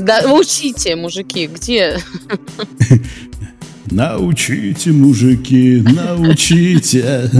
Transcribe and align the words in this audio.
Да, 0.00 0.22
учите, 0.32 0.96
мужики, 0.96 1.46
где? 1.46 1.98
Научите, 3.90 4.92
мужики, 4.92 5.82
научите. 5.82 7.30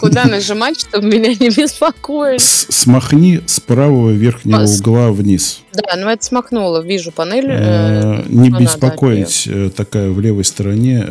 Куда 0.00 0.24
нажимать, 0.24 0.80
чтобы 0.80 1.06
меня 1.06 1.30
не 1.34 1.48
беспокоить? 1.48 2.42
Смахни 2.42 3.40
с 3.46 3.60
правого 3.60 4.10
верхнего 4.10 4.62
угла 4.62 5.10
вниз. 5.10 5.62
Да, 5.72 5.96
ну 5.96 6.08
это 6.08 6.24
смахнула, 6.24 6.82
вижу 6.82 7.12
панель. 7.12 7.46
Э, 7.48 8.22
э, 8.22 8.24
не 8.28 8.50
беспокоить 8.50 9.44
э, 9.46 9.70
такая 9.74 10.10
в 10.10 10.20
левой 10.20 10.44
стороне 10.44 11.02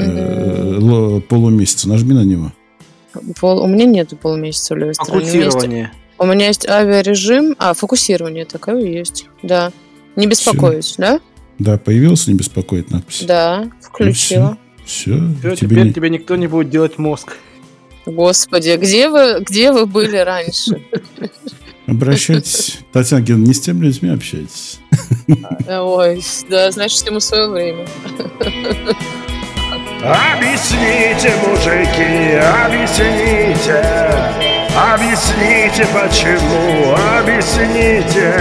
полумесяца. 1.27 1.89
Нажми 1.89 2.13
на 2.13 2.23
него. 2.23 2.53
У 3.41 3.67
меня 3.67 3.85
нет 3.85 4.13
полумесяца 4.19 4.75
в 4.75 4.77
левой 4.77 4.95
стороне. 4.95 5.25
Фокусирование. 5.25 5.91
У 6.17 6.25
меня 6.25 6.47
есть 6.47 6.67
авиарежим, 6.67 7.55
а 7.59 7.73
фокусирование 7.73 8.45
такое 8.45 8.81
есть, 8.81 9.27
да. 9.41 9.71
Не 10.15 10.27
беспокоить, 10.27 10.95
да? 10.97 11.19
Да, 11.59 11.77
появился 11.77 12.31
не 12.31 12.37
беспокоит 12.37 12.91
надпись. 12.91 13.23
Да, 13.23 13.69
включила. 13.81 14.57
Ну, 14.77 14.85
все. 14.85 15.13
все. 15.13 15.29
все 15.39 15.55
тебе 15.55 15.67
теперь 15.69 15.83
не... 15.85 15.93
тебе 15.93 16.09
никто 16.09 16.35
не 16.35 16.47
будет 16.47 16.69
делать 16.69 16.97
мозг. 16.97 17.37
Господи, 18.05 18.77
где 18.79 19.09
вы, 19.09 19.39
где 19.39 19.71
вы 19.71 19.85
были 19.85 20.17
раньше? 20.17 20.81
Обращайтесь. 21.87 22.79
Татьяна 22.91 23.21
Георгиевна, 23.21 23.47
не 23.47 23.53
с 23.53 23.61
теми 23.61 23.85
людьми 23.85 24.09
общайтесь. 24.09 24.79
Ой, 25.67 26.21
да, 26.49 26.71
значит, 26.71 27.05
ему 27.05 27.19
свое 27.19 27.49
время. 27.49 27.87
Объясните, 30.05 31.33
мужики, 31.47 32.37
объясните, 32.65 33.81
объясните, 34.75 35.87
почему, 35.93 36.93
объясните. 37.19 38.33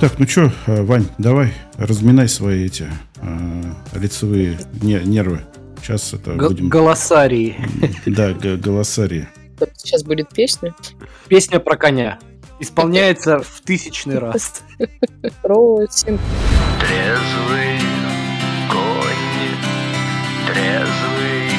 Так, 0.00 0.18
ну 0.18 0.26
что, 0.26 0.52
э, 0.66 0.82
Вань, 0.82 1.06
давай, 1.18 1.54
разминай 1.78 2.28
свои 2.28 2.66
эти 2.66 2.88
э, 3.22 3.62
лицевые 3.94 4.58
нервы. 4.82 5.40
Сейчас 5.84 6.14
это 6.14 6.32
Г- 6.32 6.48
будем... 6.48 6.68
Голосарии. 6.70 7.56
Да, 8.06 8.32
голосарии. 8.32 9.28
Сейчас 9.76 10.02
будет 10.02 10.30
песня. 10.30 10.74
Песня 11.28 11.60
про 11.60 11.76
коня. 11.76 12.18
Исполняется 12.58 13.40
в 13.40 13.60
тысячный 13.60 14.18
раз. 14.18 14.62
Просим. 15.42 16.18
Трезвый 16.80 17.78
конь, 18.70 19.52
трезвый 20.46 21.50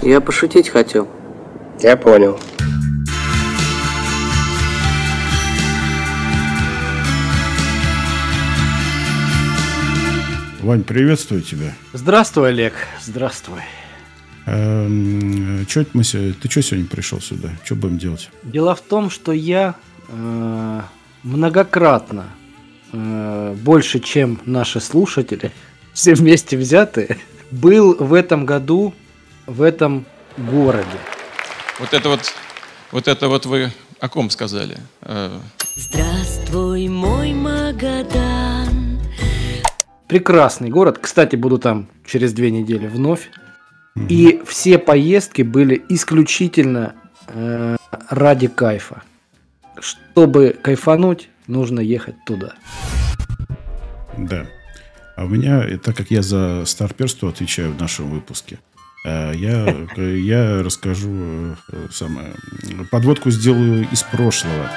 конь. 0.00 0.08
Я 0.08 0.20
пошутить 0.20 0.68
хотел. 0.68 1.08
Я 1.80 1.96
понял. 1.96 2.38
Вань, 10.64 10.82
приветствую 10.82 11.42
тебя. 11.42 11.74
Здравствуй, 11.92 12.48
Олег. 12.48 12.72
Здравствуй. 13.02 13.60
Эм, 14.46 15.66
чё 15.66 15.84
мы, 15.92 16.02
ты 16.04 16.50
что 16.50 16.62
сегодня 16.62 16.86
пришел 16.86 17.20
сюда? 17.20 17.50
Что 17.64 17.74
будем 17.74 17.98
делать? 17.98 18.30
Дело 18.42 18.74
в 18.74 18.80
том, 18.80 19.10
что 19.10 19.32
я 19.32 19.74
э, 20.08 20.80
многократно, 21.22 22.30
э, 22.92 23.54
больше, 23.60 24.00
чем 24.00 24.40
наши 24.46 24.80
слушатели, 24.80 25.52
все 25.92 26.14
вместе 26.14 26.56
взятые, 26.56 27.18
был 27.50 27.94
в 27.98 28.14
этом 28.14 28.46
году 28.46 28.94
в 29.44 29.60
этом 29.60 30.06
городе. 30.38 30.98
Вот 31.78 31.92
это 31.92 32.08
вот, 32.08 32.20
вот 32.90 33.06
это 33.06 33.28
вот 33.28 33.44
вы 33.44 33.70
о 34.00 34.08
ком 34.08 34.30
сказали? 34.30 34.78
Э, 35.02 35.38
Здравствуй, 35.76 36.88
мой 36.88 37.34
Магадан. 37.34 38.53
Прекрасный 40.14 40.68
город. 40.68 41.00
Кстати, 41.00 41.34
буду 41.34 41.58
там 41.58 41.88
через 42.06 42.32
две 42.32 42.52
недели 42.52 42.86
вновь. 42.86 43.30
И 44.08 44.40
все 44.46 44.78
поездки 44.78 45.42
были 45.42 45.84
исключительно 45.88 46.94
э, 47.26 47.74
ради 48.08 48.46
кайфа. 48.46 49.02
Чтобы 49.80 50.56
кайфануть, 50.62 51.30
нужно 51.48 51.80
ехать 51.80 52.14
туда. 52.26 52.54
Да. 54.16 54.46
А 55.16 55.24
у 55.24 55.28
меня, 55.28 55.66
так 55.78 55.96
как 55.96 56.12
я 56.12 56.22
за 56.22 56.62
старперство 56.64 57.30
отвечаю 57.30 57.72
в 57.72 57.80
нашем 57.80 58.08
выпуске, 58.08 58.60
э, 59.04 59.32
я, 59.34 59.66
я 59.96 60.62
расскажу 60.62 61.56
э, 61.72 61.88
самое, 61.90 62.34
подводку 62.92 63.32
сделаю 63.32 63.88
из 63.90 64.04
прошлого. 64.04 64.70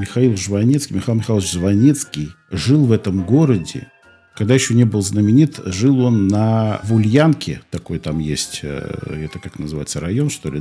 Михаил 0.00 0.34
Жванецкий, 0.34 0.96
Михаил 0.96 1.18
Михайлович 1.18 1.52
Жванецкий 1.52 2.30
жил 2.50 2.86
в 2.86 2.92
этом 2.92 3.22
городе. 3.24 3.88
Когда 4.34 4.54
еще 4.54 4.74
не 4.74 4.84
был 4.84 5.02
знаменит, 5.02 5.60
жил 5.66 6.00
он 6.00 6.26
на 6.26 6.80
Вульянке, 6.84 7.60
такой 7.70 7.98
там 7.98 8.18
есть, 8.18 8.60
э, 8.62 9.26
это 9.26 9.38
как 9.38 9.58
называется, 9.58 10.00
район, 10.00 10.30
что 10.30 10.50
ли, 10.50 10.60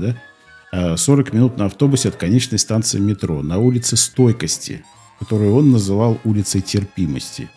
да? 0.71 0.97
40 0.97 1.29
э, 1.29 1.37
минут 1.37 1.57
на 1.57 1.67
автобусе 1.67 2.09
от 2.09 2.17
конечной 2.17 2.59
станции 2.59 2.99
метро 2.99 3.41
на 3.41 3.59
улице 3.59 3.95
Стойкости, 3.95 4.83
которую 5.19 5.55
он 5.55 5.71
называл 5.71 6.19
улицей 6.25 6.59
Терпимости. 6.59 7.49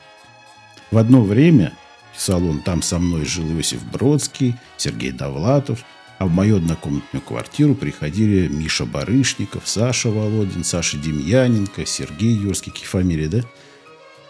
В 0.93 0.99
одно 0.99 1.25
время, 1.25 1.73
писал 2.15 2.45
он, 2.45 2.61
там 2.61 2.83
со 2.83 3.01
мной 3.01 3.25
жил 3.25 3.51
Иосиф 3.51 3.85
Бродский, 3.91 4.55
Сергей 4.77 5.11
Довлатов– 5.11 5.85
а 6.23 6.27
в 6.27 6.31
мою 6.31 6.59
однокомнатную 6.59 7.21
квартиру 7.21 7.75
приходили 7.75 8.47
Миша 8.47 8.87
Барышников, 8.87 9.65
Саша 9.67 10.09
Володин, 10.09 10.63
Саша 10.63 10.97
Демьяненко, 10.97 11.85
Сергей 11.85 12.33
Юрский, 12.33 12.71
какие 12.71 12.87
фамилии, 12.87 13.27
да? 13.27 13.41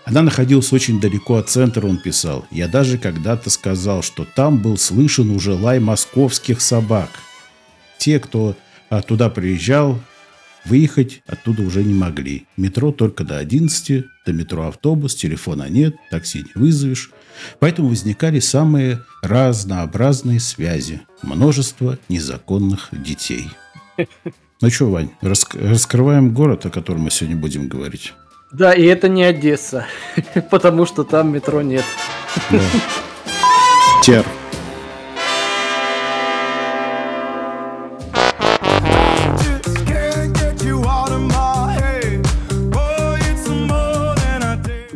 Она 0.07 0.23
находилась 0.23 0.73
очень 0.73 1.03
далеко 1.03 1.37
от 1.37 1.51
центра, 1.51 1.87
он 1.87 1.99
писал. 1.99 2.47
Я 2.51 2.67
даже 2.67 2.97
когда-то 2.97 3.51
сказал, 3.51 4.03
что 4.03 4.25
там 4.25 4.57
был 4.63 4.79
слышен 4.79 5.29
уже 5.31 5.53
лай 5.53 5.81
московских 5.81 6.63
собак. 6.63 7.11
Те, 7.99 8.19
кто 8.21 8.57
туда 9.07 9.29
приезжал, 9.29 10.01
выехать 10.65 11.23
оттуда 11.27 11.63
уже 11.63 11.85
не 11.85 11.93
могли. 11.93 12.47
Метро 12.57 12.91
только 12.91 13.23
до 13.23 13.37
11, 13.37 14.07
до 14.25 14.33
метро 14.33 14.67
автобус, 14.67 15.15
телефона 15.15 15.69
нет, 15.69 15.95
такси 16.11 16.39
не 16.39 16.53
вызовешь. 16.55 17.11
Поэтому 17.59 17.89
возникали 17.89 18.41
самые 18.41 19.01
разнообразные 19.23 20.41
связи. 20.41 21.03
Множество 21.23 21.99
незаконных 22.09 22.89
детей. 22.93 23.51
Ну 24.61 24.71
что, 24.71 24.91
Вань, 24.91 25.11
рас- 25.21 25.47
раскрываем 25.55 26.33
город, 26.33 26.67
о 26.67 26.71
котором 26.71 27.03
мы 27.03 27.11
сегодня 27.11 27.37
будем 27.37 27.69
говорить. 27.69 28.13
Да, 28.53 28.73
и 28.73 28.85
это 28.85 29.09
не 29.09 29.25
Одесса, 29.25 29.87
потому 30.51 30.87
что 30.87 31.05
там 31.05 31.33
метро 31.33 31.63
нет. 31.63 31.85
Да. 32.51 32.61
Тер. 34.03 34.27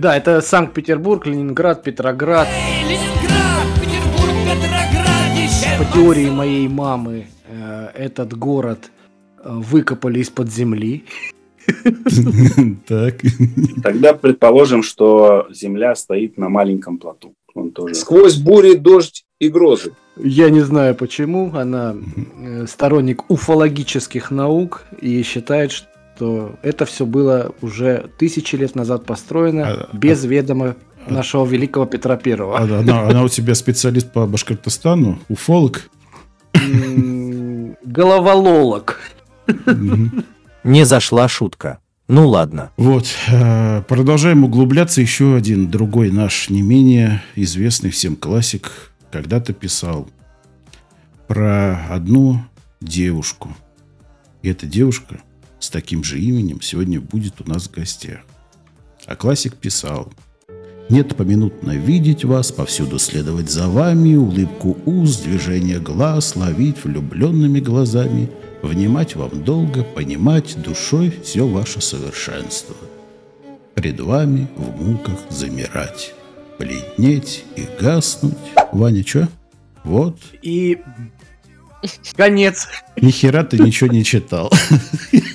Да, 0.06 0.17
это 0.17 0.41
Санкт-Петербург, 0.41 1.27
Ленинград, 1.27 1.83
Петроград. 1.83 2.47
Эй, 2.47 2.84
Ленинград, 2.84 3.67
Петербург, 3.75 4.31
Петроград, 4.44 5.79
По 5.81 5.85
теории 5.93 6.31
моей 6.31 6.69
мамы, 6.69 7.26
э, 7.49 7.88
этот 7.93 8.38
город 8.38 8.93
э, 9.43 9.49
выкопали 9.53 10.20
из-под 10.20 10.49
земли. 10.53 11.05
Так. 12.87 13.17
Тогда 13.82 14.14
предположим, 14.14 14.85
что 14.85 15.49
Земля 15.50 15.97
стоит 15.97 16.38
на 16.38 16.49
маленьком 16.49 16.99
плоту. 16.99 17.35
Он 17.55 17.73
тоже. 17.73 17.97
Сквозь 17.97 18.37
бури, 18.37 18.75
дождь 18.75 19.25
и 19.41 19.49
грозы. 19.49 19.93
Я 20.17 20.50
не 20.50 20.61
знаю 20.61 20.94
почему. 20.94 21.50
Она 21.52 21.97
э, 22.38 22.67
сторонник 22.69 23.29
уфологических 23.29 24.31
наук 24.31 24.85
и 25.00 25.20
считает, 25.25 25.73
что 25.73 25.88
что 26.16 26.54
это 26.62 26.86
все 26.86 27.04
было 27.04 27.52
уже 27.60 28.10
тысячи 28.18 28.56
лет 28.56 28.74
назад 28.74 29.04
построено 29.04 29.66
а, 29.66 29.88
без 29.92 30.24
а, 30.24 30.28
ведома 30.28 30.76
а, 31.06 31.12
нашего 31.12 31.44
великого 31.44 31.84
Петра 31.84 32.16
Первого. 32.16 32.58
А, 32.58 32.62
она, 32.62 33.02
она 33.02 33.22
у 33.22 33.28
тебя 33.28 33.54
специалист 33.54 34.10
по 34.10 34.26
Башкортостану, 34.26 35.18
уфолог? 35.28 35.90
Головололог. 37.84 38.98
Не 40.64 40.84
зашла 40.84 41.28
шутка. 41.28 41.78
Ну 42.08 42.28
ладно. 42.28 42.70
Вот, 42.76 43.06
э, 43.28 43.82
продолжаем 43.82 44.44
углубляться. 44.44 45.00
Еще 45.00 45.34
один 45.34 45.70
другой 45.70 46.10
наш 46.10 46.48
не 46.50 46.62
менее 46.62 47.22
известный 47.34 47.90
всем 47.90 48.16
классик 48.16 48.92
когда-то 49.10 49.52
писал 49.52 50.08
про 51.26 51.86
одну 51.90 52.40
девушку. 52.80 53.54
И 54.42 54.48
эта 54.48 54.66
девушка 54.66 55.20
с 55.58 55.70
таким 55.70 56.05
же 56.05 56.20
именем 56.20 56.61
сегодня 56.61 57.00
будет 57.00 57.41
у 57.41 57.49
нас 57.49 57.69
в 57.69 57.73
гостях. 57.73 58.20
А 59.06 59.17
классик 59.17 59.56
писал, 59.56 60.12
нет 60.88 61.17
поминутно 61.17 61.73
видеть 61.73 62.25
вас, 62.25 62.53
повсюду 62.53 62.99
следовать 63.00 63.50
за 63.50 63.69
вами, 63.69 64.14
улыбку 64.14 64.79
уст, 64.87 65.25
движение 65.25 65.81
глаз, 65.81 66.37
ловить 66.37 66.85
влюбленными 66.85 67.58
глазами, 67.58 68.31
внимать 68.62 69.17
вам 69.17 69.43
долго, 69.43 69.82
понимать 69.82 70.61
душой 70.62 71.12
все 71.25 71.47
ваше 71.47 71.81
совершенство. 71.81 72.76
Пред 73.75 74.00
вами 74.00 74.49
в 74.56 74.81
муках 74.81 75.19
замирать, 75.29 76.14
бледнеть 76.59 77.44
и 77.56 77.67
гаснуть. 77.81 78.35
Ваня, 78.73 79.05
что? 79.05 79.29
Вот. 79.82 80.19
И 80.43 80.79
конец. 82.17 82.69
Ни 82.97 83.11
хера 83.11 83.43
ты 83.43 83.59
ничего 83.59 83.93
не 83.93 84.05
читал. 84.05 84.52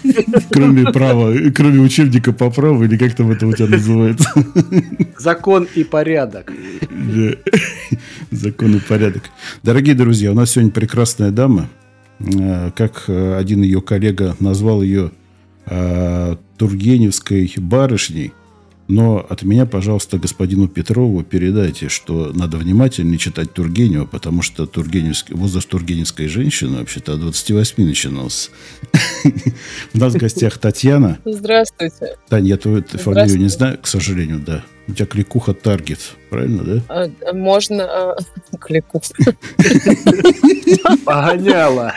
Кроме 0.52 0.92
права, 0.92 1.34
кроме 1.56 1.80
учебника 1.80 2.34
по 2.34 2.50
праву, 2.50 2.84
или 2.84 2.98
как 2.98 3.16
там 3.16 3.32
это 3.32 3.48
у 3.48 3.54
тебя 3.54 3.68
называется? 3.68 4.30
Закон 5.18 5.68
и 5.76 5.84
порядок. 5.84 6.52
Закон 8.32 8.76
и 8.76 8.80
порядок. 8.80 9.24
Дорогие 9.64 9.96
друзья, 9.96 10.32
у 10.32 10.36
нас 10.36 10.52
сегодня 10.52 10.72
прекрасная 10.72 11.32
дама. 11.32 11.70
Э, 12.20 12.72
Как 12.76 13.06
э, 13.08 13.36
один 13.38 13.62
ее 13.62 13.82
коллега 13.82 14.36
назвал 14.40 14.82
ее 14.82 15.12
э, 15.66 16.36
Тургеневской 16.58 17.52
барышней. 17.58 18.34
Но 18.92 19.26
от 19.30 19.44
меня, 19.44 19.66
пожалуйста, 19.66 20.18
господину 20.18 20.68
Петрову 20.68 21.24
передайте, 21.24 21.88
что 21.88 22.34
надо 22.34 22.58
внимательнее 22.58 23.18
читать 23.18 23.54
Тургенева, 23.54 24.06
потому 24.06 24.42
что 24.42 24.66
Тургеневский, 24.66 25.34
возраст 25.34 25.70
тургеневской 25.70 26.28
женщины 26.28 26.80
вообще-то 26.80 27.14
от 27.14 27.22
28 27.22 27.86
начинался. 27.86 28.50
У 29.94 29.98
нас 29.98 30.14
в 30.14 30.18
гостях 30.18 30.58
Татьяна. 30.58 31.20
Здравствуйте. 31.24 32.18
Таня, 32.28 32.48
я 32.48 32.58
твою 32.58 32.84
фамилию 32.84 33.38
не 33.38 33.48
знаю, 33.48 33.80
к 33.82 33.88
сожалению, 33.88 34.40
да. 34.40 34.66
У 34.90 34.94
тебя 34.94 35.06
кликуха 35.06 35.54
Таргет, 35.54 36.00
правильно, 36.30 36.64
да? 36.64 36.82
А, 36.90 37.34
Можно... 37.34 37.84
а, 37.86 38.18
Клику. 38.60 39.02
Погоняла. 41.06 41.94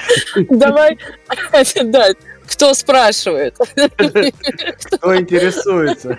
Давай, 0.49 0.97
да, 1.87 2.07
кто 2.47 2.75
спрашивает? 2.75 3.57
Кто 4.85 5.17
интересуется? 5.17 6.19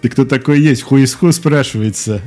Ты 0.00 0.08
кто 0.08 0.24
такой 0.24 0.60
есть? 0.60 0.82
Ху 0.82 0.96
из 0.96 1.14
ху 1.14 1.30
спрашивается. 1.32 2.22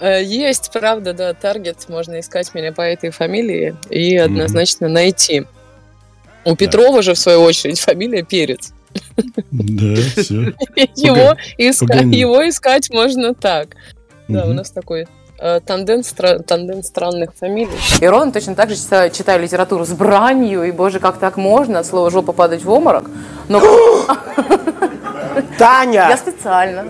Э, 0.00 0.22
Есть, 0.22 0.70
правда, 0.72 1.12
да, 1.12 1.34
таргет. 1.34 1.88
Можно 1.88 2.20
искать 2.20 2.54
меня 2.54 2.72
по 2.72 2.82
этой 2.82 3.10
фамилии 3.10 3.76
и 3.90 4.16
однозначно 4.16 4.88
найти. 4.88 5.44
У 6.44 6.56
Петрова 6.56 7.02
же, 7.02 7.14
в 7.14 7.18
свою 7.18 7.42
очередь, 7.42 7.80
фамилия 7.80 8.22
Перец. 8.22 8.72
Да, 9.50 9.94
все. 10.16 10.34
Его, 10.96 11.36
искать 12.48 12.90
можно 12.90 13.34
так. 13.34 13.76
Да, 14.28 14.46
у 14.46 14.52
нас 14.52 14.70
такой 14.70 15.06
тандем, 15.64 16.00
стра- 16.00 16.42
тандем 16.42 16.82
странных 16.82 17.30
фамилий. 17.34 17.78
И 18.00 18.06
ровно 18.06 18.32
точно 18.32 18.54
так 18.54 18.70
же 18.70 18.76
читаю, 18.76 19.10
читаю 19.10 19.42
литературу 19.42 19.84
с 19.84 19.90
бранью, 19.90 20.64
и, 20.64 20.70
боже, 20.70 21.00
как 21.00 21.18
так 21.18 21.36
можно, 21.36 21.78
от 21.78 21.86
слова 21.86 22.10
жопа 22.10 22.32
падать 22.32 22.64
в 22.64 22.70
обморок. 22.70 23.04
Но 23.48 23.60
я 25.40 25.56
Таня, 25.58 26.16
специально. 26.16 26.84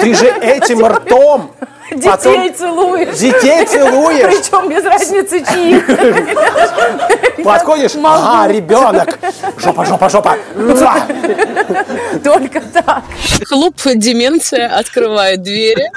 ты 0.00 0.14
же 0.14 0.26
этим 0.26 0.84
ртом 0.86 1.50
Детей 1.90 2.10
Потом- 2.10 2.54
целуешь. 2.54 3.16
детей 3.16 3.64
целуешь. 3.64 4.24
Причем 4.24 4.68
без 4.68 4.84
разницы 4.84 5.38
чьих. 5.44 5.86
Подходишь, 7.44 7.92
ага, 8.02 8.52
ребенок. 8.52 9.16
Жопа, 9.58 9.84
жопа, 9.84 10.08
жопа. 10.08 10.36
Только 12.24 12.60
так. 12.60 13.04
Клуб 13.48 13.76
«Деменция» 13.94 14.66
открывает 14.76 15.42
двери. 15.42 15.88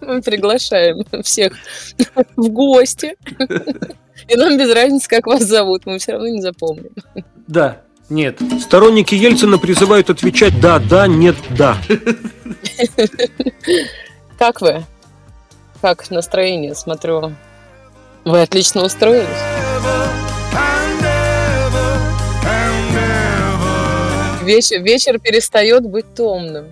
Мы 0.00 0.20
приглашаем 0.22 1.04
всех 1.22 1.52
в 2.36 2.48
гости. 2.48 3.16
И 4.28 4.36
нам 4.36 4.58
без 4.58 4.74
разницы, 4.74 5.08
как 5.08 5.26
вас 5.26 5.42
зовут, 5.42 5.86
мы 5.86 5.98
все 5.98 6.12
равно 6.12 6.28
не 6.28 6.40
запомним. 6.42 6.90
Да, 7.46 7.76
нет. 8.08 8.38
Сторонники 8.60 9.14
Ельцина 9.14 9.58
призывают 9.58 10.10
отвечать 10.10 10.60
«да, 10.60 10.78
да, 10.78 11.06
нет, 11.06 11.36
да». 11.50 11.76
Как 14.38 14.60
вы? 14.60 14.84
Как 15.80 16.10
настроение, 16.10 16.74
смотрю? 16.74 17.32
Вы 18.24 18.42
отлично 18.42 18.84
устроились? 18.84 19.28
Вечер, 24.44 24.82
вечер 24.82 25.18
перестает 25.20 25.84
быть 25.88 26.14
томным. 26.14 26.66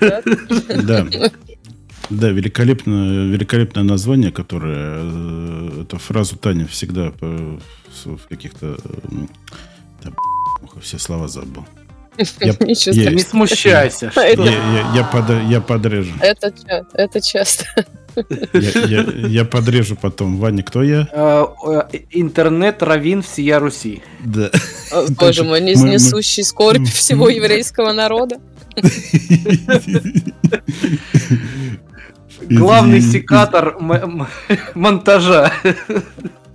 Да? 0.00 1.06
Да. 2.10 2.28
Великолепное, 2.28 3.26
великолепное 3.28 3.84
название, 3.84 4.32
которое 4.32 4.98
э, 5.00 5.82
эту 5.82 5.98
фразу 5.98 6.36
Таня 6.36 6.66
всегда 6.66 7.10
по- 7.12 7.58
с- 7.90 8.04
в 8.06 8.26
каких-то 8.28 8.76
м, 9.10 9.30
да, 10.02 10.10
б***ь, 10.10 10.31
все 10.82 10.98
слова 10.98 11.28
забыл. 11.28 11.64
Я-. 12.40 13.10
Не 13.10 13.20
смущайся. 13.20 14.12
Я, 14.16 14.22
Это, 14.28 14.42
я- 14.42 14.92
я 14.94 15.04
под- 15.04 15.50
я 15.50 15.60
подрежу. 15.60 16.12
это, 16.20 16.52
ча- 16.52 16.84
это 16.94 17.20
часто. 17.20 17.64
Я, 18.52 18.70
я- 18.86 19.06
я 19.28 19.44
подрежу 19.46 19.96
потом. 19.96 20.36
Ваня, 20.38 20.62
кто 20.62 20.82
я? 20.82 21.08
Э, 21.10 21.46
э, 21.66 21.98
Интернет 22.10 22.82
равин 22.82 23.22
всея 23.22 23.58
Руси. 23.58 24.02
Да. 24.20 24.50
О, 24.90 25.06
Боже 25.18 25.44
мой, 25.44 25.62
не 25.62 25.74
скорбь 26.42 26.86
всего 26.88 27.30
еврейского 27.30 27.92
народа. 27.92 28.36
Главный 32.42 33.00
секатор 33.00 33.78
монтажа. 34.74 35.52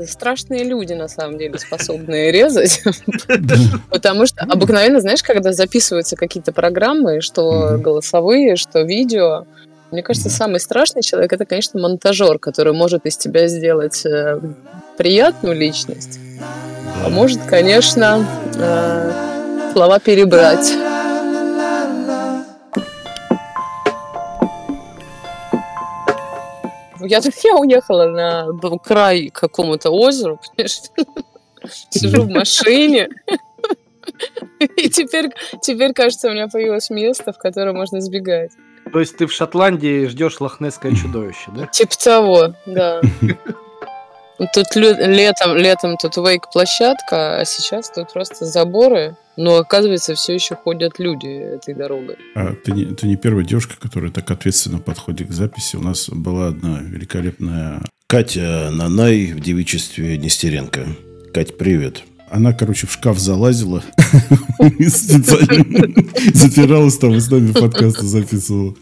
Страшные 0.06 0.64
люди, 0.64 0.94
на 0.94 1.08
самом 1.08 1.38
деле, 1.38 1.58
способные 1.58 2.32
резать. 2.32 2.84
Потому 3.90 4.26
что 4.26 4.44
обыкновенно, 4.44 5.00
знаешь, 5.02 5.24
когда 5.24 5.54
записываются 5.54 6.16
какие-то 6.16 6.52
программы, 6.52 7.22
что 7.22 7.78
голосовые, 7.78 8.56
что 8.56 8.82
видео, 8.82 9.46
мне 9.92 10.04
кажется, 10.04 10.30
самый 10.30 10.60
страшный 10.60 11.02
человек 11.02 11.34
это, 11.34 11.46
конечно, 11.46 11.80
монтажер, 11.80 12.40
который 12.40 12.74
может 12.74 13.06
из 13.06 13.18
тебя 13.18 13.48
сделать 13.48 14.06
э, 14.06 14.40
приятную 14.98 15.56
личность. 15.56 16.20
А 17.06 17.10
может, 17.10 17.40
конечно, 17.44 18.26
э, 18.56 19.12
слова 19.74 20.00
перебрать. 20.00 20.74
Я, 27.02 27.22
я 27.44 27.56
уехала 27.56 28.06
на 28.08 28.80
край 28.80 29.30
какому-то 29.30 29.90
озеру? 29.90 30.40
Сижу 31.90 32.24
в 32.24 32.30
машине. 32.30 33.10
И 34.78 34.90
теперь, 34.90 35.30
теперь, 35.62 35.94
кажется, 35.94 36.30
у 36.30 36.32
меня 36.32 36.48
появилось 36.48 36.90
место, 36.90 37.34
в 37.34 37.38
которое 37.38 37.74
можно 37.74 38.02
сбегать. 38.02 38.52
То 38.92 39.00
есть 39.00 39.18
ты 39.18 39.28
в 39.28 39.34
Шотландии 39.34 40.06
ждешь 40.08 40.40
лохнесское 40.40 40.94
чудовище, 40.96 41.52
да? 41.56 41.68
Типа 41.68 41.98
того, 41.98 42.54
да. 42.66 43.02
Тут 44.54 44.76
летом, 44.76 45.58
летом 45.58 45.98
тут 45.98 46.18
вейк-площадка, 46.18 47.40
а 47.40 47.46
сейчас 47.46 47.90
тут 47.90 48.14
просто 48.14 48.46
заборы. 48.46 49.16
Но 49.36 49.58
оказывается, 49.58 50.16
все 50.16 50.34
еще 50.34 50.56
ходят 50.56 50.98
люди 50.98 51.28
этой 51.28 51.76
дорогой. 51.76 52.18
А, 52.36 52.54
ты, 52.54 52.72
не, 52.72 52.86
ты 52.86 53.06
не 53.08 53.18
первая 53.18 53.46
девушка, 53.46 53.76
которая 53.80 54.12
так 54.12 54.30
ответственно 54.32 54.80
подходит 54.80 55.28
к 55.28 55.32
записи. 55.32 55.76
У 55.76 55.82
нас 55.82 56.10
была 56.10 56.48
одна 56.48 56.80
великолепная 56.82 57.82
Катя 58.08 58.70
Нанай 58.72 59.34
в 59.34 59.40
девичестве 59.40 60.18
Нестеренко. 60.18 60.88
Кать, 61.34 61.58
привет. 61.58 62.04
Она, 62.30 62.52
короче, 62.54 62.88
в 62.88 62.92
шкаф 62.92 63.20
залазила 63.20 63.84
и 64.80 64.88
специально 64.88 65.88
затиралась 66.34 66.98
там 66.98 67.14
и 67.14 67.20
с 67.20 67.30
нами 67.30 67.52
подкасты 67.52 68.06
записывала. 68.06 68.76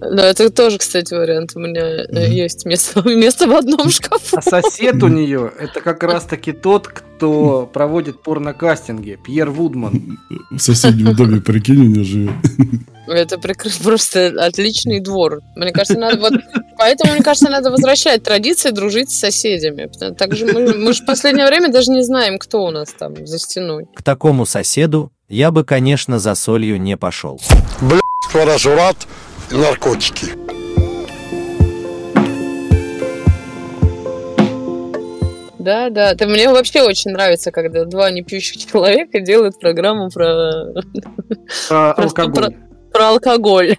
Да, 0.00 0.26
это 0.26 0.50
тоже, 0.50 0.78
кстати, 0.78 1.12
вариант. 1.12 1.52
У 1.54 1.60
меня 1.60 2.04
э, 2.08 2.30
есть 2.30 2.64
место, 2.64 3.02
место 3.08 3.46
в 3.46 3.54
одном 3.54 3.90
шкафу. 3.90 4.38
А 4.38 4.42
сосед 4.42 5.02
у 5.02 5.08
нее 5.08 5.52
это 5.58 5.80
как 5.80 6.02
раз 6.02 6.24
таки 6.24 6.52
тот, 6.52 6.88
кто 6.88 7.68
проводит 7.72 8.22
порнокастинги. 8.22 9.18
Пьер 9.22 9.50
Вудман. 9.50 10.18
В 10.50 10.58
соседнем 10.58 11.14
доме, 11.14 11.40
прикинь, 11.46 11.80
у 11.80 11.84
нее 11.84 12.04
живет. 12.04 12.32
Это 13.06 13.38
просто 13.82 14.32
отличный 14.38 15.00
двор. 15.00 15.40
Мне 15.56 15.72
кажется, 15.72 15.98
надо 15.98 16.18
вот... 16.20 16.32
Поэтому, 16.78 17.12
мне 17.12 17.22
кажется, 17.22 17.50
надо 17.50 17.70
возвращать 17.70 18.22
традиции 18.22 18.70
дружить 18.70 19.10
с 19.10 19.18
соседями. 19.18 19.86
Потому- 19.86 20.14
Так 20.14 20.34
же 20.34 20.46
мы, 20.46 20.74
мы 20.74 20.92
же 20.92 21.02
в 21.02 21.06
последнее 21.06 21.46
время 21.46 21.70
даже 21.70 21.90
не 21.90 22.02
знаем, 22.02 22.38
кто 22.38 22.64
у 22.64 22.70
нас 22.70 22.92
там 22.98 23.26
за 23.26 23.38
стеной. 23.38 23.86
К 23.94 24.02
такому 24.02 24.46
соседу 24.46 25.12
я 25.28 25.50
бы, 25.50 25.64
конечно, 25.64 26.18
за 26.18 26.34
солью 26.34 26.80
не 26.80 26.96
пошел. 26.96 27.40
Блять, 27.80 28.00
хорошо, 28.32 28.74
рад. 28.76 28.96
Наркотики. 29.50 30.26
Да, 35.58 35.90
да. 35.90 36.12
Это 36.12 36.26
мне 36.26 36.48
вообще 36.48 36.82
очень 36.82 37.10
нравится, 37.10 37.52
когда 37.52 37.84
два 37.84 38.10
непьющих 38.10 38.64
человека 38.66 39.20
делают 39.20 39.60
программу 39.60 40.10
про... 40.10 40.72
Про 41.68 41.92
алкоголь. 41.96 42.34
про- 42.34 42.70
про 42.92 43.08
алкоголь. 43.10 43.76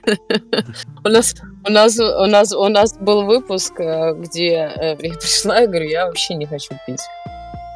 У 1.04 1.10
нас, 1.10 1.36
у 1.68 1.72
нас, 1.72 2.00
у 2.00 2.26
нас, 2.26 2.54
у 2.54 2.68
нас 2.70 2.98
был 2.98 3.26
выпуск, 3.26 3.80
э, 3.80 4.14
где 4.16 4.72
э, 4.76 4.98
я 5.02 5.14
пришла 5.16 5.62
и 5.62 5.68
говорю, 5.68 5.90
я 5.90 6.06
вообще 6.06 6.36
не 6.36 6.46
хочу 6.46 6.74
пить. 6.86 7.02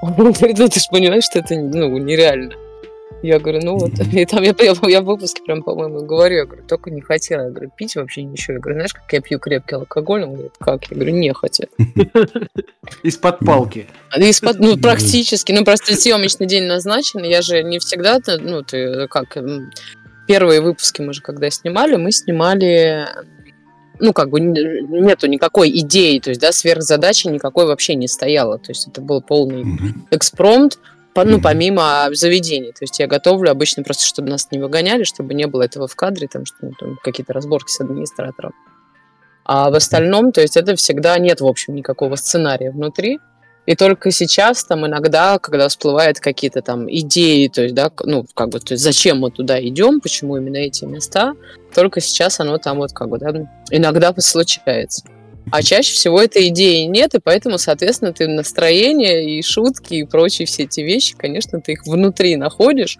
Он 0.02 0.14
говорит, 0.14 0.58
ну 0.58 0.68
ты 0.68 0.80
же 0.80 0.86
понимаешь, 0.92 1.25
что 1.25 1.40
это 1.40 1.56
ну, 1.56 1.98
нереально. 1.98 2.54
Я 3.21 3.39
говорю, 3.39 3.62
ну 3.63 3.77
вот, 3.77 3.91
и 4.13 4.25
там 4.25 4.43
я, 4.43 4.55
я, 4.59 4.74
я 4.88 5.01
в 5.01 5.05
выпуске 5.05 5.41
прям, 5.43 5.63
по-моему, 5.63 6.05
говорю, 6.05 6.38
я 6.38 6.45
говорю, 6.45 6.63
только 6.67 6.91
не 6.91 7.01
хотела, 7.01 7.43
я 7.43 7.50
говорю, 7.50 7.71
пить 7.75 7.95
вообще 7.95 8.24
ничего. 8.24 8.55
Я 8.55 8.59
говорю, 8.59 8.77
знаешь, 8.77 8.93
как 8.93 9.12
я 9.13 9.21
пью 9.21 9.39
крепкий 9.39 9.75
алкоголь? 9.75 10.24
Он 10.24 10.33
говорит, 10.33 10.53
как? 10.59 10.89
Я 10.89 10.95
говорю, 10.95 11.13
не 11.13 11.33
хотя. 11.33 11.65
Из-под 13.03 13.39
палки. 13.39 13.88
Из-под, 14.15 14.59
ну, 14.59 14.77
практически. 14.77 15.51
Ну, 15.51 15.63
просто 15.63 15.95
съемочный 15.95 16.47
день 16.47 16.63
назначен. 16.63 17.24
Я 17.24 17.41
же 17.41 17.63
не 17.63 17.79
всегда, 17.79 18.19
ну, 18.39 18.63
ты 18.63 19.07
как... 19.07 19.38
Первые 20.27 20.59
выпуски 20.59 21.03
мы 21.03 21.13
же 21.13 21.21
когда 21.21 21.50
снимали, 21.51 21.97
мы 21.97 22.12
снимали... 22.12 23.07
Ну, 24.00 24.12
как 24.12 24.29
бы 24.29 24.41
нету 24.41 25.27
никакой 25.27 25.69
идеи, 25.69 26.19
то 26.19 26.29
есть, 26.29 26.41
да, 26.41 26.51
сверхзадачи 26.51 27.27
никакой 27.27 27.65
вообще 27.65 27.95
не 27.95 28.07
стояло. 28.07 28.57
То 28.57 28.71
есть 28.71 28.88
это 28.88 29.00
был 29.00 29.21
полный 29.21 29.63
экспромт, 30.12 30.79
по- 31.15 31.24
ну, 31.24 31.39
помимо 31.41 32.10
заведений. 32.12 32.74
То 32.74 32.81
есть 32.81 33.00
я 33.00 33.07
готовлю 33.07 33.50
обычно 33.50 33.84
просто, 33.84 34.05
чтобы 34.05 34.29
нас 34.29 34.51
не 34.51 34.60
выгоняли, 34.60 35.03
чтобы 35.03 35.34
не 35.34 35.48
было 35.48 35.63
этого 35.63 35.88
в 35.88 35.95
кадре, 35.95 36.27
там, 36.27 36.45
что 36.45 36.57
ну, 36.62 36.72
там 36.77 37.00
какие-то 37.01 37.31
разборки 37.31 37.72
с 37.72 37.79
администратором. 37.79 38.53
А 39.45 39.69
в 39.69 39.75
остальном, 39.75 40.34
то 40.34 40.41
есть 40.41 40.57
это 40.57 40.75
всегда 40.75 41.17
нет, 41.17 41.39
в 41.39 41.45
общем, 41.45 41.74
никакого 41.74 42.15
сценария 42.17 42.69
внутри. 42.69 43.19
И 43.65 43.75
только 43.75 44.12
сейчас, 44.12 44.63
там, 44.65 44.86
иногда, 44.86 45.39
когда 45.39 45.69
всплывают 45.69 46.19
какие-то 46.19 46.62
там 46.62 46.91
идеи, 46.91 47.48
то 47.48 47.63
есть, 47.63 47.74
да, 47.74 47.89
ну, 48.03 48.25
как 48.36 48.50
бы, 48.50 48.60
то 48.60 48.74
есть, 48.74 48.84
зачем 48.84 49.19
мы 49.19 49.31
туда 49.31 49.60
идем, 49.60 50.01
почему 50.01 50.38
именно 50.38 50.57
эти 50.57 50.84
места, 50.84 51.34
только 51.74 52.01
сейчас 52.01 52.39
оно 52.39 52.57
там 52.57 52.77
вот 52.77 52.91
как 52.91 53.10
бы, 53.10 53.17
да, 53.17 53.31
иногда 53.72 54.13
случается. 54.17 55.05
А 55.52 55.62
чаще 55.62 55.94
всего 55.94 56.22
этой 56.22 56.50
идеи 56.50 56.86
нет, 56.86 57.14
и 57.16 57.20
поэтому, 57.20 57.58
соответственно, 57.58 58.14
ты 58.14 58.28
настроение 58.28 59.38
и 59.38 59.42
шутки 59.42 59.96
и 59.96 60.04
прочие 60.04 60.46
все 60.46 60.64
эти 60.64 60.82
вещи, 60.82 61.16
конечно, 61.16 61.62
ты 61.62 61.74
их 61.74 61.86
внутри 61.86 62.36
находишь. 62.36 62.98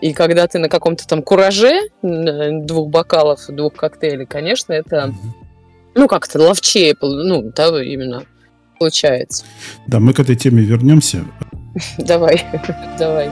И 0.00 0.12
когда 0.12 0.46
ты 0.48 0.58
на 0.58 0.68
каком-то 0.68 1.06
там 1.06 1.22
кураже 1.22 1.88
м, 2.02 2.66
двух 2.66 2.88
бокалов, 2.88 3.46
двух 3.48 3.74
коктейлей, 3.74 4.26
конечно, 4.26 4.72
это, 4.72 5.14
ну, 5.94 6.08
как-то 6.08 6.40
ловчее, 6.40 6.96
ну, 7.00 7.52
да, 7.54 7.82
именно 7.82 8.24
получается. 8.78 9.44
Да, 9.86 10.00
мы 10.00 10.12
к 10.12 10.18
этой 10.18 10.34
теме 10.34 10.62
вернемся. 10.62 11.24
Давай, 11.98 12.44
давай. 12.98 13.30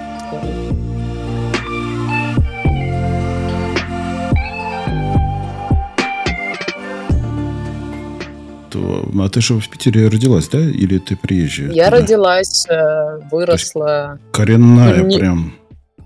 А 8.74 9.28
ты 9.28 9.40
же 9.40 9.54
в 9.54 9.68
Питере 9.68 10.08
родилась, 10.08 10.48
да? 10.48 10.58
Или 10.60 10.98
ты 10.98 11.16
приезжая? 11.16 11.70
Я 11.72 11.86
туда? 11.86 11.96
родилась, 11.98 12.66
э, 12.68 13.20
выросла. 13.30 14.18
Коренная 14.32 15.02
Не- 15.02 15.18
прям. 15.18 15.54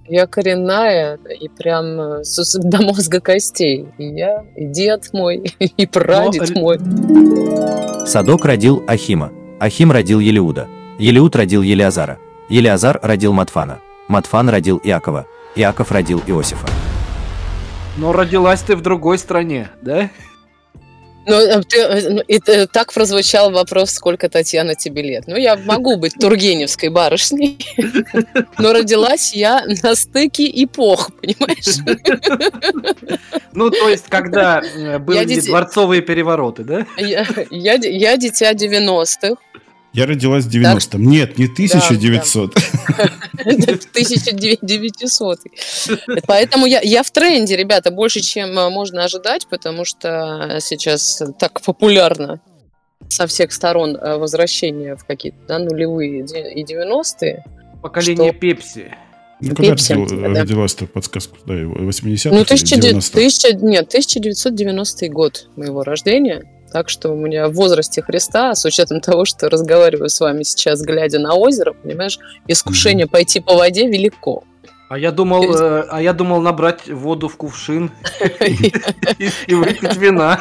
Я 0.07 0.27
коренная 0.27 1.19
и 1.41 1.49
прям 1.49 2.01
э, 2.01 2.25
с- 2.25 2.59
до 2.59 2.83
мозга 2.83 3.21
костей. 3.21 3.87
И 3.99 4.05
я, 4.07 4.45
и 4.57 4.67
дед 4.67 5.09
мой, 5.13 5.37
и 5.59 5.87
прадед 5.87 6.55
Но- 6.55 6.61
мой. 6.61 6.79
Садок 8.07 8.45
родил 8.45 8.83
Ахима. 8.87 9.33
Ахим 9.61 9.91
родил 9.93 10.21
Елиуда. 10.21 10.69
Елиуд 10.99 11.35
родил 11.37 11.63
Елиазара. 11.63 12.19
Елиазар 12.51 13.01
родил 13.03 13.33
Матфана. 13.33 13.79
Матфан 14.09 14.49
родил 14.51 14.81
Иакова. 14.85 15.27
Иаков 15.57 15.91
родил 15.91 16.23
Иосифа. 16.27 16.67
Но 17.97 18.13
родилась 18.13 18.61
ты 18.61 18.77
в 18.77 18.83
другой 18.83 19.19
стране, 19.19 19.71
да? 19.81 20.11
Ну, 21.27 21.35
э, 21.35 21.63
ты, 21.63 21.79
э, 21.79 22.11
ну, 22.11 22.23
э, 22.29 22.67
так 22.67 22.93
прозвучал 22.93 23.51
вопрос, 23.51 23.91
сколько, 23.91 24.29
Татьяна, 24.29 24.75
тебе 24.75 25.03
лет. 25.03 25.25
Ну, 25.27 25.37
я 25.37 25.57
могу 25.57 25.97
быть 25.97 26.15
тургеневской 26.19 26.89
барышней, 26.89 27.59
но 28.59 28.73
родилась 28.73 29.35
я 29.35 29.65
на 29.83 29.95
стыке 29.95 30.51
эпох, 30.65 31.11
понимаешь? 31.21 31.79
Ну, 33.53 33.71
то 33.71 33.89
есть, 33.89 34.07
когда 34.09 34.61
э, 34.61 34.99
были 34.99 35.41
дворцовые 35.41 36.03
перевороты, 36.03 36.65
да? 36.65 36.87
Я 36.99 38.17
дитя 38.17 38.53
90-х, 38.53 39.37
Я 39.95 40.07
родилась 40.07 40.45
в 40.45 40.51
90-м. 40.51 41.03
Нет, 41.03 41.39
не 41.39 41.45
1900. 41.45 42.55
в 42.55 43.39
1900 43.39 45.39
Поэтому 46.27 46.67
я, 46.67 46.81
я 46.83 47.05
в 47.05 47.11
тренде, 47.13 47.57
ребята, 47.57 47.93
больше, 47.93 48.21
чем 48.21 48.59
э, 48.59 48.71
можно 48.71 49.05
ожидать, 49.05 49.47
потому 49.49 49.85
что 49.85 50.59
сейчас 50.61 51.23
так 51.39 51.61
популярно 51.63 52.41
со 53.09 53.29
всех 53.29 53.53
сторон 53.53 53.97
э, 53.97 54.17
возвращение 54.17 54.97
в 54.97 55.05
какие-то 55.05 55.39
да, 55.47 55.59
нулевые 55.61 56.25
и 56.25 56.65
90-е. 56.65 57.45
Поколение 57.81 58.33
Что? 58.33 58.41
Пепси. 58.41 58.95
Ну, 59.41 59.55
когда 59.55 59.71
Пепси, 59.73 59.93
родил- 59.93 60.21
да. 60.21 60.29
родилась-то 60.41 60.87
подсказку? 60.87 61.37
Да, 61.47 61.55
80-х 61.55 62.31
Ну, 62.31 62.37
или 62.37 62.45
1900, 62.45 62.83
90-х? 62.83 63.11
тысяча- 63.13 63.57
нет, 63.57 63.89
1990 63.89 65.09
год 65.09 65.49
моего 65.57 65.85
рождения. 65.85 66.43
Так 66.75 66.89
что 66.89 67.11
у 67.11 67.15
меня 67.15 67.47
в 67.47 67.53
возрасте 67.53 68.03
Христа, 68.03 68.53
с 68.57 68.65
учетом 68.65 69.01
того, 69.01 69.25
что 69.25 69.49
разговариваю 69.49 70.09
с 70.09 70.19
вами 70.19 70.43
сейчас, 70.43 70.83
глядя 70.83 71.21
на 71.21 71.35
озеро, 71.35 71.73
понимаешь, 71.73 72.19
искушение 72.49 73.07
пойти 73.07 73.39
по 73.39 73.55
воде 73.55 73.87
велико. 73.87 74.43
А 74.89 74.99
я 74.99 75.13
думал, 75.13 75.55
э, 75.55 75.85
а 75.89 76.03
я 76.03 76.13
думал 76.13 76.41
набрать 76.41 76.89
воду 76.89 77.29
в 77.29 77.37
кувшин 77.37 77.93
и 79.47 79.55
выпить 79.55 79.95
вина. 79.95 80.41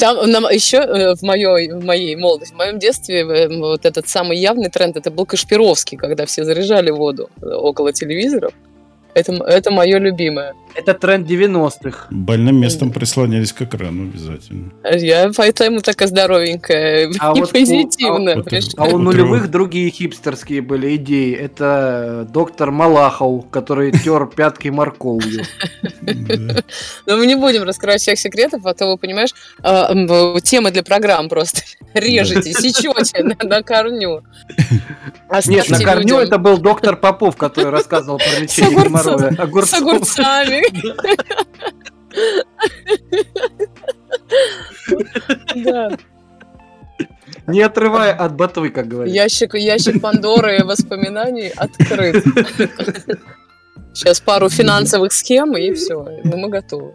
Там 0.00 0.28
нам 0.28 0.42
еще 0.46 0.78
э, 0.78 1.14
в 1.14 1.22
моей, 1.22 1.70
в 1.70 1.84
моей 1.84 2.16
молодости, 2.16 2.52
в 2.52 2.56
моем 2.56 2.80
детстве 2.80 3.20
э, 3.20 3.56
вот 3.56 3.86
этот 3.86 4.08
самый 4.08 4.36
явный 4.36 4.70
тренд, 4.70 4.96
это 4.96 5.12
был 5.12 5.24
Кашпировский, 5.24 5.96
когда 5.96 6.26
все 6.26 6.42
заряжали 6.42 6.90
воду 6.90 7.30
э, 7.40 7.46
около 7.46 7.92
телевизоров. 7.92 8.52
Это, 9.14 9.32
это 9.32 9.70
мое 9.70 9.98
любимое. 10.00 10.54
Это 10.74 10.92
тренд 10.94 11.28
90-х. 11.28 12.06
Больным 12.10 12.56
местом 12.60 12.90
прислонялись 12.90 13.52
к 13.52 13.62
экрану 13.62 14.04
обязательно. 14.04 14.72
Я 14.96 15.30
поэтому 15.36 15.80
такая 15.80 16.08
здоровенькая 16.08 17.10
А 17.20 17.32
и 17.36 17.40
вот 17.40 17.48
у- 17.48 17.52
позитивная. 17.52 18.36
а- 18.38 18.42
понимаешь? 18.42 18.68
А 18.76 18.84
у 18.86 18.98
нулевых 18.98 19.50
другие 19.50 19.90
хипстерские 19.90 20.62
были 20.62 20.96
идеи. 20.96 21.32
Это 21.34 22.26
доктор 22.30 22.70
Малахов, 22.72 23.48
который 23.50 23.92
тер 23.92 24.26
пяткой 24.36 24.72
морковью. 24.72 25.44
Но 27.06 27.16
мы 27.16 27.26
не 27.26 27.36
будем 27.36 27.62
раскрывать 27.62 28.00
всех 28.00 28.18
секретов, 28.18 28.66
а 28.66 28.74
то 28.74 28.86
вы 28.90 28.98
понимаешь, 28.98 29.30
а, 29.62 29.92
темы 30.40 30.70
для 30.70 30.82
программ 30.82 31.28
просто 31.28 31.60
режете, 31.94 32.52
сечете 32.52 33.22
на, 33.22 33.62
корню. 33.62 34.22
Нет, 35.46 35.70
на 35.70 35.78
корню 35.80 36.18
это 36.18 36.38
был 36.38 36.58
доктор 36.58 36.96
Попов, 36.96 37.36
который 37.36 37.70
рассказывал 37.70 38.18
про 38.18 38.40
лечение 38.40 38.84
геморроя. 38.84 39.64
с 39.64 39.74
огурцами. 39.74 40.63
Да. 45.56 45.90
Не 47.46 47.62
отрывая 47.62 48.12
от 48.12 48.34
ботвы, 48.34 48.70
как 48.70 48.88
говорится. 48.88 49.14
Ящик, 49.14 49.54
ящик 49.54 50.00
Пандоры 50.00 50.64
воспоминаний 50.64 51.48
открыт. 51.48 52.24
Сейчас 53.92 54.20
пару 54.20 54.48
финансовых 54.48 55.12
схем, 55.12 55.56
и 55.56 55.72
все, 55.72 56.04
мы 56.24 56.48
готовы. 56.48 56.94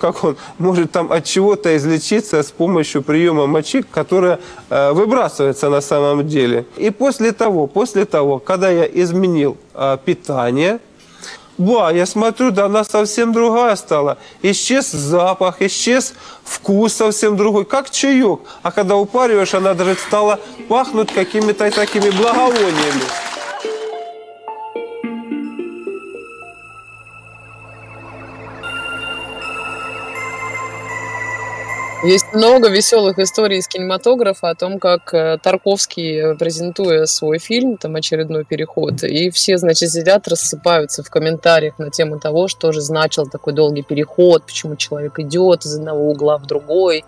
как 0.00 0.24
он 0.24 0.36
может 0.58 0.90
там 0.90 1.12
от 1.12 1.24
чего-то 1.24 1.76
излечиться 1.76 2.42
с 2.42 2.50
помощью 2.50 3.02
приема 3.02 3.46
мочи, 3.46 3.82
которая 3.82 4.38
э, 4.70 4.92
выбрасывается 4.92 5.68
на 5.68 5.80
самом 5.80 6.26
деле. 6.26 6.64
И 6.78 6.90
после 6.90 7.32
того, 7.32 7.66
после 7.66 8.04
того, 8.04 8.38
когда 8.38 8.70
я 8.70 8.84
изменил 8.84 9.58
э, 9.74 9.98
питание, 10.04 10.78
ба, 11.62 11.92
я 11.92 12.06
смотрю, 12.06 12.50
да 12.50 12.66
она 12.66 12.84
совсем 12.84 13.32
другая 13.32 13.76
стала. 13.76 14.18
Исчез 14.42 14.90
запах, 14.90 15.62
исчез 15.62 16.14
вкус 16.44 16.92
совсем 16.92 17.36
другой, 17.36 17.64
как 17.64 17.90
чаек. 17.90 18.40
А 18.62 18.70
когда 18.70 18.96
упариваешь, 18.96 19.54
она 19.54 19.74
даже 19.74 19.94
стала 19.94 20.40
пахнуть 20.68 21.12
какими-то 21.12 21.70
такими 21.70 22.10
благовониями. 22.10 23.31
Есть 32.02 32.32
много 32.32 32.68
веселых 32.68 33.20
историй 33.20 33.58
из 33.58 33.68
кинематографа 33.68 34.50
о 34.50 34.54
том, 34.56 34.80
как 34.80 35.14
э, 35.14 35.38
Тарковский, 35.40 36.32
э, 36.32 36.34
презентуя 36.34 37.06
свой 37.06 37.38
фильм, 37.38 37.76
там 37.76 37.94
очередной 37.94 38.44
переход, 38.44 39.04
и 39.04 39.30
все, 39.30 39.56
значит, 39.56 39.90
сидят, 39.90 40.26
рассыпаются 40.26 41.04
в 41.04 41.10
комментариях 41.10 41.78
на 41.78 41.90
тему 41.90 42.18
того, 42.18 42.48
что 42.48 42.72
же 42.72 42.80
значил 42.80 43.28
такой 43.28 43.52
долгий 43.52 43.82
переход, 43.82 44.44
почему 44.44 44.74
человек 44.74 45.20
идет 45.20 45.64
из 45.64 45.76
одного 45.76 46.10
угла 46.10 46.38
в 46.38 46.46
другой, 46.46 47.04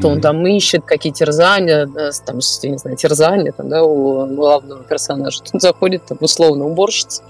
то 0.00 0.08
он 0.08 0.22
там 0.22 0.46
ищет 0.46 0.82
какие 0.86 1.12
терзания, 1.12 1.86
э, 1.86 2.10
там, 2.24 2.38
я 2.62 2.70
не 2.70 2.78
знаю, 2.78 2.96
терзания 2.96 3.52
там, 3.52 3.68
да, 3.68 3.82
у 3.82 4.24
главного 4.34 4.82
персонажа. 4.82 5.42
Тут 5.42 5.60
заходит 5.60 6.06
там 6.06 6.16
условно 6.22 6.64
уборщица, 6.64 7.22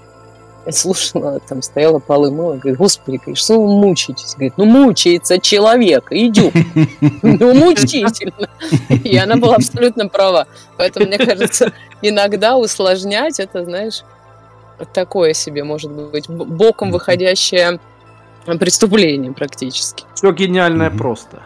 я 0.69 0.73
слушала, 0.73 1.39
там 1.39 1.61
стояла 1.61 1.99
полы 1.99 2.31
мыла, 2.31 2.53
говорит, 2.53 2.77
господи, 2.77 3.17
говорит, 3.17 3.37
что 3.37 3.59
вы 3.59 3.67
мучаетесь? 3.67 4.35
Говорит, 4.35 4.53
ну 4.57 4.65
мучается 4.65 5.39
человек, 5.39 6.11
идет. 6.11 6.53
Ну 7.21 7.53
мучительно. 7.55 8.47
И 9.03 9.17
она 9.17 9.35
была 9.35 9.55
абсолютно 9.55 10.07
права. 10.07 10.45
Поэтому, 10.77 11.07
мне 11.07 11.17
кажется, 11.17 11.73
иногда 12.03 12.55
усложнять, 12.55 13.39
это, 13.39 13.63
знаешь, 13.63 14.03
такое 14.93 15.33
себе, 15.33 15.63
может 15.63 15.91
быть, 15.91 16.29
боком 16.29 16.91
выходящее 16.91 17.79
преступление 18.59 19.31
практически. 19.31 20.03
Все 20.13 20.31
гениальное 20.31 20.91
просто. 20.91 21.41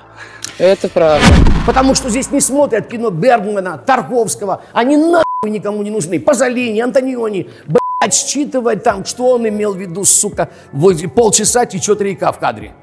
Это 0.57 0.89
правда. 0.89 1.25
Потому 1.65 1.95
что 1.95 2.09
здесь 2.09 2.29
не 2.31 2.41
смотрят 2.41 2.87
кино 2.87 3.09
Бергмана, 3.09 3.77
Тарковского. 3.77 4.61
Они 4.73 4.97
нахуй 4.97 5.49
никому 5.49 5.81
не 5.81 5.91
нужны. 5.91 6.19
Пазолини, 6.19 6.81
Антониони, 6.81 7.49
блядь, 7.65 7.82
считывать 8.11 8.83
там, 8.83 9.05
что 9.05 9.27
он 9.27 9.47
имел 9.47 9.73
в 9.73 9.77
виду, 9.77 10.03
сука. 10.03 10.49
Полчаса 11.15 11.65
течет 11.65 12.01
река 12.01 12.31
в 12.31 12.39
кадре. 12.39 12.73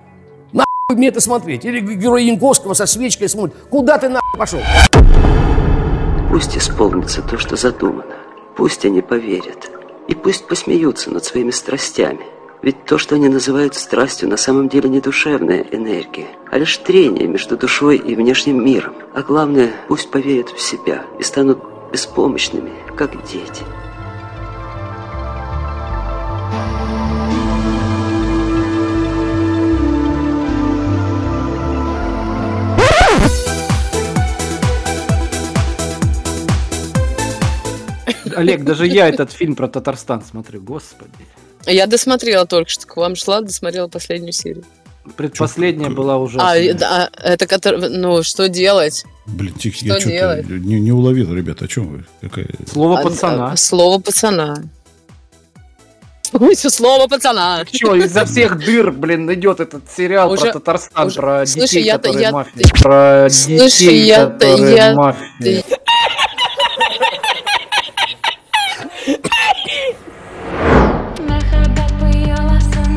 Нахуй 0.52 0.96
мне 0.96 1.08
это 1.08 1.20
смотреть? 1.20 1.64
Или 1.64 1.80
герой 1.80 2.26
Янковского 2.26 2.74
со 2.74 2.86
свечкой 2.86 3.28
смотрит. 3.28 3.56
Куда 3.68 3.98
ты 3.98 4.08
нахуй 4.08 4.38
пошел? 4.38 4.60
Пусть 6.30 6.56
исполнится 6.56 7.22
то, 7.22 7.36
что 7.38 7.56
задумано. 7.56 8.14
Пусть 8.56 8.84
они 8.84 9.02
поверят. 9.02 9.70
И 10.06 10.14
пусть 10.14 10.46
посмеются 10.46 11.10
над 11.10 11.24
своими 11.24 11.50
страстями. 11.50 12.24
Ведь 12.62 12.84
то, 12.84 12.98
что 12.98 13.14
они 13.14 13.28
называют 13.28 13.74
страстью, 13.74 14.28
на 14.28 14.36
самом 14.36 14.68
деле 14.68 14.90
не 14.90 15.00
душевная 15.00 15.64
энергия, 15.70 16.26
а 16.50 16.58
лишь 16.58 16.76
трение 16.76 17.26
между 17.26 17.56
душой 17.56 17.96
и 17.96 18.14
внешним 18.14 18.62
миром. 18.62 18.94
А 19.14 19.22
главное, 19.22 19.70
пусть 19.88 20.10
поверят 20.10 20.50
в 20.50 20.60
себя 20.60 21.04
и 21.18 21.22
станут 21.22 21.58
беспомощными, 21.90 22.72
как 22.96 23.12
дети. 23.26 23.64
Олег, 38.36 38.64
даже 38.64 38.86
я 38.86 39.08
этот 39.08 39.32
фильм 39.32 39.54
про 39.54 39.68
Татарстан 39.68 40.22
смотрю, 40.22 40.60
господи. 40.60 41.10
Я 41.66 41.86
досмотрела 41.86 42.46
только 42.46 42.70
что, 42.70 42.86
к 42.86 42.96
вам 42.96 43.14
шла, 43.16 43.40
досмотрела 43.40 43.88
последнюю 43.88 44.32
серию. 44.32 44.64
Предпоследняя 45.16 45.90
была 45.90 46.18
уже. 46.18 46.38
А, 46.38 46.54
да, 46.74 47.10
это 47.22 47.46
который, 47.46 47.88
ну, 47.88 48.22
что 48.22 48.48
делать? 48.48 49.04
Блин, 49.26 49.54
тихо, 49.54 49.76
Что 49.76 49.86
я 49.86 50.00
что-то 50.00 50.52
не, 50.52 50.78
не 50.80 50.92
уловил, 50.92 51.34
ребята, 51.34 51.64
о 51.64 51.68
чем 51.68 51.88
вы? 51.88 52.04
Какая... 52.20 52.46
Слово 52.70 53.00
А, 53.00 53.02
пацана. 53.02 53.52
а, 53.52 53.56
Слово 53.56 53.98
пацана. 54.00 54.62
Вспомните 56.32 56.70
слово 56.70 57.08
пацана. 57.08 57.64
Че, 57.72 57.96
изо 57.96 58.24
всех 58.24 58.58
дыр, 58.58 58.92
блин, 58.92 59.32
идет 59.32 59.58
этот 59.58 59.82
сериал 59.90 60.30
Уже- 60.30 60.42
про 60.42 60.52
Татарстан, 60.52 61.06
уже- 61.08 61.16
про 61.16 61.44
Слушай, 61.46 61.66
детей, 61.66 61.82
я-то- 61.84 62.02
которые 62.08 62.22
я- 62.22 62.32
мафия. 62.32 62.68
Про 62.82 63.26
Слушай, 63.30 63.58
детей, 63.58 64.04
я-то- 64.06 64.32
которые 64.38 64.76
я- 64.76 64.94
мафия. 64.94 65.62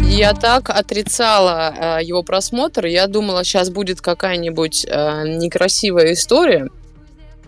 Я 0.06 0.34
так 0.34 0.70
отрицала 0.70 1.74
э, 2.00 2.04
его 2.04 2.24
просмотр. 2.24 2.86
Я 2.86 3.08
думала, 3.08 3.44
сейчас 3.44 3.70
будет 3.70 4.00
какая-нибудь 4.00 4.86
э, 4.88 5.24
некрасивая 5.28 6.14
история. 6.14 6.70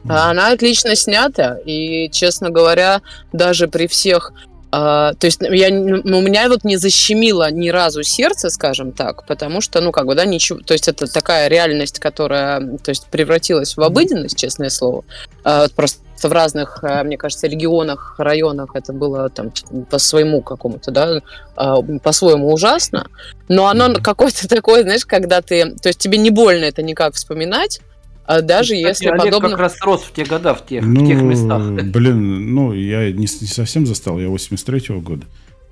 А 0.10 0.32
она 0.32 0.50
отлично 0.52 0.96
снята. 0.96 1.58
И, 1.66 2.10
честно 2.12 2.50
говоря, 2.50 3.02
даже 3.34 3.68
при 3.68 3.88
всех... 3.88 4.34
э, 4.72 5.14
то 5.18 5.18
есть 5.22 5.42
я, 5.42 5.70
н- 5.70 6.14
у 6.14 6.22
меня 6.22 6.48
вот 6.50 6.64
не 6.64 6.78
защемило 6.78 7.52
ни 7.52 7.70
разу 7.70 8.04
сердце, 8.04 8.50
скажем 8.50 8.92
так, 8.92 9.26
потому 9.26 9.62
что, 9.62 9.82
ну, 9.82 9.92
как 9.92 10.06
бы, 10.06 10.16
да, 10.16 10.26
ничего... 10.26 10.60
То 10.60 10.74
есть 10.74 10.88
это 10.88 11.12
такая 11.12 11.48
реальность, 11.48 12.00
которая, 12.00 12.60
то 12.78 12.90
есть, 12.90 13.08
превратилась 13.08 13.78
в 13.78 13.82
обыденность, 13.82 14.38
честное 14.38 14.70
слово. 14.70 15.04
А, 15.44 15.68
Просто 15.76 16.00
в 16.22 16.32
разных, 16.32 16.80
э, 16.84 17.04
мне 17.04 17.18
кажется, 17.18 17.48
регионах, 17.48 18.16
районах 18.18 18.72
это 18.74 18.94
было 18.94 19.30
там 19.30 19.52
по 19.90 19.98
своему 19.98 20.42
какому-то, 20.42 20.92
да, 20.92 21.22
а, 21.56 21.82
по-своему 21.82 22.52
ужасно, 22.54 23.08
но 23.48 23.68
оно 23.68 23.94
какое-то 24.02 24.48
такое, 24.50 24.84
знаешь, 24.84 25.06
когда 25.06 25.42
ты, 25.42 25.76
то 25.76 25.90
есть 25.90 26.00
тебе 26.00 26.18
не 26.18 26.30
больно 26.30 26.66
это 26.66 26.82
никак 26.82 27.16
вспоминать, 27.16 27.82
а 28.28 28.42
даже 28.42 28.76
Кстати, 28.76 28.88
если 28.88 29.08
Олег 29.08 29.24
подобно... 29.26 29.50
как 29.52 29.60
раз 29.60 29.76
рос 29.82 30.04
в 30.04 30.12
те 30.14 30.26
года, 30.26 30.54
в 30.56 30.66
тех, 30.66 30.84
в 30.84 30.88
Ну, 30.88 31.06
тех 31.08 31.22
местах. 31.22 31.62
блин, 31.92 32.54
ну, 32.56 32.74
я 32.74 33.12
не, 33.12 33.20
не 33.22 33.28
совсем 33.28 33.86
застал, 33.86 34.20
я 34.20 34.28
83-го 34.28 35.02
года. 35.02 35.26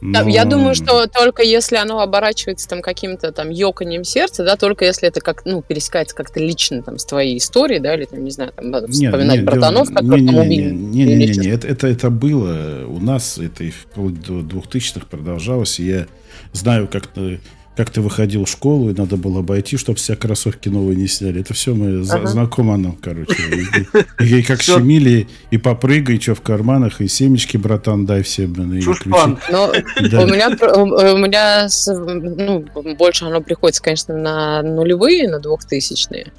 Да, 0.05 0.21
Я 0.23 0.43
Но- 0.43 0.51
думаю, 0.51 0.75
что 0.75 1.07
только 1.07 1.43
если 1.43 1.77
оно 1.77 2.01
оборачивается 2.01 2.67
там 2.67 2.81
каким-то 2.81 3.31
там 3.31 3.49
ёканьем 3.49 4.03
сердца, 4.03 4.43
да, 4.43 4.57
только 4.57 4.83
если 4.83 5.07
это 5.07 5.21
как, 5.21 5.45
ну, 5.45 5.61
пересекается 5.61 6.13
как-то 6.13 6.41
лично 6.41 6.81
там 6.83 6.97
с 6.97 7.05
твоей 7.05 7.37
историей, 7.37 7.79
да, 7.79 7.95
или 7.95 8.03
там, 8.03 8.21
не 8.21 8.31
знаю, 8.31 8.51
там, 8.53 8.69
надо 8.69 8.87
вспоминать 8.91 9.37
нет, 9.37 9.45
братанов, 9.45 9.87
дело- 9.87 9.99
которые 9.99 10.25
там 10.25 10.35
не, 10.35 10.41
убили. 10.41 10.69
Не, 10.71 11.03
не, 11.05 11.13
или 11.13 11.15
не, 11.27 11.27
что-то. 11.33 11.47
не, 11.47 11.53
это, 11.53 11.67
это, 11.69 11.87
это 11.87 12.09
было 12.09 12.85
у 12.85 12.99
нас, 12.99 13.37
это 13.37 13.63
и 13.63 13.69
вплоть 13.71 14.21
до 14.21 14.41
2000-х 14.41 15.05
продолжалось. 15.09 15.79
и 15.79 15.85
Я 15.85 16.07
знаю, 16.51 16.89
как 16.91 17.07
ты, 17.07 17.39
как 17.75 17.89
ты 17.89 18.01
выходил 18.01 18.45
в 18.45 18.49
школу, 18.49 18.91
и 18.91 18.93
надо 18.93 19.17
было 19.17 19.39
обойти, 19.39 19.77
чтобы 19.77 19.97
все 19.97 20.15
кроссовки 20.15 20.69
новые 20.69 20.95
не 20.95 21.07
сняли. 21.07 21.41
Это 21.41 21.53
все 21.55 21.73
мы 21.73 22.05
Ага. 22.07 22.27
знакомо 22.27 22.77
нам, 22.77 22.95
короче. 23.01 23.33
И, 24.19 24.23
и- 24.25 24.39
и 24.39 24.43
как 24.43 24.59
Всё. 24.59 24.77
щемили, 24.77 25.27
и 25.49 25.57
попрыгай, 25.57 26.19
что 26.21 26.35
в 26.35 26.41
карманах, 26.41 27.01
и 27.01 27.07
семечки, 27.07 27.57
братан, 27.57 28.05
дай 28.05 28.21
все, 28.21 28.45
блин, 28.45 28.73
и 28.77 28.81
Чушпан. 28.81 29.39
Но 29.51 29.71
Да. 30.11 30.21
у 30.21 30.27
меня, 30.27 30.49
у 30.49 31.17
меня 31.17 31.67
ну, 31.97 32.93
больше 32.95 33.25
оно 33.25 33.41
приходится, 33.41 33.81
конечно, 33.81 34.15
на 34.17 34.61
нулевые, 34.61 35.27
на 35.29 35.39
двухтысячные. 35.39 36.31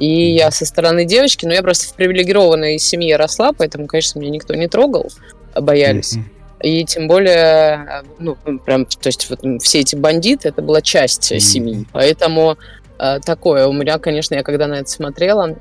И 0.00 0.32
я 0.34 0.50
со 0.50 0.64
стороны 0.64 1.04
девочки, 1.04 1.44
но 1.46 1.52
я 1.52 1.62
просто 1.62 1.92
в 1.92 1.94
привилегированной 1.94 2.78
семье 2.78 3.16
росла, 3.16 3.52
поэтому, 3.52 3.86
конечно, 3.86 4.18
меня 4.18 4.30
никто 4.30 4.54
не 4.54 4.66
трогал, 4.66 5.12
боялись. 5.54 6.14
Мгм. 6.16 6.30
И 6.62 6.84
тем 6.84 7.08
более, 7.08 8.02
ну, 8.18 8.36
прям, 8.64 8.84
то 8.84 9.06
есть 9.08 9.28
вот 9.30 9.40
все 9.62 9.80
эти 9.80 9.96
бандиты, 9.96 10.48
это 10.48 10.62
была 10.62 10.82
часть 10.82 11.30
Мгм. 11.30 11.40
семьи. 11.40 11.86
Поэтому 11.92 12.58
э, 12.98 13.18
такое. 13.24 13.66
У 13.66 13.72
меня, 13.72 13.98
конечно, 13.98 14.34
я 14.34 14.42
когда 14.42 14.66
на 14.66 14.74
это 14.74 14.90
смотрела, 14.90 15.56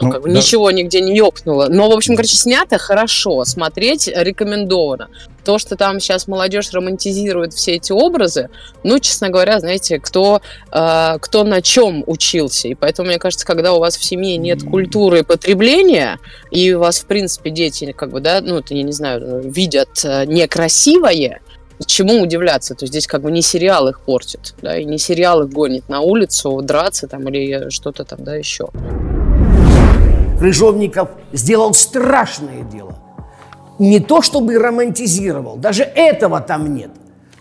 ну, 0.00 0.10
как 0.10 0.22
бы 0.22 0.28
да. 0.28 0.36
ничего 0.36 0.70
нигде 0.70 1.00
не 1.00 1.16
ёкнуло. 1.16 1.68
Но, 1.70 1.88
в 1.88 1.92
общем, 1.92 2.16
короче, 2.16 2.36
снято 2.36 2.78
хорошо, 2.78 3.44
смотреть 3.44 4.08
рекомендовано. 4.08 5.08
То, 5.44 5.58
что 5.58 5.76
там 5.76 6.00
сейчас 6.00 6.26
молодежь 6.26 6.72
романтизирует 6.72 7.52
все 7.52 7.74
эти 7.74 7.92
образы, 7.92 8.48
ну, 8.82 8.98
честно 8.98 9.28
говоря, 9.28 9.60
знаете, 9.60 9.98
кто, 9.98 10.40
э, 10.72 11.18
кто 11.20 11.44
на 11.44 11.60
чем 11.60 12.02
учился. 12.06 12.68
И 12.68 12.74
поэтому, 12.74 13.08
мне 13.08 13.18
кажется, 13.18 13.46
когда 13.46 13.74
у 13.74 13.78
вас 13.78 13.96
в 13.96 14.04
семье 14.04 14.36
нет 14.38 14.62
культуры 14.62 15.22
потребления, 15.22 16.18
и 16.50 16.72
у 16.72 16.80
вас, 16.80 17.00
в 17.00 17.06
принципе, 17.06 17.50
дети, 17.50 17.92
как 17.92 18.10
бы, 18.10 18.20
да, 18.20 18.40
ну, 18.40 18.62
я 18.68 18.82
не 18.82 18.92
знаю, 18.92 19.42
видят 19.42 20.02
э, 20.04 20.24
некрасивое, 20.26 21.40
чему 21.86 22.22
удивляться? 22.22 22.74
То 22.74 22.84
есть 22.84 22.92
здесь 22.92 23.06
как 23.06 23.22
бы 23.22 23.30
не 23.30 23.42
сериал 23.42 23.88
их 23.88 24.00
портит, 24.00 24.54
да, 24.62 24.78
и 24.78 24.84
не 24.84 24.98
сериал 24.98 25.42
их 25.42 25.50
гонит 25.50 25.88
на 25.88 26.00
улицу 26.00 26.60
драться 26.62 27.06
там 27.06 27.28
или 27.28 27.68
что-то 27.70 28.04
там, 28.04 28.24
да, 28.24 28.34
еще. 28.36 28.68
Крыжовников 30.38 31.10
сделал 31.32 31.72
страшное 31.74 32.62
дело. 32.62 32.98
Не 33.78 34.00
то 34.00 34.22
чтобы 34.22 34.58
романтизировал, 34.58 35.56
даже 35.56 35.82
этого 35.82 36.40
там 36.40 36.74
нет. 36.74 36.90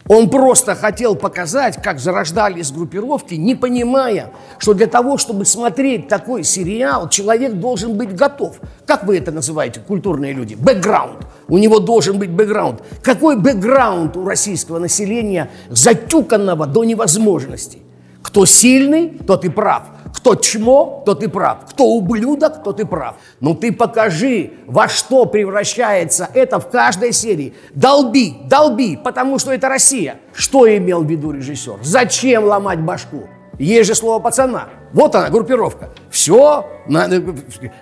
Он 0.08 0.30
просто 0.30 0.76
хотел 0.76 1.16
показать, 1.16 1.82
как 1.82 2.00
зарождались 2.00 2.72
группировки, 2.72 3.36
не 3.36 3.56
понимая, 3.56 4.32
что 4.58 4.74
для 4.74 4.88
того, 4.88 5.18
чтобы 5.18 5.46
смотреть 5.46 6.10
такой 6.10 6.44
сериал, 6.44 7.08
человек 7.08 7.54
должен 7.54 7.96
быть 7.98 8.14
готов. 8.14 8.58
Как 8.86 9.06
вы 9.06 9.18
это 9.18 9.32
называете, 9.32 9.80
культурные 9.80 10.34
люди? 10.34 10.56
Бэкграунд. 10.56 11.26
У 11.48 11.58
него 11.58 11.80
должен 11.80 12.20
быть 12.20 12.32
бэкграунд. 12.32 12.82
Какой 13.02 13.38
бэкграунд 13.38 14.18
у 14.18 14.26
российского 14.26 14.80
населения, 14.80 15.50
затюканного 15.70 16.68
до 16.68 16.84
невозможности? 16.84 17.83
Кто 18.24 18.46
сильный, 18.46 19.10
тот 19.10 19.46
и 19.46 19.50
прав. 19.50 19.84
Кто 20.16 20.36
чмо, 20.36 21.04
тот 21.06 21.22
и 21.22 21.28
прав. 21.28 21.66
Кто 21.70 21.86
ублюдок, 21.86 22.64
тот 22.64 22.80
и 22.80 22.86
прав. 22.86 23.16
Ну 23.42 23.54
ты 23.54 23.72
покажи, 23.72 24.54
во 24.66 24.88
что 24.88 25.26
превращается 25.26 26.30
это 26.34 26.60
в 26.60 26.70
каждой 26.70 27.12
серии. 27.12 27.54
Долби, 27.76 28.38
долби, 28.46 28.98
потому 28.98 29.40
что 29.40 29.52
это 29.52 29.68
Россия. 29.70 30.16
Что 30.34 30.66
имел 30.76 31.04
в 31.04 31.10
виду 31.10 31.32
режиссер? 31.32 31.80
Зачем 31.84 32.46
ломать 32.46 32.80
башку? 32.80 33.28
Есть 33.60 33.90
же 33.90 33.96
слово 33.96 34.20
пацана. 34.20 34.70
Вот 34.94 35.14
она, 35.16 35.30
группировка. 35.30 35.90
Все, 36.10 36.66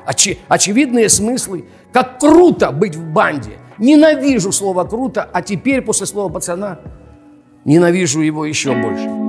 очи, 0.07 0.39
очевидные 0.47 1.09
смыслы. 1.09 1.65
Как 1.93 2.19
круто 2.19 2.71
быть 2.71 2.95
в 2.95 3.05
банде. 3.05 3.51
Ненавижу 3.77 4.51
слово 4.51 4.85
круто, 4.85 5.29
а 5.31 5.41
теперь 5.41 5.81
после 5.81 6.05
слова 6.05 6.31
пацана 6.31 6.79
ненавижу 7.65 8.21
его 8.21 8.45
еще 8.45 8.73
больше. 8.73 9.20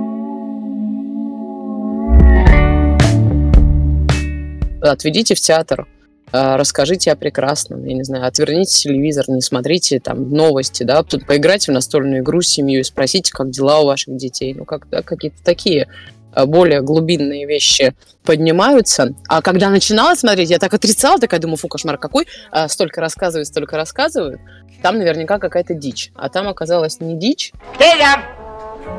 Отведите 4.89 5.33
в 5.33 5.39
театр, 5.39 5.87
э, 6.31 6.55
расскажите 6.55 7.11
о 7.11 7.15
прекрасном, 7.15 7.85
я 7.85 7.93
не 7.93 8.03
знаю, 8.03 8.25
отверните 8.25 8.77
телевизор, 8.79 9.25
не 9.29 9.41
смотрите 9.41 9.99
там 9.99 10.29
новости, 10.29 10.83
да, 10.83 11.03
тут 11.03 11.25
поиграйте 11.25 11.71
в 11.71 11.73
настольную 11.73 12.21
игру 12.21 12.41
с 12.41 12.47
семьей, 12.47 12.83
спросите, 12.83 13.31
как 13.31 13.49
дела 13.49 13.79
у 13.79 13.85
ваших 13.85 14.17
детей, 14.17 14.53
ну, 14.53 14.65
как, 14.65 14.89
да, 14.89 15.01
какие-то 15.01 15.41
такие 15.43 15.87
э, 16.35 16.45
более 16.45 16.81
глубинные 16.81 17.45
вещи 17.47 17.95
поднимаются. 18.25 19.13
А 19.29 19.41
когда 19.41 19.69
начинала 19.69 20.15
смотреть, 20.15 20.49
я 20.49 20.59
так 20.59 20.73
отрицала, 20.73 21.17
такая 21.17 21.39
думаю, 21.39 21.57
фу, 21.57 21.69
кошмар 21.69 21.97
какой, 21.97 22.27
а 22.51 22.67
столько 22.67 22.99
рассказывают, 22.99 23.47
столько 23.47 23.77
рассказывают, 23.77 24.41
там 24.81 24.97
наверняка 24.97 25.39
какая-то 25.39 25.73
дичь. 25.73 26.11
А 26.13 26.27
там 26.27 26.49
оказалось 26.49 26.99
не 26.99 27.17
дичь. 27.17 27.53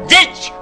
Дичь! 0.08 0.52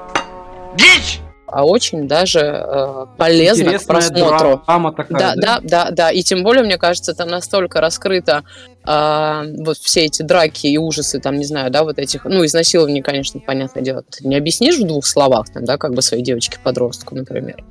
Дичь! 0.77 1.21
А 1.53 1.65
очень 1.65 2.09
даже 2.09 2.41
э, 2.41 3.07
полезно 3.19 3.63
Интересная 3.63 3.79
к 3.79 3.87
просмотру. 3.87 4.63
Драма 4.67 4.93
такая, 4.93 5.19
да, 5.19 5.35
да, 5.37 5.61
да, 5.63 5.91
да, 5.91 6.11
И 6.11 6.23
тем 6.23 6.43
более, 6.43 6.65
мне 6.65 6.79
кажется, 6.79 7.15
там 7.15 7.29
настолько 7.29 7.81
раскрыто 7.83 8.43
э, 8.87 9.43
вот 9.59 9.77
все 9.77 10.07
эти 10.07 10.23
драки 10.23 10.67
и 10.67 10.79
ужасы, 10.79 11.21
там, 11.21 11.37
не 11.37 11.45
знаю, 11.45 11.71
да, 11.71 11.85
вот 11.85 11.99
этих, 11.99 12.25
ну, 12.25 12.45
изнасилование, 12.45 13.03
конечно, 13.03 13.39
понятное 13.39 13.83
дело, 13.83 14.03
ты 14.03 14.27
не 14.27 14.35
объяснишь 14.35 14.79
в 14.79 14.87
двух 14.87 15.05
словах, 15.05 15.53
там, 15.53 15.65
да, 15.65 15.77
как 15.77 15.93
бы 15.93 16.01
своей 16.01 16.23
девочке-подростку, 16.23 17.15
например. 17.15 17.63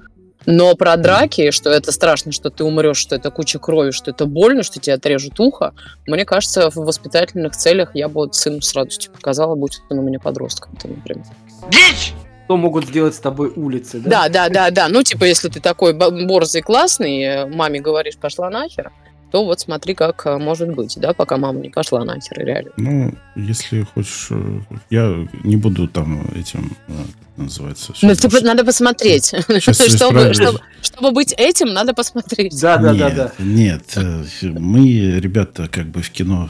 Но 0.46 0.76
про 0.76 0.96
драки, 0.98 1.52
что 1.52 1.70
это 1.70 1.92
страшно, 1.92 2.32
что 2.32 2.50
ты 2.50 2.64
умрешь, 2.64 2.98
что 2.98 3.16
это 3.16 3.32
куча 3.32 3.58
крови, 3.58 3.92
что 3.92 4.12
это 4.12 4.26
больно, 4.26 4.64
что 4.64 4.80
тебе 4.80 4.94
отрежут 4.94 5.40
ухо, 5.40 5.74
мне 6.06 6.26
кажется, 6.26 6.70
в 6.70 6.76
воспитательных 6.76 7.56
целях 7.56 7.96
я 7.96 8.08
бы 8.08 8.16
вот 8.16 8.36
сыну 8.36 8.62
с 8.62 8.74
радостью 8.76 9.12
показала, 9.12 9.56
будь 9.56 9.82
он 9.90 10.00
у 10.00 10.02
меня 10.04 10.20
подростком, 10.20 10.78
например. 10.84 11.26
Дичь! 11.70 12.14
Что 12.52 12.58
могут 12.58 12.86
сделать 12.86 13.16
с 13.16 13.20
тобой 13.20 13.50
улицы, 13.56 14.02
да? 14.02 14.10
Да, 14.10 14.30
да, 14.30 14.50
да, 14.50 14.72
да. 14.72 14.88
Ну, 14.90 15.04
типа, 15.04 15.24
если 15.24 15.48
ты 15.48 15.62
такой 15.62 15.94
борзый, 15.94 16.62
классный, 16.62 17.22
э, 17.22 17.46
маме 17.46 17.80
говоришь, 17.80 18.18
пошла 18.18 18.50
нахер, 18.50 18.92
то 19.32 19.46
вот 19.46 19.62
смотри, 19.62 19.94
как 19.94 20.26
э, 20.26 20.38
может 20.38 20.76
быть, 20.76 20.98
да, 21.00 21.14
пока 21.14 21.38
мама 21.38 21.62
не 21.62 21.70
пошла 21.70 22.04
нахер, 22.04 22.46
реально. 22.46 22.72
Ну, 22.76 23.14
если 23.38 23.84
хочешь, 23.94 24.28
э, 24.32 24.60
я 24.90 25.16
не 25.46 25.56
буду 25.56 25.88
там 25.88 26.28
этим, 26.36 26.76
как 26.88 27.38
называется... 27.38 27.94
Ну, 28.02 28.16
типа, 28.16 28.42
надо 28.42 28.66
посмотреть. 28.66 29.28
чтобы, 29.60 30.34
чтобы, 30.34 30.60
чтобы 30.82 31.12
быть 31.12 31.34
этим, 31.38 31.68
надо 31.68 31.94
посмотреть. 31.94 32.60
Да, 32.60 32.76
да, 32.76 32.94
да, 32.94 33.10
да. 33.12 33.32
Нет, 33.40 33.98
мы, 34.42 35.22
ребята, 35.22 35.70
как 35.72 35.86
бы 35.86 36.02
в 36.02 36.10
кино 36.10 36.50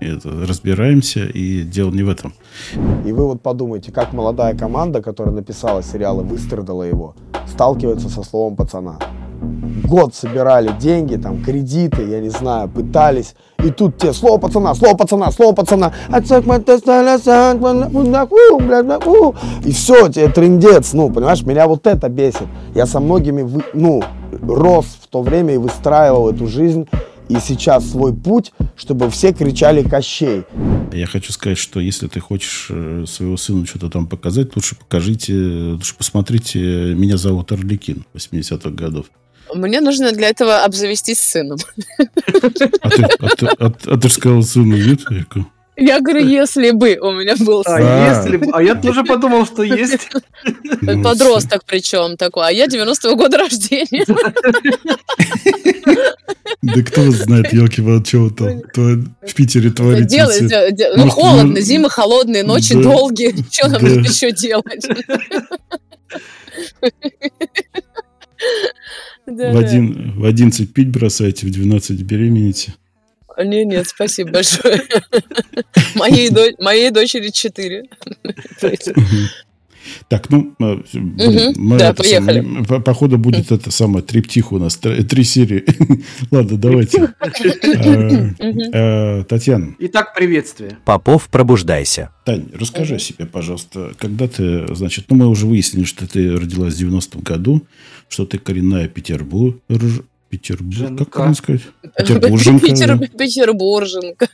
это, 0.00 0.30
разбираемся, 0.46 1.24
и 1.24 1.62
дело 1.62 1.90
не 1.90 2.02
в 2.02 2.08
этом. 2.08 2.34
И 3.04 3.12
вы 3.12 3.26
вот 3.26 3.42
подумайте, 3.42 3.92
как 3.92 4.12
молодая 4.12 4.56
команда, 4.56 5.02
которая 5.02 5.34
написала 5.34 5.82
сериал 5.82 6.20
и 6.20 6.24
выстрадала 6.24 6.82
его, 6.82 7.14
сталкивается 7.46 8.08
со 8.08 8.22
словом 8.22 8.56
пацана. 8.56 8.98
Год 9.84 10.14
собирали 10.14 10.72
деньги, 10.78 11.16
там, 11.16 11.42
кредиты, 11.42 12.02
я 12.08 12.20
не 12.20 12.28
знаю, 12.28 12.68
пытались. 12.68 13.34
И 13.64 13.70
тут 13.70 13.96
те, 13.96 14.12
слово 14.12 14.38
пацана, 14.38 14.74
слово 14.74 14.96
пацана, 14.96 15.30
слово 15.30 15.54
пацана. 15.54 15.92
И 19.64 19.72
все, 19.72 20.08
тебе 20.08 20.28
трендец. 20.28 20.92
Ну, 20.92 21.10
понимаешь, 21.10 21.42
меня 21.44 21.66
вот 21.66 21.86
это 21.86 22.08
бесит. 22.08 22.48
Я 22.74 22.86
со 22.86 23.00
многими, 23.00 23.62
ну, 23.72 24.02
рос 24.42 24.86
в 25.00 25.06
то 25.06 25.22
время 25.22 25.54
и 25.54 25.58
выстраивал 25.58 26.28
эту 26.30 26.46
жизнь 26.46 26.88
и 27.28 27.38
сейчас 27.40 27.90
свой 27.90 28.14
путь, 28.14 28.52
чтобы 28.76 29.10
все 29.10 29.32
кричали 29.32 29.82
«Кощей». 29.82 30.44
Я 30.92 31.06
хочу 31.06 31.32
сказать, 31.32 31.58
что 31.58 31.80
если 31.80 32.06
ты 32.06 32.20
хочешь 32.20 32.68
э, 32.70 33.04
своего 33.06 33.36
сыну 33.36 33.66
что-то 33.66 33.90
там 33.90 34.06
показать, 34.06 34.56
лучше 34.56 34.76
покажите, 34.76 35.34
лучше 35.34 35.94
посмотрите 35.96 36.58
«Меня 36.58 37.16
зовут 37.16 37.52
Орликин» 37.52 38.04
80-х 38.14 38.70
годов. 38.70 39.06
Мне 39.54 39.80
нужно 39.80 40.12
для 40.12 40.28
этого 40.28 40.64
обзавестись 40.64 41.20
сыном. 41.20 41.58
А 41.98 42.90
ты, 42.90 43.04
а 43.18 43.28
ты, 43.36 43.46
а, 43.46 43.72
а 43.86 43.98
ты 43.98 44.08
же 44.08 44.14
сказал 44.14 44.42
сыну, 44.42 44.76
нет? 44.76 45.00
Я 45.80 46.00
говорю, 46.00 46.26
если 46.26 46.72
бы 46.72 46.98
у 47.00 47.12
меня 47.12 47.36
был 47.36 47.62
сын. 47.62 47.78
А, 47.78 48.08
если 48.12 48.36
бы. 48.36 48.50
А 48.52 48.60
я 48.60 48.74
тоже 48.74 49.04
подумал, 49.04 49.46
что 49.46 49.62
есть. 49.62 50.08
Подросток 50.80 51.62
причем 51.64 52.16
такой. 52.16 52.48
А 52.48 52.50
я 52.50 52.66
90-го 52.66 53.14
года 53.14 53.38
рождения. 53.38 54.04
Да 56.62 56.82
кто 56.82 57.10
знает, 57.12 57.52
елки 57.52 57.80
что 58.04 58.30
там 58.30 58.62
в 59.22 59.34
Питере 59.34 59.70
творится. 59.70 60.08
Делать, 60.08 60.96
ну, 60.96 61.08
холодно, 61.08 61.60
зимы 61.60 61.88
холодные, 61.88 62.42
ночи 62.42 62.74
долгие. 62.74 63.34
Что 63.50 63.68
нам 63.68 63.84
еще 64.02 64.32
делать? 64.32 64.88
В, 69.26 69.56
один, 69.56 70.18
в 70.18 70.24
11 70.24 70.72
пить 70.72 70.88
бросайте, 70.88 71.46
в 71.46 71.50
12 71.50 72.02
беременните. 72.02 72.74
Не, 73.44 73.64
нет, 73.64 73.88
спасибо 73.88 74.32
большое. 74.32 74.82
Моей, 75.94 76.30
моей 76.58 76.90
дочери 76.90 77.30
4. 77.30 77.84
Так, 80.08 80.30
ну, 80.30 80.54
э, 80.60 80.76
блин, 80.92 81.50
угу, 81.50 81.60
мы 81.60 81.78
да, 81.78 81.90
это 81.90 82.02
поехали. 82.02 82.40
Самое, 82.42 82.64
по, 82.64 82.80
походу 82.80 83.18
будет 83.18 83.52
это 83.52 83.70
самое 83.70 84.04
триптих 84.04 84.52
у 84.52 84.58
нас, 84.58 84.76
три 84.76 85.24
серии. 85.24 85.64
Ладно, 86.30 86.58
давайте. 86.58 87.14
А, 87.18 87.28
э, 87.30 89.24
Татьяна. 89.24 89.74
Итак, 89.78 90.14
приветствие. 90.14 90.78
Попов, 90.84 91.28
пробуждайся. 91.28 92.10
Тань, 92.24 92.48
расскажи 92.54 92.96
о 92.96 92.98
себе, 92.98 93.26
пожалуйста. 93.26 93.92
Когда 93.98 94.28
ты, 94.28 94.74
значит, 94.74 95.06
ну, 95.08 95.16
мы 95.16 95.26
уже 95.26 95.46
выяснили, 95.46 95.84
что 95.84 96.06
ты 96.06 96.36
родилась 96.36 96.74
в 96.74 96.80
90-м 96.80 97.22
году, 97.22 97.62
что 98.08 98.26
ты 98.26 98.38
коренная 98.38 98.88
Петербург, 98.88 99.56
Петербург, 100.28 100.98
как 100.98 101.10
правильно 101.10 101.34
сказать? 101.34 101.62
Петербурженка. 101.96 103.08
Петербурженка. 103.16 104.28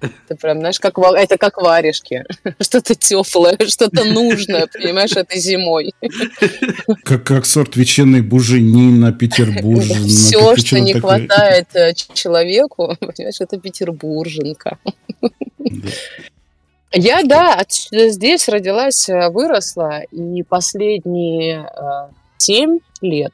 Это 0.00 0.36
прям, 0.40 0.58
знаешь, 0.58 0.78
как, 0.78 0.98
это 0.98 1.36
как 1.36 1.60
варежки. 1.60 2.24
Что-то 2.60 2.94
теплое, 2.94 3.58
что-то 3.66 4.04
нужное, 4.04 4.66
понимаешь, 4.66 5.12
это 5.16 5.36
зимой. 5.38 5.92
Как, 7.02 7.24
как 7.24 7.46
сорт 7.46 7.76
ветчины 7.76 8.22
буженина, 8.22 9.12
петербурженка. 9.12 10.08
Все, 10.08 10.56
что 10.56 10.78
не 10.80 10.94
такое. 10.94 11.26
хватает 11.26 11.68
э, 11.74 11.92
человеку, 11.94 12.96
понимаешь, 13.00 13.40
это 13.40 13.58
петербурженка. 13.58 14.78
Да. 15.58 15.88
Я, 16.94 17.22
да, 17.24 17.64
здесь 17.68 18.48
родилась, 18.48 19.08
э, 19.08 19.30
выросла, 19.30 20.02
и 20.10 20.42
последние 20.42 21.64
э, 21.64 22.12
семь 22.38 22.78
лет 23.00 23.32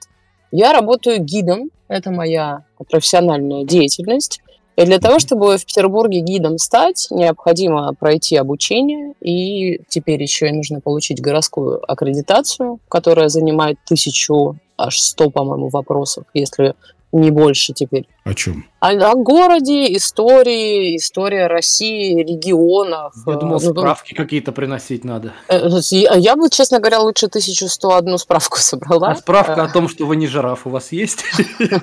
я 0.50 0.72
работаю 0.72 1.20
гидом 1.20 1.70
это 1.88 2.10
моя 2.10 2.64
профессиональная 2.90 3.64
деятельность. 3.64 4.40
И 4.76 4.84
для 4.84 5.00
того, 5.00 5.18
чтобы 5.18 5.58
в 5.58 5.66
Петербурге 5.66 6.20
гидом 6.20 6.56
стать, 6.58 7.08
необходимо 7.10 7.92
пройти 7.94 8.36
обучение, 8.36 9.14
и 9.20 9.80
теперь 9.88 10.22
еще 10.22 10.48
и 10.48 10.52
нужно 10.52 10.80
получить 10.80 11.20
городскую 11.20 11.80
аккредитацию, 11.90 12.78
которая 12.88 13.28
занимает 13.28 13.78
тысячу, 13.84 14.56
аж 14.76 15.00
сто, 15.00 15.30
по-моему, 15.30 15.68
вопросов, 15.68 16.24
если 16.32 16.74
не 17.12 17.30
больше 17.30 17.72
теперь. 17.72 18.06
О 18.24 18.34
чем? 18.34 18.66
О, 18.80 18.90
о 18.90 19.14
городе, 19.14 19.94
истории, 19.96 20.96
история 20.96 21.46
России, 21.46 22.22
регионах. 22.22 23.14
Я 23.26 23.34
думал, 23.34 23.60
ну, 23.62 23.72
справки 23.72 24.14
ну, 24.16 24.22
какие-то 24.22 24.52
приносить 24.52 25.04
надо. 25.04 25.32
Э, 25.48 25.68
я, 25.90 26.14
я 26.14 26.36
бы, 26.36 26.50
честно 26.50 26.78
говоря, 26.78 27.00
лучше 27.00 27.26
1101 27.26 28.18
справку 28.18 28.58
собрала. 28.58 29.10
А 29.10 29.16
справка 29.16 29.64
о 29.64 29.68
том, 29.68 29.88
что 29.88 30.06
вы 30.06 30.16
не 30.16 30.26
жираф, 30.26 30.66
у 30.66 30.70
вас 30.70 30.92
есть? 30.92 31.24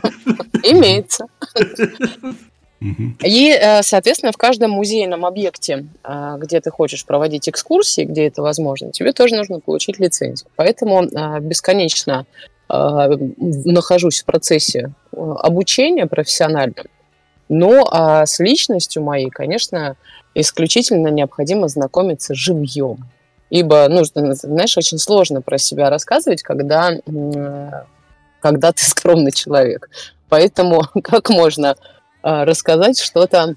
Имеется. 0.63 1.25
И, 3.23 3.49
э, 3.49 3.81
соответственно, 3.81 4.31
в 4.31 4.37
каждом 4.37 4.71
музейном 4.71 5.25
объекте, 5.25 5.87
э, 6.03 6.35
где 6.37 6.61
ты 6.61 6.69
хочешь 6.69 7.03
проводить 7.03 7.49
экскурсии, 7.49 8.03
где 8.03 8.27
это 8.27 8.43
возможно, 8.43 8.91
тебе 8.91 9.11
тоже 9.11 9.35
нужно 9.35 9.59
получить 9.59 9.97
лицензию. 9.97 10.49
Поэтому 10.55 11.03
бесконечно 11.41 12.27
нахожусь 12.67 14.21
в 14.21 14.25
процессе 14.25 14.91
э, 15.11 15.17
обучения 15.17 16.07
профессиональном, 16.07 16.85
но 17.47 17.87
а 17.91 18.25
с 18.25 18.39
личностью 18.39 19.03
моей, 19.03 19.29
конечно, 19.29 19.95
исключительно 20.33 21.07
необходимо 21.07 21.67
знакомиться 21.67 22.33
живьем. 22.33 23.07
Ибо, 23.51 23.87
ну, 23.87 24.03
знаешь, 24.03 24.77
очень 24.77 24.97
сложно 24.97 25.41
про 25.41 25.57
себя 25.57 25.89
рассказывать, 25.89 26.41
когда, 26.41 26.91
когда 28.41 28.71
ты 28.71 28.83
скромный 28.83 29.31
человек. 29.31 29.89
Поэтому 30.29 30.81
как 31.03 31.29
можно 31.29 31.75
а, 32.23 32.43
рассказать 32.45 32.99
что-то 32.99 33.55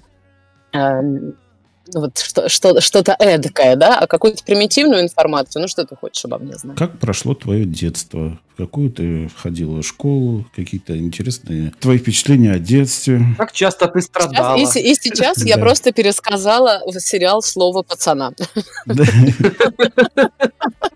вот 1.93 2.17
что, 2.19 2.49
что, 2.49 2.81
что-то 2.81 3.15
эдакое, 3.19 3.75
да, 3.75 3.99
а 3.99 4.07
какую-то 4.07 4.43
примитивную 4.43 5.01
информацию, 5.01 5.61
ну 5.61 5.67
что 5.67 5.85
ты 5.85 5.95
хочешь 5.95 6.23
обо 6.25 6.37
мне 6.37 6.55
знать? 6.57 6.77
Как 6.77 6.99
прошло 6.99 7.33
твое 7.33 7.65
детство? 7.65 8.39
В 8.53 8.57
какую 8.57 8.91
ты 8.91 9.29
ходила 9.37 9.81
школу? 9.81 10.45
Какие-то 10.55 10.97
интересные 10.97 11.71
твои 11.79 11.97
впечатления 11.97 12.51
о 12.51 12.59
детстве? 12.59 13.21
Как 13.37 13.53
часто 13.53 13.87
ты 13.87 14.01
страдала? 14.01 14.57
Сейчас- 14.57 14.75
и, 14.75 14.91
и 14.91 14.95
сейчас 14.95 15.45
я 15.45 15.57
просто 15.57 15.91
пересказала 15.93 16.81
сериал 16.99 17.41
«Слово 17.41 17.83
пацана». 17.83 18.33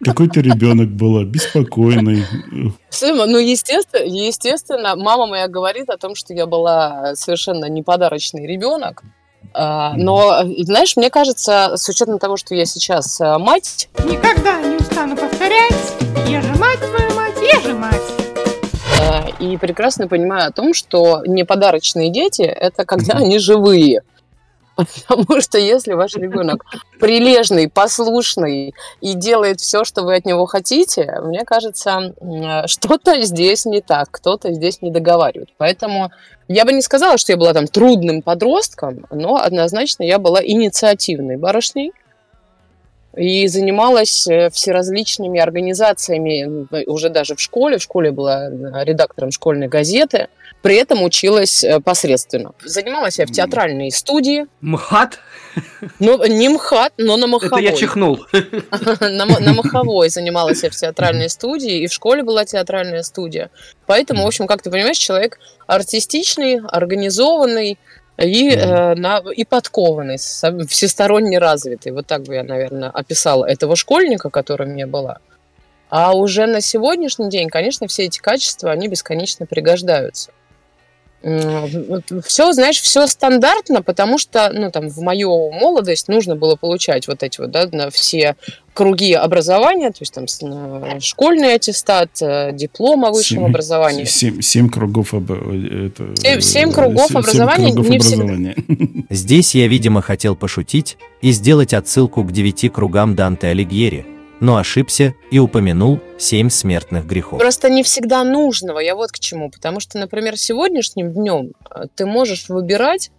Какой 0.04 0.30
ты 0.30 0.42
ребенок 0.42 0.90
была? 0.90 1.24
Беспокойный? 1.24 2.26
Сыма, 2.90 3.26
Ну, 3.26 3.38
естественно, 3.38 4.04
естественно, 4.04 4.96
мама 4.96 5.28
моя 5.28 5.48
говорит 5.48 5.90
о 5.90 5.98
том, 5.98 6.16
что 6.16 6.34
я 6.34 6.46
была 6.46 7.16
совершенно 7.16 7.70
неподарочный 7.70 8.46
ребенок. 8.46 9.04
А, 9.54 9.94
Но, 9.96 10.42
э, 10.42 10.64
знаешь, 10.64 10.96
мне 10.98 11.10
кажется, 11.10 11.74
с 11.76 11.88
учетом 11.88 12.18
того, 12.20 12.38
что 12.38 12.56
я 12.56 12.66
сейчас 12.66 13.20
э, 13.22 13.38
мать, 13.38 13.90
Никогда 14.04 14.62
не 14.62 14.78
устану 14.78 15.16
повторять. 15.16 15.94
Я 16.28 16.42
же 16.42 16.54
мать 16.56 16.80
твою 16.80 17.14
мать, 17.16 17.36
я 17.54 17.60
же 17.62 17.74
мать. 17.76 18.02
э, 19.40 19.44
и 19.44 19.58
прекрасно 19.58 20.08
понимаю 20.08 20.48
о 20.48 20.52
том, 20.52 20.74
что 20.74 21.22
неподарочные 21.28 22.10
дети– 22.10 22.42
это 22.44 22.86
когда 22.86 23.18
они 23.18 23.38
живые. 23.40 24.02
Потому 25.08 25.40
что 25.40 25.58
если 25.58 25.94
ваш 25.94 26.16
ребенок 26.16 26.66
прилежный, 27.00 27.70
послушный 27.70 28.74
и 29.02 29.14
делает 29.14 29.60
все, 29.60 29.84
что 29.84 30.04
вы 30.04 30.16
от 30.16 30.26
него 30.26 30.46
хотите, 30.46 31.20
мне 31.24 31.44
кажется, 31.46 32.14
что-то 32.66 33.22
здесь 33.22 33.66
не 33.66 33.82
так, 33.82 34.08
кто-то 34.10 34.52
здесь 34.52 34.82
не 34.82 34.92
договаривает. 34.92 35.50
Поэтому 35.58 36.12
я 36.48 36.66
бы 36.66 36.74
не 36.74 36.82
сказала, 36.82 37.18
что 37.18 37.32
я 37.32 37.38
была 37.38 37.54
там 37.54 37.68
трудным 37.68 38.22
подростком, 38.22 39.06
но 39.12 39.38
однозначно 39.38 40.04
я 40.04 40.18
была 40.18 40.44
инициативной 40.44 41.38
барышней 41.38 41.92
и 43.16 43.48
занималась 43.48 44.28
э, 44.28 44.50
всеразличными 44.50 45.40
организациями 45.40 46.68
уже 46.88 47.10
даже 47.10 47.36
в 47.36 47.40
школе. 47.40 47.78
В 47.78 47.84
школе 47.84 48.12
была 48.12 48.50
э, 48.50 48.84
редактором 48.86 49.32
школьной 49.32 49.68
газеты, 49.68 50.30
при 50.64 50.78
этом 50.78 51.04
училась 51.04 51.62
э, 51.64 51.82
посредственно. 51.82 52.54
Занималась 52.64 53.20
я 53.20 53.26
в 53.28 53.32
театральной 53.32 53.92
студии. 53.92 54.46
МХАТ? 54.62 55.20
Ну, 56.00 56.26
не 56.26 56.48
МХАТ, 56.48 56.94
но 56.98 57.18
на 57.18 57.28
Маховой. 57.28 57.62
Это 57.64 57.72
я 57.74 57.78
чихнул. 57.78 58.26
на, 59.02 59.26
на 59.26 59.54
Маховой 59.54 60.10
занималась 60.10 60.64
я 60.64 60.70
в 60.70 60.76
театральной 60.76 61.30
студии, 61.30 61.80
и 61.80 61.88
в 61.88 61.94
школе 61.94 62.24
была 62.24 62.46
театральная 62.46 63.04
студия. 63.04 63.50
Поэтому, 63.86 64.24
в 64.24 64.28
общем, 64.28 64.48
как 64.48 64.62
ты 64.62 64.72
понимаешь, 64.72 64.98
человек 64.98 65.38
артистичный, 65.68 66.62
организованный 66.66 67.78
и, 68.18 68.50
э, 68.50 68.96
на- 68.96 69.22
и 69.36 69.44
подкованный, 69.44 70.18
со- 70.18 70.66
всесторонне 70.66 71.40
развитый. 71.40 71.92
Вот 71.92 72.08
так 72.08 72.24
бы 72.24 72.36
я, 72.36 72.44
наверное, 72.44 72.90
описала 72.90 73.44
этого 73.46 73.76
школьника, 73.76 74.30
которым 74.30 74.76
я 74.78 74.88
была. 74.88 75.18
А 75.90 76.14
уже 76.16 76.46
на 76.48 76.62
сегодняшний 76.62 77.30
день, 77.30 77.50
конечно, 77.50 77.86
все 77.88 78.06
эти 78.06 78.20
качества, 78.20 78.72
они 78.72 78.88
бесконечно 78.88 79.46
пригождаются. 79.46 80.32
Все, 81.24 82.52
знаешь, 82.52 82.82
все 82.82 83.08
стандартно, 83.08 83.82
потому 83.82 84.18
что, 84.18 84.52
ну, 84.54 84.70
там, 84.72 84.90
в 84.90 85.00
мою 85.00 85.52
молодость 85.52 86.08
нужно 86.10 86.36
было 86.36 86.56
получать 86.56 87.08
вот 87.08 87.24
эти 87.24 87.40
вот, 87.40 87.50
да, 87.52 87.68
на 87.72 87.90
все 87.90 88.36
круги 88.74 89.14
образования, 89.14 89.90
то 89.92 89.98
есть 90.02 90.14
там 90.14 90.26
школьный 91.00 91.54
аттестат, 91.56 92.10
э, 92.22 92.52
диплом 92.54 93.06
о 93.06 93.12
высшем 93.12 93.38
Семь- 93.38 93.46
образовании. 93.46 94.04
Семь, 94.06 94.42
семь 94.42 94.70
кругов 94.70 95.14
об- 95.14 95.32
э, 95.32 95.88
это, 95.88 96.14
Семь- 96.20 96.42
семь 96.42 96.70
э, 96.70 96.74
кругов 96.74 97.08
семь- 97.08 97.08
семь 97.10 97.18
образования 97.20 97.72
кругов 97.72 97.90
не 97.90 98.00
всегда. 98.00 98.24
образования. 98.24 98.56
Здесь 99.10 99.56
я, 99.56 99.68
видимо, 99.68 100.02
хотел 100.02 100.36
пошутить 100.36 100.98
и 101.22 101.32
сделать 101.32 101.74
отсылку 101.74 102.24
к 102.24 102.32
девяти 102.32 102.68
кругам 102.70 103.16
Данте 103.16 103.48
Алигьери, 103.48 104.06
но 104.40 104.58
ошибся 104.58 105.14
и 105.32 105.40
упомянул 105.40 106.00
семь 106.18 106.50
смертных 106.50 107.06
грехов. 107.06 107.40
Просто 107.40 107.70
не 107.70 107.84
всегда 107.84 108.24
нужного, 108.24 108.80
я 108.80 108.96
вот 108.96 109.12
к 109.12 109.20
чему. 109.20 109.50
Потому 109.50 109.80
что, 109.80 109.98
например, 109.98 110.38
сегодняшним 110.38 111.14
днем 111.14 111.52
э, 111.70 111.86
ты 111.96 112.06
можешь 112.06 112.50
выбирать, 112.50 113.12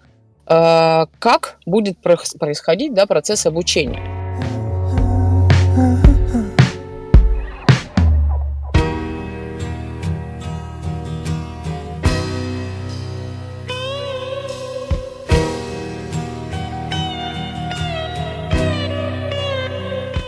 э, 0.46 1.06
как 1.18 1.58
будет 1.66 1.98
происходить 1.98 2.94
да, 2.94 3.06
процесс 3.06 3.46
обучения. 3.46 4.13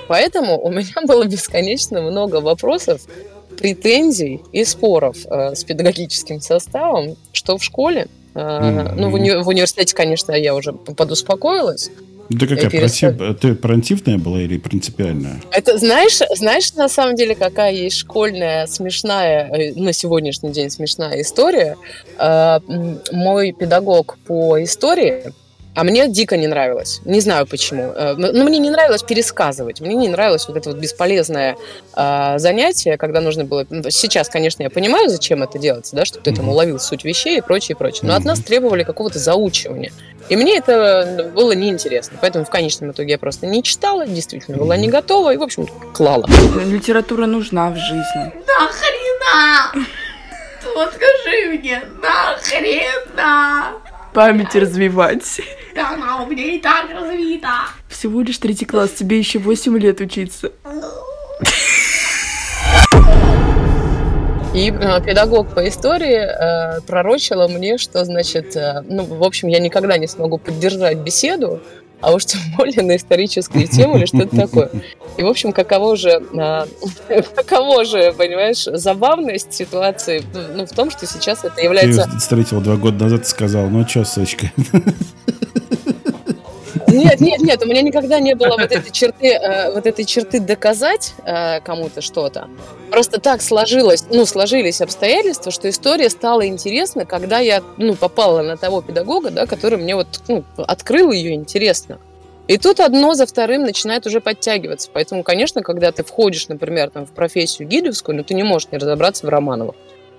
Поэтому 0.08 0.58
у 0.60 0.70
меня 0.70 1.02
было 1.06 1.24
бесконечно 1.24 2.00
много 2.02 2.40
вопросов, 2.40 3.02
претензий 3.58 4.40
и 4.52 4.64
споров 4.64 5.16
э, 5.26 5.54
с 5.54 5.64
педагогическим 5.64 6.40
составом, 6.40 7.16
что 7.32 7.56
в 7.58 7.64
школе, 7.64 8.06
э, 8.34 8.92
ну, 8.96 9.10
в, 9.10 9.14
уни- 9.16 9.42
в 9.42 9.48
университете, 9.48 9.94
конечно, 9.94 10.32
я 10.32 10.54
уже 10.54 10.72
подуспокоилась. 10.72 11.90
Ты 12.28 12.40
какая, 12.48 12.64
Я 12.64 12.70
перестала- 12.70 13.12
против- 13.12 13.40
ты 13.40 13.54
противная 13.54 14.18
была 14.18 14.40
или 14.42 14.58
принципиальная? 14.58 15.40
Это 15.52 15.78
знаешь, 15.78 16.18
знаешь, 16.36 16.74
на 16.74 16.88
самом 16.88 17.14
деле, 17.14 17.36
какая 17.36 17.72
есть 17.72 17.96
школьная 17.96 18.66
смешная, 18.66 19.48
э, 19.48 19.72
на 19.80 19.92
сегодняшний 19.92 20.50
день 20.50 20.68
смешная 20.70 21.20
история. 21.22 21.76
Э, 22.18 22.58
Мой 23.12 23.52
педагог 23.52 24.18
по 24.26 24.62
истории, 24.62 25.32
а 25.76 25.84
мне 25.84 26.08
дико 26.08 26.38
не 26.38 26.46
нравилось. 26.46 27.00
Не 27.04 27.20
знаю 27.20 27.46
почему. 27.46 27.92
Э, 27.94 28.14
Но 28.16 28.32
но 28.32 28.44
мне 28.44 28.58
не 28.58 28.70
нравилось 28.70 29.02
пересказывать. 29.02 29.80
Мне 29.80 29.94
не 29.94 30.08
нравилось 30.08 30.48
вот 30.48 30.56
это 30.56 30.70
вот 30.70 30.78
бесполезное 30.78 31.56
э, 31.94 32.38
занятие, 32.38 32.96
когда 32.96 33.20
нужно 33.20 33.44
было... 33.44 33.66
ну, 33.68 33.82
Сейчас, 33.90 34.30
конечно, 34.30 34.62
я 34.62 34.70
понимаю, 34.70 35.10
зачем 35.10 35.42
это 35.42 35.58
делается, 35.58 35.94
да, 35.94 36.06
чтобы 36.06 36.24
ты 36.24 36.34
там 36.34 36.48
уловил 36.48 36.78
суть 36.78 37.04
вещей 37.04 37.38
и 37.38 37.40
прочее, 37.42 37.76
прочее. 37.76 38.00
Но 38.04 38.14
от 38.14 38.24
нас 38.24 38.40
требовали 38.40 38.84
какого-то 38.84 39.18
заучивания. 39.18 39.92
И 40.30 40.36
мне 40.36 40.56
это 40.56 41.30
было 41.34 41.52
неинтересно. 41.52 42.16
Поэтому 42.22 42.46
в 42.46 42.50
конечном 42.50 42.92
итоге 42.92 43.12
я 43.12 43.18
просто 43.18 43.46
не 43.46 43.62
читала, 43.62 44.06
действительно 44.06 44.56
была 44.56 44.78
не 44.78 44.88
готова 44.88 45.34
и, 45.34 45.36
в 45.36 45.42
общем, 45.42 45.66
клала. 45.92 46.26
Литература 46.64 47.26
нужна 47.26 47.70
в 47.70 47.76
жизни. 47.76 48.32
Нахрена? 48.48 49.86
Вот 50.74 50.94
скажи 50.94 51.58
мне, 51.58 51.82
нахрена? 52.02 53.72
Память 54.16 54.54
развивать. 54.54 55.42
Да 55.74 55.92
она 55.92 56.22
у 56.22 56.26
меня 56.26 56.42
и 56.42 56.58
так 56.58 56.88
развита. 56.90 57.48
Всего 57.86 58.22
лишь 58.22 58.38
третий 58.38 58.64
класс, 58.64 58.92
тебе 58.92 59.18
еще 59.18 59.38
8 59.38 59.76
лет 59.76 60.00
учиться. 60.00 60.52
И 64.54 64.70
э, 64.70 65.02
педагог 65.04 65.54
по 65.54 65.68
истории 65.68 66.16
э, 66.16 66.80
пророчила 66.86 67.46
мне, 67.46 67.76
что, 67.76 68.06
значит, 68.06 68.56
э, 68.56 68.80
ну, 68.88 69.04
в 69.04 69.22
общем, 69.22 69.48
я 69.48 69.58
никогда 69.58 69.98
не 69.98 70.06
смогу 70.06 70.38
поддержать 70.38 70.96
беседу, 70.96 71.60
а 72.00 72.12
уж 72.12 72.26
тем 72.26 72.40
более 72.56 72.82
на 72.82 72.96
историческую 72.96 73.66
тему 73.66 73.96
или 73.96 74.06
что-то 74.06 74.36
такое. 74.46 74.70
И, 75.16 75.22
в 75.22 75.26
общем, 75.26 75.52
каково 75.52 75.96
же, 75.96 76.10
э, 76.10 76.66
каково 77.34 77.84
же, 77.84 78.12
понимаешь, 78.12 78.64
забавность 78.64 79.52
ситуации 79.54 80.22
ну, 80.54 80.66
в 80.66 80.70
том, 80.70 80.90
что 80.90 81.06
сейчас 81.06 81.44
это 81.44 81.56
Ты 81.56 81.62
является... 81.62 82.02
ее 82.02 82.18
встретила 82.18 82.60
два 82.60 82.76
года 82.76 83.04
назад 83.04 83.22
и 83.22 83.24
сказал, 83.24 83.68
ну 83.68 83.86
что, 83.86 84.04
Сочка? 84.04 84.52
Нет, 87.20 87.38
нет, 87.38 87.40
нет, 87.40 87.62
у 87.64 87.68
меня 87.68 87.82
никогда 87.82 88.20
не 88.20 88.34
было 88.34 88.56
вот 88.58 88.72
этой 88.72 88.90
черты, 88.92 89.28
э, 89.28 89.72
вот 89.72 89.86
этой 89.86 90.04
черты 90.04 90.40
доказать 90.40 91.14
э, 91.24 91.60
кому-то 91.60 92.00
что-то. 92.00 92.48
Просто 92.90 93.20
так 93.20 93.42
сложилось, 93.42 94.04
ну, 94.10 94.26
сложились 94.26 94.80
обстоятельства, 94.80 95.50
что 95.50 95.68
история 95.68 96.10
стала 96.10 96.46
интересна, 96.46 97.04
когда 97.04 97.38
я, 97.38 97.62
ну, 97.76 97.94
попала 97.94 98.42
на 98.42 98.56
того 98.56 98.82
педагога, 98.82 99.30
да, 99.30 99.46
который 99.46 99.78
мне 99.78 99.96
вот, 99.96 100.06
ну, 100.28 100.44
открыл 100.56 101.12
ее 101.12 101.34
интересно. 101.34 101.98
И 102.48 102.58
тут 102.58 102.78
одно 102.78 103.14
за 103.14 103.26
вторым 103.26 103.62
начинает 103.62 104.06
уже 104.06 104.20
подтягиваться. 104.20 104.88
Поэтому, 104.92 105.24
конечно, 105.24 105.62
когда 105.62 105.90
ты 105.90 106.04
входишь, 106.04 106.46
например, 106.48 106.90
там, 106.90 107.04
в 107.04 107.10
профессию 107.10 107.66
гидовскую, 107.66 108.16
ну, 108.16 108.22
ты 108.22 108.34
не 108.34 108.44
можешь 108.44 108.68
не 108.70 108.78
разобраться 108.78 109.26
в 109.26 109.28
Романовых. 109.28 109.74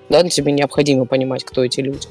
Да, 0.10 0.24
ну, 0.24 0.30
тебе 0.30 0.52
необходимо 0.52 1.06
понимать, 1.06 1.46
кто 1.46 1.64
эти 1.64 1.80
люди. 1.80 2.08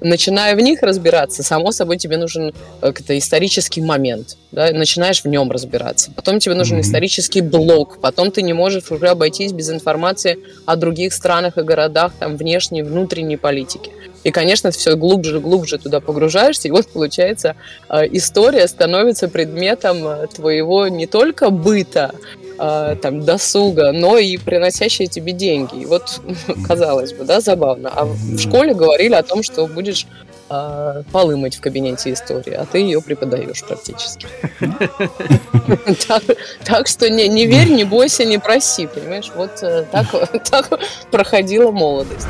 Начиная 0.00 0.54
в 0.54 0.60
них 0.60 0.82
разбираться, 0.82 1.42
само 1.42 1.72
собой 1.72 1.96
тебе 1.96 2.18
нужен 2.18 2.48
э, 2.48 2.52
как-то 2.80 3.18
исторический 3.18 3.80
момент, 3.80 4.36
да, 4.52 4.70
начинаешь 4.70 5.22
в 5.22 5.26
нем 5.26 5.50
разбираться. 5.50 6.12
Потом 6.14 6.38
тебе 6.38 6.54
нужен 6.54 6.80
исторический 6.80 7.40
блок, 7.40 7.98
потом 8.00 8.30
ты 8.30 8.42
не 8.42 8.52
можешь 8.52 8.90
уже 8.92 9.08
обойтись 9.08 9.52
без 9.52 9.70
информации 9.70 10.38
о 10.66 10.76
других 10.76 11.12
странах 11.12 11.58
и 11.58 11.62
городах, 11.62 12.12
там, 12.18 12.36
внешней, 12.36 12.82
внутренней 12.82 13.36
политики. 13.36 13.90
И, 14.22 14.30
конечно, 14.30 14.70
все 14.70 14.96
глубже 14.96 15.38
и 15.38 15.40
глубже 15.40 15.78
туда 15.78 16.00
погружаешься, 16.00 16.68
и 16.68 16.70
вот, 16.70 16.86
получается, 16.88 17.56
э, 17.88 18.02
история 18.12 18.68
становится 18.68 19.28
предметом 19.28 20.06
э, 20.06 20.26
твоего 20.28 20.86
не 20.86 21.06
только 21.06 21.50
быта, 21.50 22.14
а, 22.58 22.96
там 22.96 23.20
досуга, 23.20 23.92
но 23.92 24.18
и 24.18 24.36
приносящие 24.36 25.08
тебе 25.08 25.32
деньги. 25.32 25.82
И 25.82 25.86
вот, 25.86 26.20
казалось 26.66 27.12
бы, 27.12 27.24
да, 27.24 27.40
забавно. 27.40 27.90
А 27.94 28.04
в 28.04 28.38
школе 28.38 28.74
говорили 28.74 29.14
о 29.14 29.22
том, 29.22 29.42
что 29.42 29.66
будешь 29.66 30.06
а, 30.50 31.02
полы 31.12 31.36
мыть 31.36 31.56
в 31.56 31.60
кабинете 31.60 32.12
истории, 32.12 32.54
а 32.54 32.64
ты 32.64 32.78
ее 32.78 33.02
преподаешь 33.02 33.64
практически. 33.64 34.26
Так- 36.64 36.88
что 36.88 37.10
не 37.10 37.28
не 37.28 37.46
верь, 37.46 37.70
не 37.70 37.84
бойся, 37.84 38.24
не 38.24 38.38
проси, 38.38 38.86
понимаешь? 38.86 39.30
Вот 39.34 39.62
э, 39.62 39.84
так 39.92 40.06
так 40.50 40.80
проходила 41.10 41.70
молодость. 41.70 42.26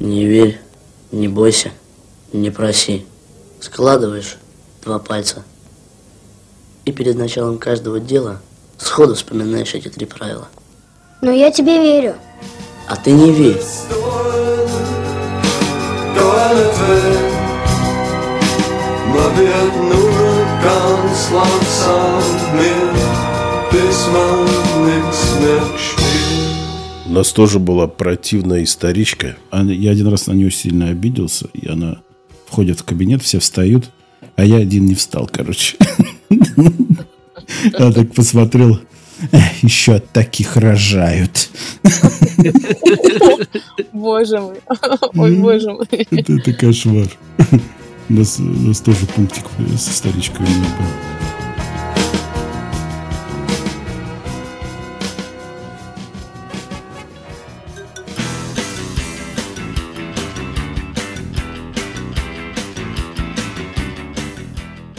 Не 0.00 0.24
верь, 0.24 0.60
не 1.12 1.28
бойся, 1.28 1.70
не 2.32 2.50
проси. 2.50 3.06
Складываешь 3.60 4.36
два 4.82 4.98
пальца. 4.98 5.44
И 6.84 6.92
перед 6.92 7.16
началом 7.16 7.58
каждого 7.58 8.00
дела 8.00 8.40
сходу 8.84 9.14
вспоминаешь 9.14 9.74
эти 9.74 9.88
три 9.88 10.06
правила. 10.06 10.48
Но 11.20 11.30
я 11.30 11.50
тебе 11.50 11.78
верю. 11.78 12.14
А 12.88 12.96
ты 12.96 13.12
не 13.12 13.32
верь. 13.32 13.60
Мобет 19.14 19.74
Nurkans 19.90 21.30
langsam 21.30 22.22
mir, 22.56 22.92
bis 23.72 24.00
man 24.12 24.44
nix 24.86 25.40
mehr 25.40 25.62
spürt. 25.78 26.04
У 27.06 27.12
нас 27.12 27.32
тоже 27.32 27.58
была 27.58 27.86
противная 27.86 28.64
историчка. 28.64 29.36
Я 29.52 29.90
один 29.92 30.08
раз 30.08 30.26
на 30.26 30.32
нее 30.32 30.50
сильно 30.50 30.88
обиделся, 30.88 31.48
и 31.52 31.68
она 31.68 31.98
входит 32.46 32.80
в 32.80 32.84
кабинет, 32.84 33.22
все 33.22 33.38
встают, 33.38 33.90
а 34.36 34.44
я 34.44 34.56
один 34.56 34.86
не 34.86 34.94
встал, 34.94 35.28
короче. 35.32 35.76
Я 37.78 37.92
так 37.92 38.12
посмотрел, 38.12 38.80
«Эх, 39.32 39.62
еще 39.62 40.00
таких 40.00 40.56
рожают. 40.56 41.48
Боже 43.92 44.40
мой. 44.40 44.56
Ой, 45.14 45.36
боже 45.36 45.72
мой. 45.72 45.86
Это, 45.90 46.32
это 46.32 46.52
кошмар. 46.52 47.06
У 48.08 48.12
нас, 48.12 48.38
у 48.38 48.42
нас 48.42 48.80
тоже 48.80 49.06
пунктик 49.06 49.44
с 49.78 49.88
историчкой 49.88 50.44
у 50.44 50.48
меня 50.48 50.68
был. 50.78 51.23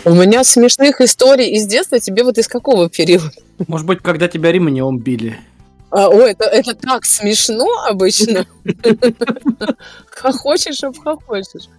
У 0.06 0.14
меня 0.14 0.44
смешных 0.44 1.02
историй 1.02 1.50
из 1.50 1.66
детства. 1.66 2.00
Тебе 2.00 2.24
вот 2.24 2.38
из 2.38 2.48
какого 2.48 2.90
периода? 2.90 3.32
Может 3.68 3.88
быть, 3.88 4.02
когда 4.04 4.28
тебя 4.28 4.52
ремнем 4.52 5.00
били. 5.00 5.40
А, 5.90 6.10
ой, 6.10 6.32
это, 6.32 6.46
это 6.46 6.76
так 6.76 7.06
смешно 7.06 7.68
обычно. 7.90 8.46
Хохочешь, 10.12 10.84
обхохочешь. 10.84 11.70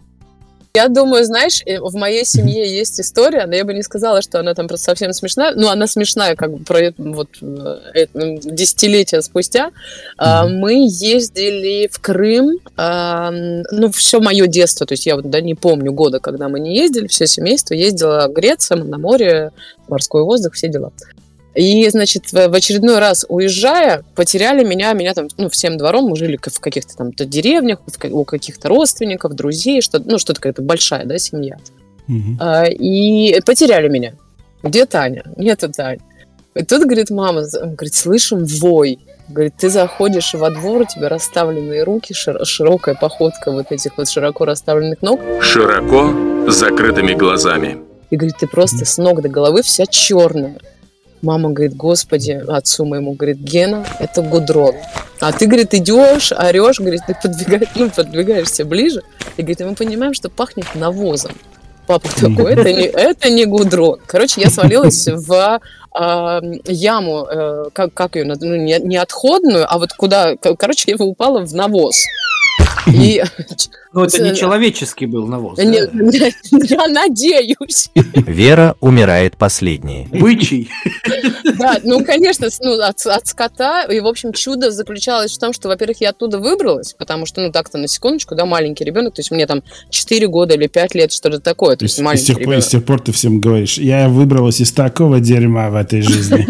Я 0.77 0.89
думаю, 0.89 1.25
знаешь, 1.25 1.63
э, 1.65 1.81
в 1.81 1.95
моей 1.95 2.27
семье 2.27 2.71
есть 2.71 3.01
история, 3.01 3.47
но 3.47 3.55
я 3.55 3.65
бы 3.65 3.73
не 3.73 3.83
сказала, 3.83 4.21
что 4.21 4.41
она 4.41 4.53
там 4.53 4.69
просто 4.69 4.85
совсем 4.85 5.15
смешная. 5.15 5.55
Ну, 5.55 5.69
она 5.69 5.87
смешная, 5.87 6.37
как 6.37 6.53
бы 6.53 6.63
про 6.63 6.93
вот 6.99 7.31
э, 7.41 8.07
десятилетия 8.13 9.23
спустя. 9.23 9.71
А, 10.19 10.47
Мы 10.47 10.87
ездили 10.87 11.89
в 11.91 11.99
Крым, 11.99 12.59
а, 12.77 13.31
ну, 13.31 13.91
все 13.91 14.21
мое 14.21 14.47
детство, 14.49 14.85
то 14.85 14.93
есть 14.93 15.07
я 15.07 15.17
вот 15.17 15.31
да, 15.31 15.41
не 15.41 15.55
помню 15.55 15.93
года, 15.93 16.21
когда 16.21 16.51
мы 16.51 16.61
не 16.61 16.77
ездили, 16.77 17.07
все 17.07 17.27
семейство 17.27 17.73
ездило 17.73 18.29
греться 18.29 18.77
на 18.77 18.99
море, 18.99 19.53
морской 19.89 20.25
воздух, 20.25 20.53
все 20.53 20.69
дела. 20.69 20.93
И, 21.57 21.89
значит, 21.89 22.33
в 22.33 22.55
очередной 22.55 22.99
раз 22.99 23.25
уезжая, 23.29 24.05
потеряли 24.15 24.63
меня, 24.63 24.93
меня 24.93 25.15
там, 25.15 25.29
ну, 25.39 25.49
всем 25.49 25.79
двором, 25.79 26.05
мы 26.05 26.17
жили 26.17 26.39
в 26.43 26.61
каких-то 26.61 26.95
там 26.95 27.13
то 27.13 27.25
деревнях, 27.25 27.79
у 28.11 28.25
каких-то 28.25 28.69
родственников, 28.69 29.35
друзей, 29.35 29.81
что 29.81 29.99
ну, 29.99 30.19
что-то 30.19 30.41
какая-то 30.41 30.61
большая, 30.61 31.07
да, 31.07 31.19
семья. 31.19 31.57
А, 32.39 32.67
И 32.67 33.41
потеряли 33.41 33.89
меня. 33.89 34.13
Где 34.63 34.85
Таня? 34.85 35.25
Нету 35.37 35.71
Тани. 35.73 36.01
И 36.55 36.63
тут, 36.63 36.85
говорит, 36.85 37.11
мама, 37.11 37.43
говорит, 37.51 37.95
слышим 37.95 38.45
вой. 38.45 38.99
Говорит, 39.29 39.55
ты 39.59 39.71
заходишь 39.71 40.35
во 40.35 40.51
двор, 40.51 40.83
у 40.83 40.85
тебя 40.85 41.09
расставленные 41.09 41.85
руки, 41.85 42.13
шир- 42.13 42.45
широкая 42.45 42.95
походка 42.95 43.51
вот 43.51 43.73
этих 43.73 43.97
вот 43.99 44.09
широко 44.09 44.45
расставленных 44.45 45.03
ног. 45.03 45.21
Широко, 45.41 46.13
с 46.49 46.55
закрытыми 46.55 47.15
глазами. 47.15 47.79
И 48.11 48.17
говорит, 48.17 48.37
ты 48.39 48.47
просто 48.47 48.85
с 48.85 48.99
ног 48.99 49.21
до 49.21 49.29
головы 49.29 49.63
вся 49.63 49.87
черная. 49.87 50.59
Мама 51.23 51.51
говорит, 51.51 51.77
господи, 51.77 52.43
отцу 52.47 52.85
моему, 52.85 53.13
говорит, 53.13 53.39
Гена, 53.39 53.87
это 53.99 54.23
гудрон. 54.23 54.75
А 55.21 55.33
ты, 55.33 55.47
говорит, 55.47 55.75
идешь, 55.75 56.33
орешь, 56.33 56.79
говорит, 56.79 57.03
ты 57.07 57.17
подвигаешь, 57.21 57.69
ну, 57.75 57.91
подвигаешься 57.91 58.65
ближе. 58.65 59.03
И 59.37 59.43
говорит, 59.43 59.61
и 59.61 59.65
мы 59.65 59.75
понимаем, 59.75 60.15
что 60.15 60.29
пахнет 60.29 60.67
навозом. 60.75 61.33
Папа 61.87 62.09
такой, 62.09 62.53
это 62.53 62.73
не, 62.73 62.87
это 62.87 63.31
не 63.31 63.45
гудрон. 63.45 64.01
Короче, 64.07 64.41
я 64.41 64.51
свалилась 64.51 65.07
в 65.07 65.61
а, 65.93 66.41
яму, 66.65 67.27
э, 67.31 67.65
как, 67.73 67.95
как 67.95 68.17
ее, 68.17 68.25
ну, 68.25 68.57
не, 68.57 68.79
не 68.81 68.97
отходную, 68.97 69.65
а 69.73 69.79
вот 69.79 69.93
куда, 69.93 70.37
короче, 70.37 70.91
я 70.91 70.97
упала 70.97 71.47
в 71.47 71.55
навоз. 71.55 72.05
И 72.87 73.23
Ну, 73.97 74.05
это 74.05 74.23
не 74.23 74.35
человеческий 74.35 75.07
был 75.07 75.27
навоз. 75.27 75.57
Не- 75.57 75.89
я 76.69 76.87
надеюсь. 76.87 77.89
Вера 77.95 78.77
умирает 78.81 79.39
последней. 79.39 80.07
Бычий. 80.13 80.69
Да, 81.59 81.79
ну, 81.83 82.05
конечно, 82.05 82.49
ну, 82.61 82.79
от, 82.79 83.07
от 83.07 83.27
скота. 83.27 83.85
И, 83.85 84.01
в 84.01 84.07
общем, 84.07 84.35
чудо 84.35 84.71
заключалось 84.71 85.35
в 85.35 85.39
том, 85.39 85.55
что, 85.55 85.69
во-первых, 85.69 86.03
я 86.03 86.11
оттуда 86.11 86.39
выбралась, 86.39 86.93
потому 86.93 87.25
что, 87.25 87.41
ну, 87.41 87.51
так-то, 87.51 87.79
на 87.79 87.89
секундочку, 87.89 88.35
да, 88.35 88.45
маленький 88.45 88.85
ребенок, 88.85 89.15
то 89.15 89.21
есть 89.21 89.31
мне 89.31 89.47
там 89.47 89.63
4 89.89 90.29
года 90.29 90.57
или 90.57 90.67
5 90.67 90.95
лет, 90.95 91.11
что-то 91.11 91.41
такое, 91.41 91.77
то, 91.77 91.79
То 91.79 91.85
есть 91.87 91.97
есть, 91.97 92.03
с, 92.03 92.05
маленький 92.05 92.27
тех 92.27 92.37
пор, 92.37 92.43
ребенок. 92.43 92.65
с 92.65 92.69
тех 92.69 92.85
пор 92.85 93.01
ты 93.01 93.13
всем 93.13 93.41
говоришь, 93.41 93.79
я 93.79 94.11
выбралась 94.11 94.61
из 94.61 94.73
такого 94.73 95.21
дерьма 95.21 95.71
в 95.71 95.75
этой 95.75 96.03
жизни. 96.03 96.47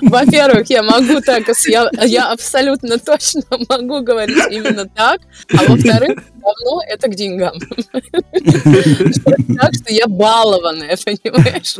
Во-первых, 0.08 0.70
я 0.70 0.82
могу 0.82 1.20
так, 1.20 1.44
я 1.66 2.32
абсолютно 2.32 2.98
точно 2.98 3.42
могу 3.68 4.00
говорить 4.00 4.38
именно 4.50 4.88
так, 4.88 5.07
а 5.16 5.64
во-вторых, 5.68 6.18
давно 6.40 6.82
это 6.88 7.08
к 7.08 7.14
деньгам. 7.14 7.54
Так 9.56 9.74
что 9.74 9.92
я 9.92 10.06
балованная, 10.06 10.96
понимаешь? 11.04 11.76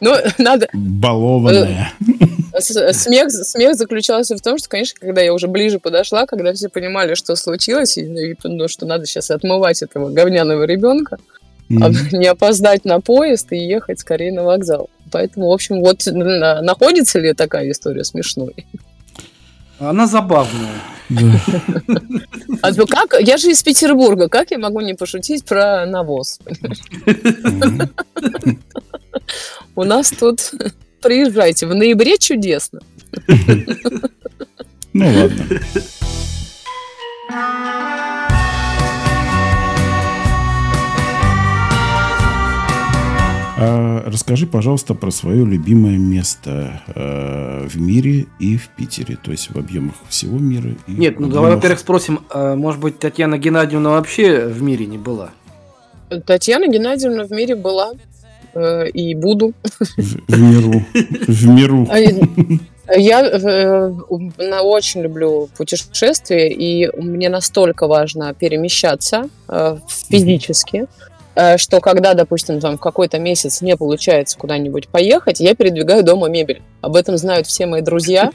Ну, 0.00 0.14
надо... 0.38 0.68
Балованная. 0.72 1.92
С- 2.58 2.92
Смех, 2.92 3.30
смех 3.30 3.74
заключался 3.74 4.36
в 4.36 4.40
том, 4.40 4.58
что, 4.58 4.68
конечно, 4.68 4.98
когда 5.00 5.20
я 5.20 5.32
уже 5.32 5.48
ближе 5.48 5.78
подошла, 5.78 6.26
когда 6.26 6.52
все 6.52 6.68
понимали, 6.68 7.14
что 7.14 7.36
случилось, 7.36 7.98
и, 7.98 8.34
ну, 8.44 8.68
что 8.68 8.86
надо 8.86 9.06
сейчас 9.06 9.30
отмывать 9.30 9.82
этого 9.82 10.10
говняного 10.10 10.64
ребенка, 10.64 11.18
а 11.70 11.90
не 12.12 12.26
опоздать 12.26 12.84
на 12.84 13.00
поезд 13.00 13.52
и 13.52 13.56
ехать 13.58 14.00
скорее 14.00 14.32
на 14.32 14.42
вокзал. 14.44 14.88
Поэтому, 15.10 15.48
в 15.48 15.52
общем, 15.52 15.80
вот 15.80 16.02
на- 16.06 16.62
находится 16.62 17.18
ли 17.18 17.32
такая 17.32 17.70
история 17.70 18.04
смешной? 18.04 18.54
Она 19.78 20.06
забавная. 20.06 20.80
А 22.62 22.72
то 22.72 22.86
как? 22.86 23.14
Я 23.20 23.36
же 23.36 23.50
из 23.50 23.62
Петербурга, 23.62 24.28
как 24.28 24.50
я 24.50 24.58
могу 24.58 24.80
не 24.80 24.94
пошутить 24.94 25.44
про 25.44 25.86
навоз? 25.86 26.40
У 29.74 29.84
нас 29.84 30.10
тут 30.10 30.52
приезжайте 31.02 31.66
в 31.66 31.74
ноябре 31.74 32.18
чудесно. 32.18 32.80
Ну 34.92 35.06
ладно. 35.06 35.44
А, 43.58 44.02
расскажи, 44.06 44.46
пожалуйста, 44.46 44.94
про 44.94 45.10
свое 45.10 45.44
любимое 45.44 45.96
место 45.96 46.82
э, 46.94 47.66
в 47.66 47.80
мире 47.80 48.26
и 48.38 48.56
в 48.58 48.68
Питере, 48.68 49.16
то 49.22 49.30
есть 49.30 49.50
в 49.50 49.58
объемах 49.58 49.94
всего 50.08 50.38
мира. 50.38 50.70
и 50.86 50.92
Нет, 50.92 51.16
в 51.16 51.20
ну 51.20 51.28
давай, 51.28 51.54
во-первых, 51.54 51.78
спросим, 51.78 52.20
а, 52.30 52.54
может 52.54 52.80
быть, 52.80 52.98
Татьяна 52.98 53.38
Геннадьевна 53.38 53.90
вообще 53.90 54.46
в 54.46 54.62
мире 54.62 54.84
не 54.86 54.98
была? 54.98 55.30
Татьяна 56.26 56.68
Геннадьевна 56.68 57.24
в 57.24 57.30
мире 57.30 57.56
была 57.56 57.92
э, 58.54 58.88
и 58.90 59.14
буду. 59.14 59.54
в 59.96 60.38
миру. 60.38 60.84
В 61.26 61.46
миру. 61.48 61.88
А 61.90 61.98
Я 62.94 63.26
э, 63.26 63.92
на- 64.38 64.62
очень 64.62 65.00
люблю 65.02 65.48
путешествия, 65.56 66.52
и 66.52 66.88
мне 67.00 67.28
настолько 67.28 67.86
важно 67.88 68.32
перемещаться 68.34 69.28
э, 69.48 69.78
физически, 69.88 70.76
э, 70.76 70.86
что 71.58 71.80
когда, 71.80 72.14
допустим, 72.14 72.60
там 72.60 72.78
в 72.78 72.80
какой-то 72.80 73.18
месяц 73.18 73.60
не 73.60 73.76
получается 73.76 74.38
куда-нибудь 74.38 74.88
поехать, 74.88 75.40
я 75.40 75.54
передвигаю 75.54 76.02
дома 76.02 76.28
мебель. 76.28 76.62
Об 76.80 76.96
этом 76.96 77.18
знают 77.18 77.46
все 77.46 77.66
мои 77.66 77.82
друзья. 77.82 78.30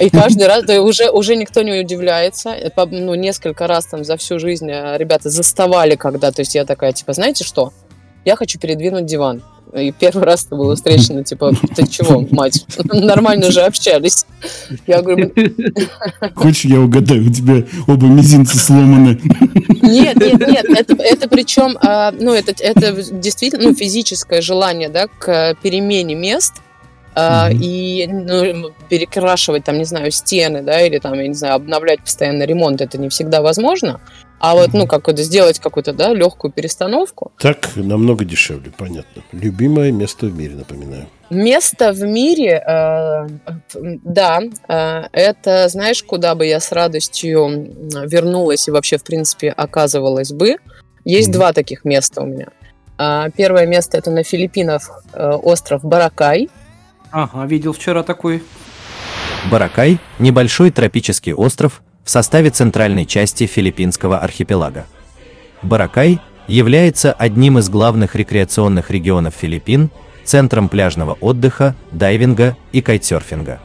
И 0.00 0.10
каждый 0.10 0.46
раз, 0.48 0.64
да, 0.64 0.82
уже, 0.82 1.10
уже 1.10 1.36
никто 1.36 1.62
не 1.62 1.80
удивляется. 1.80 2.50
Э, 2.50 2.70
Ну, 2.90 3.14
несколько 3.14 3.66
раз 3.66 3.86
там 3.86 4.04
за 4.04 4.16
всю 4.16 4.38
жизнь 4.38 4.70
э, 4.70 4.98
ребята 4.98 5.30
заставали, 5.30 5.94
когда, 5.94 6.32
то 6.32 6.40
есть 6.40 6.54
я 6.54 6.64
такая, 6.64 6.92
типа, 6.92 7.12
знаете 7.12 7.44
что? 7.44 7.72
Я 8.24 8.36
хочу 8.36 8.58
передвинуть 8.58 9.06
диван. 9.06 9.42
И 9.74 9.90
первый 9.90 10.24
раз 10.24 10.46
это 10.46 10.54
было 10.54 10.76
встречено, 10.76 11.24
типа, 11.24 11.52
ты 11.74 11.86
чего, 11.88 12.24
мать? 12.30 12.64
Нормально 12.84 13.50
же 13.50 13.62
общались. 13.62 14.24
Я 14.86 15.02
говорю, 15.02 15.32
Хочешь, 16.36 16.64
я 16.64 16.80
угадаю, 16.80 17.26
у 17.26 17.32
тебя 17.32 17.64
оба 17.88 18.06
мизинца 18.06 18.56
сломаны. 18.56 19.20
Нет, 19.82 20.16
нет, 20.16 20.46
нет, 20.46 20.64
это, 20.66 20.94
это 21.02 21.28
причем, 21.28 21.76
а, 21.82 22.12
ну, 22.12 22.32
это, 22.32 22.54
это 22.62 22.92
действительно 23.12 23.70
ну, 23.70 23.74
физическое 23.74 24.40
желание, 24.40 24.88
да, 24.88 25.08
к 25.08 25.56
перемене 25.60 26.14
мест, 26.14 26.54
а, 27.16 27.48
и 27.52 28.06
ну, 28.08 28.70
перекрашивать 28.88 29.64
там, 29.64 29.78
не 29.78 29.84
знаю, 29.84 30.10
стены, 30.10 30.62
да, 30.62 30.80
или 30.80 30.98
там, 30.98 31.14
я 31.14 31.28
не 31.28 31.34
знаю, 31.34 31.54
обновлять 31.54 32.00
постоянно 32.00 32.44
ремонт, 32.44 32.80
это 32.80 32.98
не 32.98 33.08
всегда 33.08 33.42
возможно. 33.42 34.00
А 34.38 34.54
вот, 34.54 34.74
ну, 34.74 34.86
как 34.86 35.08
это 35.08 35.22
сделать 35.22 35.58
какую-то, 35.58 35.92
да, 35.92 36.12
легкую 36.12 36.52
перестановку. 36.52 37.32
Так 37.38 37.70
намного 37.76 38.24
дешевле, 38.24 38.70
понятно. 38.76 39.22
Любимое 39.32 39.90
место 39.90 40.26
в 40.26 40.36
мире, 40.36 40.54
напоминаю. 40.54 41.06
Место 41.30 41.92
в 41.92 42.02
мире, 42.02 42.62
э, 42.66 43.26
да, 44.04 44.40
э, 44.68 45.02
это, 45.12 45.68
знаешь, 45.68 46.02
куда 46.02 46.34
бы 46.34 46.46
я 46.46 46.60
с 46.60 46.72
радостью 46.72 47.70
вернулась 48.06 48.68
и 48.68 48.70
вообще, 48.70 48.98
в 48.98 49.04
принципе, 49.04 49.50
оказывалась 49.50 50.32
бы. 50.32 50.56
Есть 51.04 51.30
два 51.30 51.52
таких 51.52 51.84
места 51.84 52.22
у 52.22 52.26
меня. 52.26 52.48
А, 52.96 53.30
Первое 53.30 53.66
место 53.66 53.98
это 53.98 54.10
на 54.10 54.22
Филиппинах 54.22 55.02
э, 55.12 55.30
остров 55.30 55.84
Баракай. 55.84 56.48
Ага, 57.10 57.46
видел 57.46 57.72
вчера 57.72 58.02
такой. 58.02 58.42
Баракай– 59.50 59.98
небольшой 60.18 60.70
тропический 60.70 61.32
остров 61.32 61.82
в 62.04 62.10
составе 62.10 62.50
центральной 62.50 63.06
части 63.06 63.46
филиппинского 63.46 64.18
архипелага. 64.18 64.86
Баракай 65.62 66.20
является 66.46 67.12
одним 67.12 67.58
из 67.58 67.68
главных 67.70 68.14
рекреационных 68.14 68.90
регионов 68.90 69.34
Филиппин, 69.34 69.90
центром 70.24 70.68
пляжного 70.68 71.16
отдыха, 71.20 71.74
дайвинга 71.90 72.56
и 72.72 72.82
кайтсерфинга. 72.82 73.60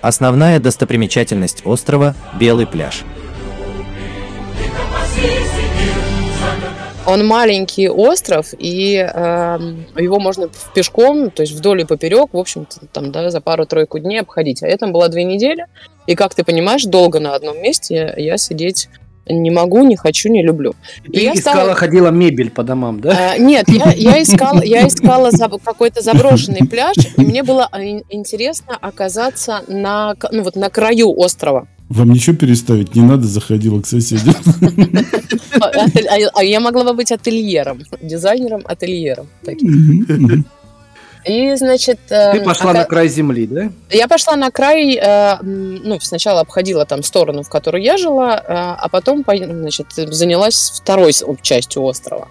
Основная 0.00 0.60
достопримечательность 0.60 1.62
острова– 1.64 2.14
Белый 2.38 2.66
пляж. 2.66 3.02
Он 7.06 7.24
маленький 7.26 7.88
остров, 7.88 8.48
и 8.58 8.96
эм, 8.96 9.86
его 9.96 10.18
можно 10.18 10.48
пешком, 10.74 11.30
то 11.30 11.42
есть 11.42 11.52
вдоль 11.54 11.82
и 11.82 11.84
поперек, 11.84 12.30
в 12.32 12.38
общем-то, 12.38 12.86
там, 12.92 13.12
да, 13.12 13.30
за 13.30 13.40
пару-тройку 13.40 13.98
дней 14.00 14.20
обходить. 14.20 14.62
А 14.62 14.68
я 14.68 14.76
там 14.76 14.92
была 14.92 15.08
две 15.08 15.22
недели, 15.24 15.66
и, 16.08 16.14
как 16.16 16.34
ты 16.34 16.42
понимаешь, 16.44 16.84
долго 16.84 17.20
на 17.20 17.34
одном 17.34 17.62
месте 17.62 18.12
я 18.16 18.36
сидеть 18.38 18.88
не 19.28 19.50
могу, 19.50 19.82
не 19.84 19.96
хочу, 19.96 20.28
не 20.28 20.42
люблю. 20.42 20.74
И 21.04 21.10
Ты 21.12 21.20
я 21.24 21.34
искала, 21.34 21.54
стала- 21.56 21.74
ходила 21.74 22.08
мебель 22.10 22.50
по 22.50 22.62
домам, 22.62 23.00
да? 23.00 23.32
А, 23.34 23.38
Нет, 23.38 23.68
я, 23.68 23.92
я 23.92 24.22
искала, 24.22 24.62
я 24.62 24.86
искала 24.86 25.30
заб- 25.30 25.60
какой-то 25.64 26.00
заброшенный 26.00 26.66
пляж, 26.68 26.96
и 27.16 27.20
мне 27.20 27.42
было 27.42 27.68
а, 27.70 27.82
ин- 27.82 28.04
интересно 28.08 28.76
оказаться 28.80 29.62
на, 29.66 30.14
ну, 30.30 30.42
вот 30.44 30.54
на 30.54 30.70
краю 30.70 31.12
острова. 31.18 31.66
Вам 31.88 32.10
ничего 32.10 32.36
переставить 32.36 32.94
не 32.96 33.02
надо, 33.02 33.26
заходила 33.26 33.80
к 33.80 33.86
соседям. 33.86 34.34
А, 35.60 35.70
а- 36.34 36.44
я 36.44 36.60
могла 36.60 36.84
бы 36.84 36.92
быть 36.92 37.12
ательером, 37.12 37.82
дизайнером-ательером. 38.02 39.28
таким. 39.44 40.44
И, 41.24 41.56
значит... 41.56 41.98
Ты 42.08 42.14
эм, 42.14 42.44
пошла 42.44 42.70
ока- 42.70 42.78
на 42.80 42.84
край 42.84 43.08
земли, 43.08 43.46
да? 43.46 43.70
Я 43.90 44.06
пошла 44.06 44.36
на 44.36 44.50
край, 44.50 44.94
э, 44.94 45.38
ну, 45.42 45.98
сначала 46.00 46.40
обходила 46.40 46.84
там 46.86 47.02
сторону, 47.02 47.42
в 47.42 47.48
которой 47.48 47.82
я 47.82 47.96
жила, 47.96 48.36
э, 48.36 48.42
а 48.46 48.88
потом, 48.88 49.24
по- 49.24 49.36
значит, 49.36 49.86
занялась 49.96 50.80
второй 50.82 51.12
частью 51.42 51.82
острова. 51.82 52.28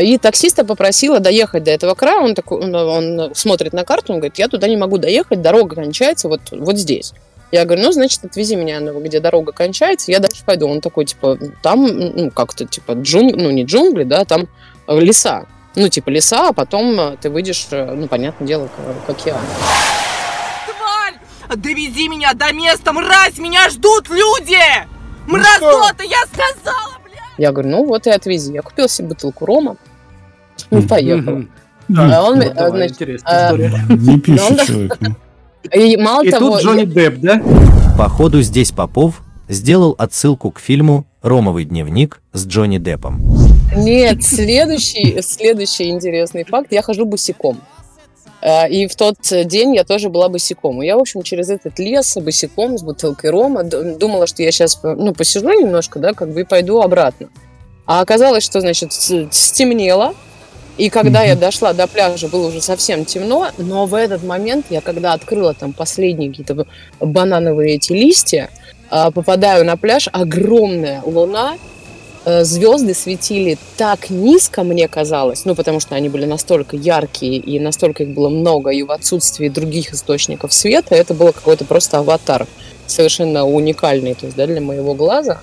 И 0.00 0.18
таксиста 0.18 0.64
попросила 0.64 1.20
доехать 1.20 1.62
до 1.62 1.70
этого 1.70 1.94
края, 1.94 2.20
он 2.20 2.34
такой, 2.34 2.58
он, 2.58 2.74
он 2.74 3.34
смотрит 3.36 3.72
на 3.72 3.84
карту, 3.84 4.12
он 4.12 4.18
говорит, 4.18 4.38
я 4.38 4.48
туда 4.48 4.66
не 4.66 4.76
могу 4.76 4.98
доехать, 4.98 5.40
дорога 5.40 5.76
кончается 5.76 6.28
вот, 6.28 6.40
вот 6.50 6.76
здесь. 6.76 7.12
Я 7.54 7.66
говорю, 7.66 7.84
ну, 7.84 7.92
значит, 7.92 8.24
отвези 8.24 8.56
меня, 8.56 8.80
ну, 8.80 8.98
где 8.98 9.20
дорога 9.20 9.52
кончается, 9.52 10.10
я 10.10 10.18
дальше 10.18 10.42
пойду. 10.44 10.66
Он 10.66 10.80
такой, 10.80 11.04
типа, 11.04 11.38
там, 11.62 11.86
ну, 11.86 12.32
как-то, 12.32 12.64
типа, 12.64 12.94
джунгли, 12.94 13.40
ну, 13.40 13.50
не 13.52 13.62
джунгли, 13.62 14.02
да, 14.02 14.24
там 14.24 14.48
э, 14.88 14.98
леса. 14.98 15.46
Ну, 15.76 15.88
типа, 15.88 16.10
леса, 16.10 16.48
а 16.48 16.52
потом 16.52 16.98
э, 16.98 17.16
ты 17.20 17.30
выйдешь, 17.30 17.68
э, 17.70 17.94
ну, 17.94 18.08
понятное 18.08 18.48
дело, 18.48 18.66
к, 18.66 19.06
к 19.06 19.10
океану. 19.10 19.46
Тварь! 20.66 21.56
Довези 21.56 22.08
меня 22.08 22.34
до 22.34 22.52
места, 22.52 22.92
мразь! 22.92 23.38
Меня 23.38 23.70
ждут 23.70 24.08
люди! 24.08 24.58
Мразота, 25.28 26.02
я 26.02 26.24
сказала! 26.26 26.98
Я 27.38 27.52
говорю, 27.52 27.70
ну 27.70 27.84
вот 27.84 28.08
и 28.08 28.10
отвези. 28.10 28.52
Я 28.52 28.62
купила 28.62 28.88
себе 28.88 29.08
бутылку 29.08 29.46
рома 29.46 29.76
и 30.70 30.80
поехала. 30.82 31.44
Мгм. 31.88 32.00
А 32.00 32.22
он, 32.22 32.40
Вот 32.40 32.54
давай, 32.54 32.70
значит, 32.88 32.94
интересная 32.96 33.40
э, 33.40 33.46
история. 33.46 33.84
Не 33.90 34.20
пишет 34.20 34.50
он- 34.50 34.66
человек. 34.66 34.98
И 35.72 35.96
мало 35.96 36.22
И 36.22 36.30
того, 36.30 36.56
тут 36.56 36.62
Джонни 36.62 36.84
Депп, 36.84 37.18
да? 37.20 37.42
Походу 37.96 38.42
здесь 38.42 38.72
Попов 38.72 39.22
сделал 39.48 39.94
отсылку 39.98 40.50
к 40.50 40.58
фильму 40.58 41.06
«Ромовый 41.22 41.64
дневник» 41.64 42.20
с 42.32 42.46
Джонни 42.46 42.78
Деппом. 42.78 43.20
Нет, 43.76 44.22
следующий, 44.22 45.20
следующий 45.22 45.90
интересный 45.90 46.44
факт. 46.44 46.72
Я 46.72 46.82
хожу 46.82 47.06
босиком. 47.06 47.58
Э, 48.42 48.68
И 48.68 48.86
в 48.86 48.94
тот 48.94 49.16
день 49.46 49.74
я 49.74 49.84
тоже 49.84 50.10
была 50.10 50.28
босиком. 50.28 50.82
И 50.82 50.86
я, 50.86 50.96
в 50.96 51.00
общем, 51.00 51.22
через 51.22 51.50
этот 51.50 51.78
лес 51.78 52.16
босиком 52.16 52.78
с 52.78 52.82
бутылкой 52.82 53.30
рома 53.30 53.64
думала, 53.64 54.26
что 54.26 54.42
я 54.42 54.52
сейчас 54.52 54.80
ну, 54.82 55.14
посижу 55.14 55.48
немножко, 55.48 55.98
да, 55.98 56.12
как 56.12 56.32
бы 56.32 56.42
и 56.42 56.44
пойду 56.44 56.80
обратно. 56.80 57.28
А 57.86 58.00
оказалось, 58.00 58.44
что, 58.44 58.60
значит, 58.60 58.92
стемнело. 58.92 60.14
И 60.76 60.90
когда 60.90 61.22
я 61.22 61.36
дошла 61.36 61.72
до 61.72 61.86
пляжа, 61.86 62.28
было 62.28 62.48
уже 62.48 62.60
совсем 62.60 63.04
темно, 63.04 63.48
но 63.58 63.86
в 63.86 63.94
этот 63.94 64.24
момент 64.24 64.66
я, 64.70 64.80
когда 64.80 65.12
открыла 65.12 65.54
там 65.54 65.72
последние 65.72 66.30
какие-то 66.30 66.66
банановые 66.98 67.76
эти 67.76 67.92
листья, 67.92 68.50
а, 68.90 69.10
попадаю 69.10 69.64
на 69.64 69.76
пляж, 69.76 70.08
огромная 70.12 71.00
луна, 71.04 71.58
э, 72.24 72.42
звезды 72.44 72.94
светили 72.94 73.56
так 73.76 74.10
низко, 74.10 74.62
мне 74.62 74.88
казалось, 74.88 75.44
ну, 75.44 75.54
потому 75.54 75.78
что 75.78 75.94
они 75.94 76.08
были 76.08 76.24
настолько 76.24 76.76
яркие, 76.76 77.36
и 77.36 77.60
настолько 77.60 78.02
их 78.02 78.10
было 78.10 78.28
много, 78.28 78.70
и 78.70 78.82
в 78.82 78.90
отсутствии 78.90 79.48
других 79.48 79.92
источников 79.92 80.52
света, 80.52 80.94
это 80.94 81.14
было 81.14 81.32
какой-то 81.32 81.64
просто 81.64 81.98
аватар, 81.98 82.46
совершенно 82.86 83.46
уникальный, 83.46 84.14
то 84.14 84.26
есть, 84.26 84.36
да, 84.36 84.46
для 84.46 84.60
моего 84.60 84.94
глаза, 84.94 85.40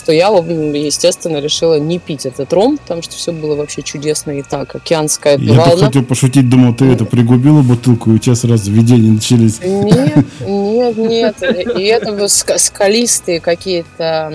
что 0.00 0.12
я, 0.12 0.28
естественно, 0.28 1.36
решила 1.40 1.78
не 1.78 1.98
пить 1.98 2.24
этот 2.24 2.50
ром, 2.54 2.78
потому 2.78 3.02
что 3.02 3.14
все 3.16 3.32
было 3.32 3.54
вообще 3.54 3.82
чудесно 3.82 4.30
и 4.30 4.42
так, 4.42 4.74
океанская 4.74 5.36
Я 5.36 5.52
бы 5.52 5.60
волна. 5.60 5.86
хотел 5.86 6.04
пошутить, 6.04 6.48
думал, 6.48 6.74
ты 6.74 6.86
это 6.86 7.04
пригубила 7.04 7.60
бутылку, 7.60 8.10
и 8.10 8.14
у 8.14 8.18
тебя 8.18 8.34
сразу 8.34 8.72
видения 8.72 9.10
начались. 9.10 9.60
Нет, 9.60 10.24
нет, 10.40 10.96
нет. 10.96 11.42
И 11.78 11.82
это 11.84 12.28
скалистые 12.28 13.40
какие-то 13.40 14.32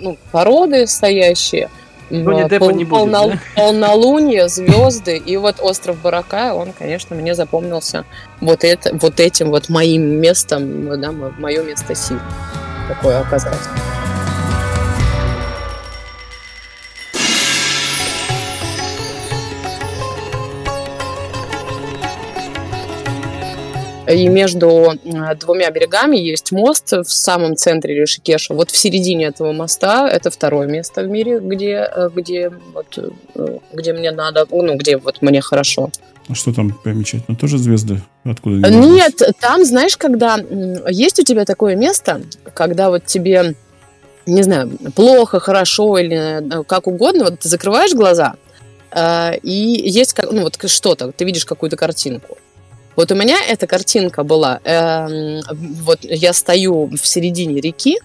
ну, 0.00 0.16
породы 0.30 0.86
стоящие. 0.86 1.70
Джонни 2.12 2.42
М, 2.42 2.48
Деппа 2.48 2.70
не 2.70 2.84
будет, 2.84 3.10
да? 3.10 3.38
Полнолуние, 3.56 4.48
звезды. 4.48 5.16
И 5.16 5.36
вот 5.36 5.56
остров 5.60 6.00
Баракай, 6.00 6.52
он, 6.52 6.72
конечно, 6.72 7.16
мне 7.16 7.34
запомнился 7.34 8.04
вот, 8.40 8.62
это, 8.62 8.94
вот 8.94 9.18
этим 9.18 9.50
вот 9.50 9.68
моим 9.70 10.20
местом, 10.20 11.00
да, 11.00 11.10
мое 11.10 11.64
место 11.64 11.96
сил. 11.96 12.18
Такое 12.88 13.18
оказалось. 13.20 13.58
И 24.06 24.28
между 24.28 24.92
двумя 25.40 25.70
берегами 25.70 26.16
есть 26.16 26.52
мост 26.52 26.92
в 26.92 27.04
самом 27.04 27.56
центре 27.56 27.94
Ришикеша. 27.94 28.52
Вот 28.52 28.70
в 28.70 28.76
середине 28.76 29.26
этого 29.26 29.52
моста 29.52 30.08
это 30.08 30.30
второе 30.30 30.66
место 30.66 31.02
в 31.02 31.08
мире, 31.08 31.40
где, 31.40 31.88
э, 31.90 32.10
где, 32.14 32.50
вот, 32.74 32.98
э, 33.34 33.58
где 33.72 33.92
мне 33.94 34.10
надо, 34.10 34.46
ну, 34.50 34.76
где 34.76 34.98
вот 34.98 35.22
мне 35.22 35.40
хорошо. 35.40 35.90
А 36.28 36.34
что 36.34 36.52
там 36.52 36.72
примечательно? 36.72 37.36
Тоже 37.36 37.58
звезды? 37.58 38.00
Откуда? 38.24 38.68
Нет, 38.70 39.22
там, 39.40 39.64
знаешь, 39.64 39.96
когда 39.96 40.38
есть 40.88 41.18
у 41.20 41.22
тебя 41.22 41.44
такое 41.44 41.74
место, 41.74 42.22
когда 42.52 42.90
вот 42.90 43.06
тебе, 43.06 43.54
не 44.26 44.42
знаю, 44.42 44.70
плохо, 44.94 45.40
хорошо 45.40 45.96
или 45.96 46.60
э, 46.60 46.64
как 46.64 46.86
угодно, 46.86 47.24
вот 47.24 47.40
ты 47.40 47.48
закрываешь 47.48 47.94
глаза, 47.94 48.34
и 49.42 49.82
есть 49.86 50.14
ну, 50.30 50.42
вот 50.42 50.56
что-то, 50.70 51.10
ты 51.10 51.24
видишь 51.24 51.44
какую-то 51.44 51.76
картинку. 51.76 52.38
Вот 52.96 53.10
у 53.10 53.14
меня 53.14 53.36
эта 53.48 53.66
картинка 53.66 54.22
была, 54.22 54.60
эм, 54.64 55.40
вот 55.82 56.00
я 56.02 56.32
стою 56.32 56.86
в 56.88 57.06
середине 57.06 57.60
реки, 57.60 57.98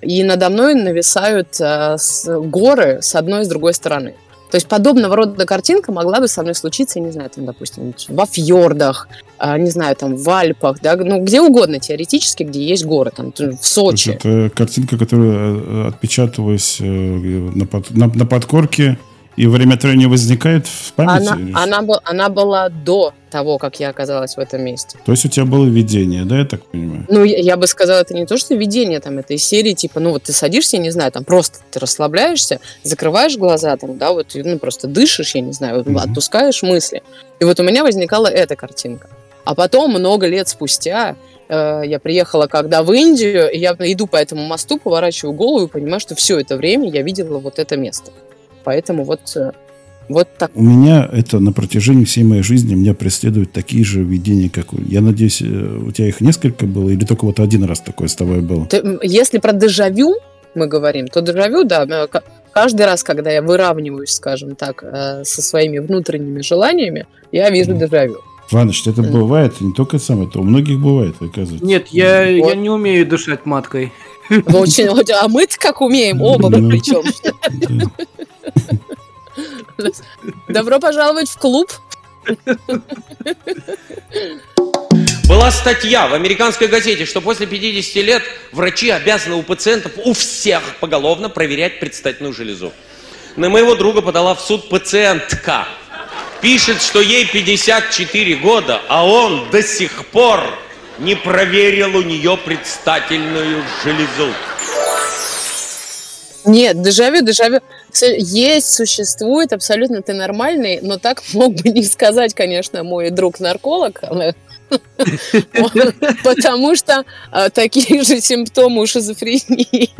и 0.00 0.24
надо 0.24 0.48
мной 0.50 0.74
нависают 0.74 1.60
э, 1.60 1.96
с- 1.98 2.26
горы 2.40 2.98
с 3.02 3.14
одной 3.14 3.42
и 3.42 3.44
с 3.44 3.48
другой 3.48 3.74
стороны. 3.74 4.14
То 4.50 4.56
есть 4.56 4.66
подобного 4.68 5.16
рода 5.16 5.46
картинка 5.46 5.92
могла 5.92 6.20
бы 6.20 6.28
со 6.28 6.42
мной 6.42 6.54
случиться, 6.54 6.98
я 6.98 7.04
не 7.06 7.10
знаю, 7.12 7.30
там, 7.30 7.46
допустим, 7.46 7.94
во 8.08 8.26
фьордах, 8.26 9.08
а, 9.38 9.56
не 9.56 9.70
знаю, 9.70 9.96
там, 9.96 10.14
в 10.16 10.28
Альпах, 10.28 10.78
да, 10.82 10.94
ну, 10.96 11.22
где 11.22 11.40
угодно 11.40 11.78
теоретически, 11.78 12.42
где 12.42 12.62
есть 12.62 12.84
горы, 12.84 13.12
там, 13.16 13.32
в 13.32 13.34
То 13.34 13.44
есть 13.46 13.64
Сочи. 13.64 14.10
это 14.10 14.50
картинка, 14.54 14.98
которая 14.98 15.54
э, 15.56 15.88
отпечаталась 15.88 16.78
э, 16.80 16.84
на, 16.84 17.64
под- 17.66 17.90
на- 17.92 18.12
на 18.14 18.26
подкорке 18.26 18.98
И 19.36 19.46
время 19.46 19.74
от 19.74 19.82
времени 19.82 20.06
возникает 20.06 20.66
в 20.66 20.92
памяти? 20.92 21.28
Она, 21.32 21.62
она, 21.62 21.82
был- 21.82 22.00
она 22.04 22.28
была 22.28 22.68
до 22.68 23.14
того, 23.30 23.56
как 23.56 23.80
я 23.80 23.88
оказалась 23.88 24.36
в 24.36 24.38
этом 24.38 24.62
месте. 24.62 24.98
То 25.06 25.12
есть 25.12 25.24
у 25.24 25.28
тебя 25.28 25.46
было 25.46 25.64
видение, 25.64 26.24
да, 26.24 26.38
я 26.40 26.44
так 26.44 26.62
понимаю? 26.66 27.06
Ну, 27.08 27.24
я, 27.24 27.38
я 27.38 27.56
бы 27.56 27.66
сказала, 27.66 28.00
это 28.00 28.12
не 28.12 28.26
то, 28.26 28.36
что 28.36 28.54
видение 28.54 29.00
там 29.00 29.18
этой 29.18 29.38
серии, 29.38 29.72
типа, 29.72 30.00
ну 30.00 30.10
вот 30.10 30.24
ты 30.24 30.32
садишься, 30.32 30.76
я 30.76 30.82
не 30.82 30.90
знаю, 30.90 31.12
там 31.12 31.24
просто 31.24 31.60
ты 31.70 31.78
расслабляешься, 31.78 32.60
закрываешь 32.82 33.38
глаза, 33.38 33.74
там, 33.78 33.96
да, 33.96 34.12
вот, 34.12 34.26
ну 34.34 34.58
просто 34.58 34.86
дышишь, 34.86 35.34
я 35.34 35.40
не 35.40 35.52
знаю, 35.52 35.82
вот, 35.82 35.96
отпускаешь 36.02 36.62
мысли. 36.62 37.02
И 37.40 37.44
вот 37.44 37.58
у 37.58 37.62
меня 37.62 37.84
возникала 37.84 38.26
эта 38.26 38.54
картинка. 38.54 39.08
А 39.44 39.54
потом, 39.54 39.92
много 39.92 40.26
лет 40.28 40.48
спустя, 40.48 41.16
э, 41.48 41.82
я 41.86 41.98
приехала 41.98 42.46
когда 42.46 42.82
в 42.82 42.92
Индию, 42.92 43.50
и 43.50 43.58
я 43.58 43.74
иду 43.78 44.06
по 44.06 44.16
этому 44.16 44.44
мосту, 44.44 44.78
поворачиваю 44.78 45.32
голову 45.34 45.66
и 45.66 45.68
понимаю, 45.68 46.00
что 46.00 46.14
все 46.14 46.38
это 46.38 46.56
время 46.56 46.90
я 46.90 47.02
видела 47.02 47.38
вот 47.38 47.58
это 47.58 47.76
место. 47.76 48.12
Поэтому 48.64 49.04
вот, 49.04 49.20
э, 49.36 49.50
вот 50.08 50.28
так. 50.38 50.50
У 50.54 50.62
меня 50.62 51.08
это 51.12 51.38
на 51.40 51.52
протяжении 51.52 52.04
всей 52.04 52.24
моей 52.24 52.42
жизни 52.42 52.74
меня 52.74 52.94
преследуют 52.94 53.52
такие 53.52 53.84
же 53.84 54.02
видения, 54.02 54.50
как 54.50 54.72
у... 54.72 54.78
Я 54.80 55.00
надеюсь, 55.00 55.42
э, 55.42 55.44
у 55.86 55.90
тебя 55.90 56.08
их 56.08 56.20
несколько 56.20 56.66
было, 56.66 56.90
или 56.90 57.04
только 57.04 57.24
вот 57.24 57.40
один 57.40 57.64
раз 57.64 57.80
такое 57.80 58.08
с 58.08 58.14
тобой 58.14 58.40
было? 58.40 58.66
Ты, 58.66 58.98
если 59.02 59.38
про 59.38 59.52
дежавю 59.52 60.14
мы 60.54 60.66
говорим, 60.66 61.08
то 61.08 61.20
дежавю, 61.20 61.64
да, 61.64 61.84
э, 61.88 62.06
ка- 62.08 62.22
каждый 62.52 62.86
раз, 62.86 63.02
когда 63.02 63.30
я 63.30 63.42
выравниваюсь, 63.42 64.10
скажем 64.10 64.54
так, 64.56 64.84
со 65.24 65.42
своими 65.42 65.78
внутренними 65.78 66.42
желаниями, 66.42 67.06
я 67.30 67.50
вижу 67.50 67.74
дежавю. 67.74 68.18
Иваныч, 68.50 68.86
это 68.86 69.02
бывает 69.02 69.60
не 69.62 69.72
только 69.72 69.98
сам, 69.98 70.28
это 70.28 70.38
у 70.40 70.42
многих 70.42 70.78
бывает, 70.78 71.14
оказывается. 71.20 71.64
Нет, 71.64 71.86
я, 71.88 72.24
я 72.24 72.54
не 72.54 72.68
умею 72.68 73.06
дышать 73.06 73.46
маткой. 73.46 73.92
Очень, 74.46 74.88
а 74.88 75.28
мы-то 75.28 75.58
как 75.58 75.80
умеем, 75.80 76.22
оба 76.22 76.48
причем. 76.48 77.02
Добро 80.48 80.78
пожаловать 80.78 81.28
в 81.28 81.38
клуб. 81.38 81.70
Была 85.28 85.50
статья 85.50 86.08
в 86.08 86.14
американской 86.14 86.68
газете, 86.68 87.04
что 87.04 87.20
после 87.20 87.46
50 87.46 87.96
лет 88.04 88.22
врачи 88.52 88.90
обязаны 88.90 89.36
у 89.36 89.42
пациентов, 89.42 89.92
у 90.04 90.12
всех 90.12 90.62
поголовно 90.80 91.28
проверять 91.28 91.80
предстательную 91.80 92.34
железу. 92.34 92.72
На 93.36 93.48
моего 93.48 93.74
друга 93.74 94.02
подала 94.02 94.34
в 94.34 94.40
суд 94.40 94.68
пациентка. 94.68 95.66
Пишет, 96.40 96.82
что 96.82 97.00
ей 97.00 97.26
54 97.26 98.36
года, 98.36 98.82
а 98.88 99.06
он 99.06 99.48
до 99.50 99.62
сих 99.62 100.06
пор 100.06 100.42
не 100.98 101.14
проверил 101.14 101.96
у 101.96 102.02
нее 102.02 102.36
предстательную 102.36 103.62
железу. 103.84 104.32
Нет, 106.44 106.82
дежавю, 106.82 107.24
дежавю 107.24 107.60
есть, 108.00 108.72
существует, 108.72 109.52
абсолютно 109.52 110.02
ты 110.02 110.12
нормальный, 110.12 110.80
но 110.82 110.98
так 110.98 111.22
мог 111.32 111.54
бы 111.54 111.68
не 111.68 111.84
сказать, 111.84 112.34
конечно, 112.34 112.82
мой 112.82 113.10
друг-нарколог, 113.10 114.00
Олег. 114.10 114.36
потому 116.24 116.74
что 116.74 117.04
а, 117.30 117.50
такие 117.50 118.02
же 118.04 118.20
симптомы 118.20 118.82
у 118.82 118.86
шизофрении. 118.86 119.90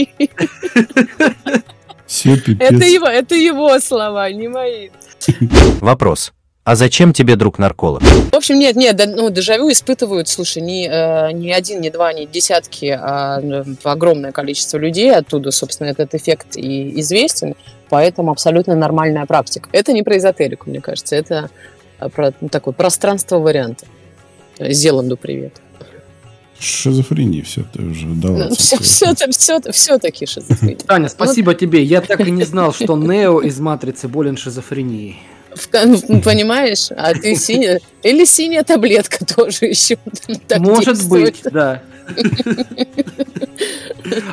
Это 2.59 2.85
его, 2.85 3.07
это 3.07 3.35
его 3.35 3.79
слова, 3.81 4.31
не 4.31 4.49
мои. 4.49 4.91
Вопрос. 5.81 6.33
А 6.65 6.77
зачем 6.77 7.13
тебе 7.13 7.35
друг-нарколог? 7.35 8.03
В 8.03 8.35
общем, 8.37 8.57
нет, 8.57 8.77
нет, 8.77 9.01
ну, 9.17 9.31
дежавю 9.31 9.73
испытывают, 9.73 10.29
слушай, 10.29 10.63
не, 10.63 10.89
э, 10.89 11.33
не 11.33 11.53
один, 11.53 11.81
не 11.81 11.91
два, 11.91 12.13
не 12.13 12.25
десятки, 12.25 12.87
а 12.87 13.41
э, 13.43 13.65
огромное 13.83 14.31
количество 14.31 14.79
людей. 14.79 15.13
Оттуда, 15.13 15.51
собственно, 15.51 15.89
этот 15.89 16.15
эффект 16.15 16.57
и 16.57 17.01
известен. 17.01 17.57
Поэтому 17.89 18.31
абсолютно 18.31 18.77
нормальная 18.77 19.27
практика. 19.27 19.69
Это 19.73 19.93
не 19.93 20.05
про 20.05 20.17
эзотерику, 20.19 20.71
мне 20.71 20.81
кажется. 20.81 21.17
Это 21.17 21.51
э, 21.99 22.09
про 22.09 22.33
ну, 22.41 22.49
такое 22.49 22.75
пространство 22.75 23.39
варианта. 23.41 23.87
Зеланду 24.61 25.17
привет. 25.17 25.61
Шизофрения, 26.61 27.43
все, 27.43 27.65
ты 27.73 27.83
уже 27.83 28.07
дала. 28.07 28.47
Ну, 28.51 28.55
все, 28.55 28.79
все, 28.79 29.13
все, 29.31 29.61
все 29.73 29.99
таки 29.99 30.27
шизофрения. 30.27 30.77
Таня, 30.87 31.09
спасибо 31.09 31.55
тебе. 31.55 31.83
Я 31.83 32.01
так 32.03 32.21
и 32.21 32.31
не 32.31 32.45
знал, 32.45 32.73
что 32.73 32.97
Нео 32.97 33.41
из 33.41 33.59
Матрицы 33.59 34.07
болен 34.07 34.37
шизофренией. 34.37 35.19
Кон- 35.71 36.01
ну, 36.09 36.21
Понимаешь? 36.23 36.89
А 36.91 37.13
ты 37.15 37.35
синяя... 37.37 37.81
Или 38.03 38.25
синяя 38.25 38.63
таблетка 38.65 39.25
тоже 39.37 39.67
еще. 39.67 39.97
так 40.49 40.59
Может 40.61 40.95
действует. 40.97 41.43
быть, 41.43 41.53
да. 41.53 41.83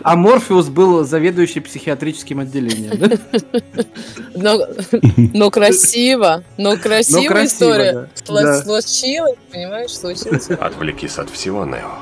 А 0.03 0.15
Морфеус 0.15 0.67
был 0.69 1.05
заведующий 1.05 1.59
психиатрическим 1.59 2.39
отделением, 2.39 2.97
да? 2.97 3.17
Но, 4.35 4.67
но 5.33 5.51
красиво, 5.51 6.43
но 6.57 6.77
красивая 6.77 7.27
красиво, 7.27 7.45
история. 7.45 8.09
Да. 8.27 8.61
Случилось, 8.63 9.35
понимаешь, 9.51 9.91
случилось. 9.91 10.49
Отвлекись 10.49 11.17
от 11.17 11.29
всего, 11.29 11.65
Нео. 11.65 11.99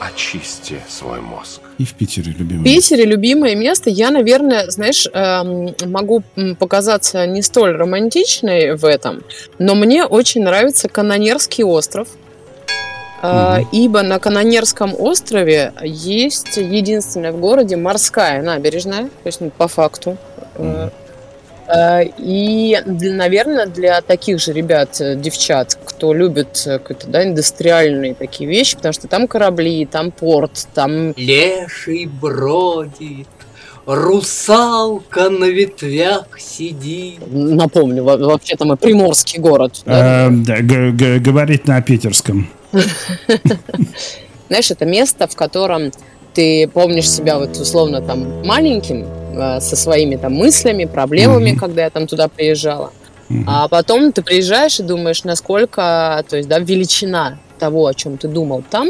Очисти 0.00 0.80
свой 0.88 1.20
мозг. 1.20 1.60
И 1.80 1.84
в 1.86 1.94
Питере 1.94 2.30
В 2.32 2.38
любимый. 2.38 2.62
Питере 2.62 3.06
любимое 3.06 3.54
место. 3.54 3.88
Я, 3.88 4.10
наверное, 4.10 4.70
знаешь, 4.70 5.08
эм, 5.14 5.74
могу 5.86 6.22
показаться 6.58 7.26
не 7.26 7.40
столь 7.40 7.74
романтичной 7.74 8.76
в 8.76 8.84
этом, 8.84 9.22
но 9.58 9.74
мне 9.74 10.04
очень 10.04 10.42
нравится 10.42 10.90
Канонерский 10.90 11.64
остров. 11.64 12.08
Э, 13.22 13.60
Ибо 13.72 14.02
на 14.02 14.18
Канонерском 14.18 14.94
острове 14.94 15.72
есть 15.82 16.58
единственная 16.58 17.32
в 17.32 17.40
городе 17.40 17.76
морская 17.76 18.42
набережная, 18.42 19.04
то 19.04 19.26
есть 19.26 19.40
ну, 19.40 19.48
по 19.48 19.66
факту. 19.66 20.18
Э, 20.56 20.90
И, 22.18 22.80
для- 22.86 23.12
наверное, 23.14 23.66
для 23.66 24.00
таких 24.00 24.40
же 24.40 24.52
ребят, 24.52 25.00
э, 25.00 25.14
девчат, 25.16 25.78
кто 25.84 26.12
любит 26.12 26.62
э, 26.66 26.78
какие-то 26.78 27.06
да, 27.08 27.22
индустриальные 27.24 28.14
такие 28.14 28.48
вещи, 28.50 28.76
потому 28.76 28.92
что 28.92 29.06
там 29.08 29.28
корабли, 29.28 29.86
там 29.86 30.10
порт, 30.10 30.66
там 30.74 31.12
Леший 31.16 32.06
бродит, 32.06 33.28
русалка 33.86 35.30
на 35.30 35.44
ветвях 35.46 36.26
сидит. 36.38 37.20
напомню, 37.30 38.02
во- 38.04 38.16
вообще-то 38.16 38.64
мы 38.64 38.76
приморский 38.76 39.38
город. 39.38 39.82
да. 39.86 40.26
Э, 40.26 40.30
да, 40.30 40.56
г- 40.60 40.90
г- 40.92 41.18
говорит 41.18 41.66
на 41.68 41.80
питерском. 41.82 42.48
Знаешь, 44.48 44.70
это 44.70 44.84
место, 44.84 45.28
в 45.28 45.36
котором 45.36 45.92
ты 46.34 46.68
помнишь 46.68 47.10
себя 47.10 47.38
вот 47.38 47.56
условно 47.56 48.00
там 48.00 48.44
маленьким, 48.46 49.06
э, 49.34 49.60
со 49.60 49.76
своими 49.76 50.16
там 50.16 50.34
мыслями, 50.34 50.84
проблемами, 50.84 51.54
когда 51.54 51.84
я 51.84 51.90
там 51.90 52.06
туда 52.06 52.28
приезжала. 52.28 52.92
А 53.46 53.68
потом 53.68 54.12
ты 54.12 54.22
приезжаешь 54.22 54.80
и 54.80 54.82
думаешь, 54.82 55.22
насколько, 55.22 56.24
то 56.28 56.36
есть, 56.36 56.48
да, 56.48 56.58
величина 56.58 57.38
того, 57.60 57.86
о 57.86 57.94
чем 57.94 58.18
ты 58.18 58.26
думал 58.26 58.64
там, 58.68 58.88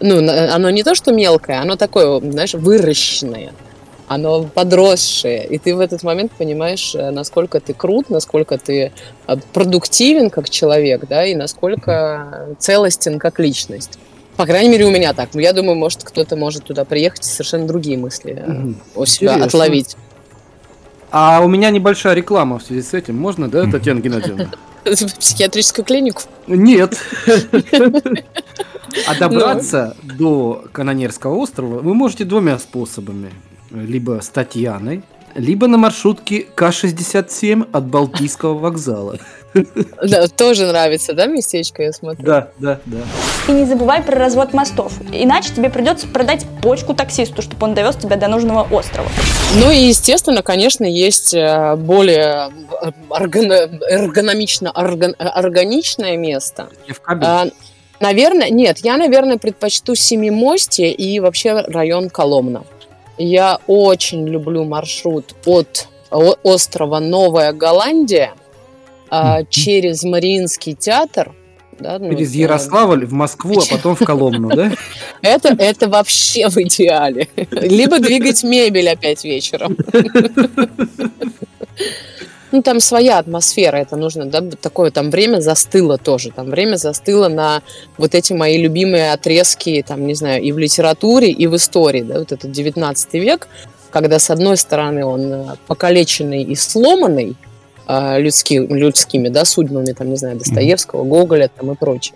ну, 0.00 0.18
оно 0.18 0.70
не 0.70 0.82
то, 0.82 0.94
что 0.94 1.12
мелкое, 1.12 1.60
оно 1.60 1.76
такое, 1.76 2.20
знаешь, 2.20 2.54
выращенное, 2.54 3.52
оно 4.06 4.44
подросшее, 4.44 5.46
и 5.46 5.58
ты 5.58 5.74
в 5.74 5.80
этот 5.80 6.02
момент 6.02 6.32
понимаешь, 6.32 6.94
э, 6.94 7.10
насколько 7.10 7.60
ты 7.60 7.74
крут, 7.74 8.10
насколько 8.10 8.58
ты 8.58 8.92
э, 9.26 9.36
продуктивен 9.52 10.30
как 10.30 10.50
человек, 10.50 11.06
да, 11.08 11.24
и 11.24 11.34
насколько 11.34 12.48
целостен 12.58 13.18
как 13.18 13.38
личность. 13.38 13.98
По 14.38 14.46
крайней 14.46 14.68
мере, 14.68 14.84
у 14.86 14.90
меня 14.92 15.14
так. 15.14 15.30
Я 15.34 15.52
думаю, 15.52 15.74
может, 15.74 16.04
кто-то 16.04 16.36
может 16.36 16.62
туда 16.62 16.84
приехать 16.84 17.22
и 17.26 17.28
совершенно 17.28 17.66
другие 17.66 17.98
мысли 17.98 18.40
Мгм. 18.46 18.76
у 18.94 19.04
себя 19.04 19.32
Интересно. 19.34 19.46
отловить. 19.46 19.96
А 21.10 21.40
у 21.42 21.48
меня 21.48 21.70
небольшая 21.70 22.14
реклама 22.14 22.60
в 22.60 22.62
связи 22.62 22.82
с 22.82 22.94
этим. 22.94 23.16
Можно, 23.16 23.48
да, 23.48 23.68
Татьяна 23.68 23.98
Геннадьевна? 23.98 24.48
Психиатрическую 24.84 25.84
клинику. 25.84 26.22
Нет. 26.46 26.96
А 29.06 29.14
добраться 29.18 29.96
до 30.02 30.64
Канонерского 30.72 31.34
острова 31.36 31.80
вы 31.80 31.92
можете 31.94 32.24
двумя 32.24 32.58
способами. 32.58 33.30
Либо 33.70 34.20
с 34.22 34.28
Татьяной, 34.30 35.02
либо 35.34 35.66
на 35.66 35.76
маршрутке 35.76 36.46
К-67 36.54 37.68
от 37.70 37.86
Балтийского 37.86 38.54
вокзала. 38.58 39.18
Да, 40.02 40.28
тоже 40.28 40.66
нравится, 40.66 41.14
да, 41.14 41.26
местечко, 41.26 41.82
я 41.82 41.92
смотрю? 41.92 42.24
Да, 42.24 42.48
да, 42.58 42.80
да. 42.84 42.98
И 43.48 43.52
не 43.52 43.64
забывай 43.64 44.02
про 44.02 44.16
развод 44.16 44.52
мостов, 44.52 44.92
иначе 45.12 45.54
тебе 45.54 45.70
придется 45.70 46.06
продать 46.06 46.44
почку 46.62 46.94
таксисту, 46.94 47.42
чтобы 47.42 47.64
он 47.66 47.74
довез 47.74 47.96
тебя 47.96 48.16
до 48.16 48.28
нужного 48.28 48.62
острова. 48.70 49.08
Ну 49.56 49.70
и, 49.70 49.76
естественно, 49.88 50.42
конечно, 50.42 50.84
есть 50.84 51.32
э, 51.34 51.76
более 51.76 52.50
э, 52.82 52.90
органо- 53.08 53.80
эргономично, 53.88 54.70
орган- 54.74 55.14
э, 55.18 55.24
органичное 55.24 56.16
место. 56.16 56.68
А, 57.06 57.46
Наверное, 58.00 58.48
нет, 58.50 58.78
я, 58.78 58.96
наверное, 58.96 59.38
предпочту 59.38 59.96
Семимостье 59.96 60.92
и 60.92 61.18
вообще 61.18 61.62
район 61.62 62.10
Коломна. 62.10 62.62
Я 63.16 63.58
очень 63.66 64.28
люблю 64.28 64.62
маршрут 64.64 65.34
от 65.46 65.88
острова 66.10 67.00
Новая 67.00 67.52
Голландия 67.52 68.34
а, 69.10 69.44
через 69.44 70.02
Мариинский 70.02 70.74
театр. 70.74 71.34
да, 71.78 71.98
ну, 71.98 72.10
Через 72.10 72.34
Ярославль 72.34 73.06
в 73.06 73.12
Москву, 73.12 73.60
а 73.60 73.64
потом 73.70 73.96
в 73.96 74.00
Коломну, 74.00 74.48
да? 74.48 74.72
Это, 75.22 75.48
это 75.58 75.88
вообще 75.88 76.48
в 76.48 76.56
идеале. 76.58 77.28
Либо 77.50 77.98
двигать 77.98 78.42
мебель 78.42 78.88
опять 78.88 79.24
вечером. 79.24 79.76
ну, 82.52 82.62
там 82.62 82.80
своя 82.80 83.18
атмосфера, 83.18 83.76
это 83.76 83.96
нужно, 83.96 84.26
да, 84.26 84.40
такое 84.40 84.90
там 84.90 85.10
время 85.10 85.40
застыло 85.40 85.98
тоже, 85.98 86.30
там 86.30 86.50
время 86.50 86.76
застыло 86.76 87.28
на 87.28 87.62
вот 87.96 88.14
эти 88.14 88.32
мои 88.32 88.58
любимые 88.58 89.12
отрезки, 89.12 89.84
там, 89.86 90.06
не 90.06 90.14
знаю, 90.14 90.42
и 90.42 90.52
в 90.52 90.58
литературе, 90.58 91.30
и 91.30 91.46
в 91.46 91.56
истории, 91.56 92.02
да, 92.02 92.18
вот 92.18 92.32
этот 92.32 92.50
19 92.50 93.14
век, 93.14 93.48
когда, 93.90 94.18
с 94.18 94.30
одной 94.30 94.56
стороны, 94.56 95.04
он 95.04 95.32
э, 95.32 95.56
покалеченный 95.66 96.42
и 96.42 96.54
сломанный 96.54 97.36
э, 97.88 98.20
людски, 98.20 98.54
людскими, 98.54 99.28
да, 99.28 99.44
судьбами, 99.44 99.92
там, 99.92 100.10
не 100.10 100.16
знаю, 100.16 100.36
Достоевского, 100.36 101.04
Гоголя, 101.04 101.50
там, 101.54 101.72
и 101.72 101.74
прочее. 101.74 102.14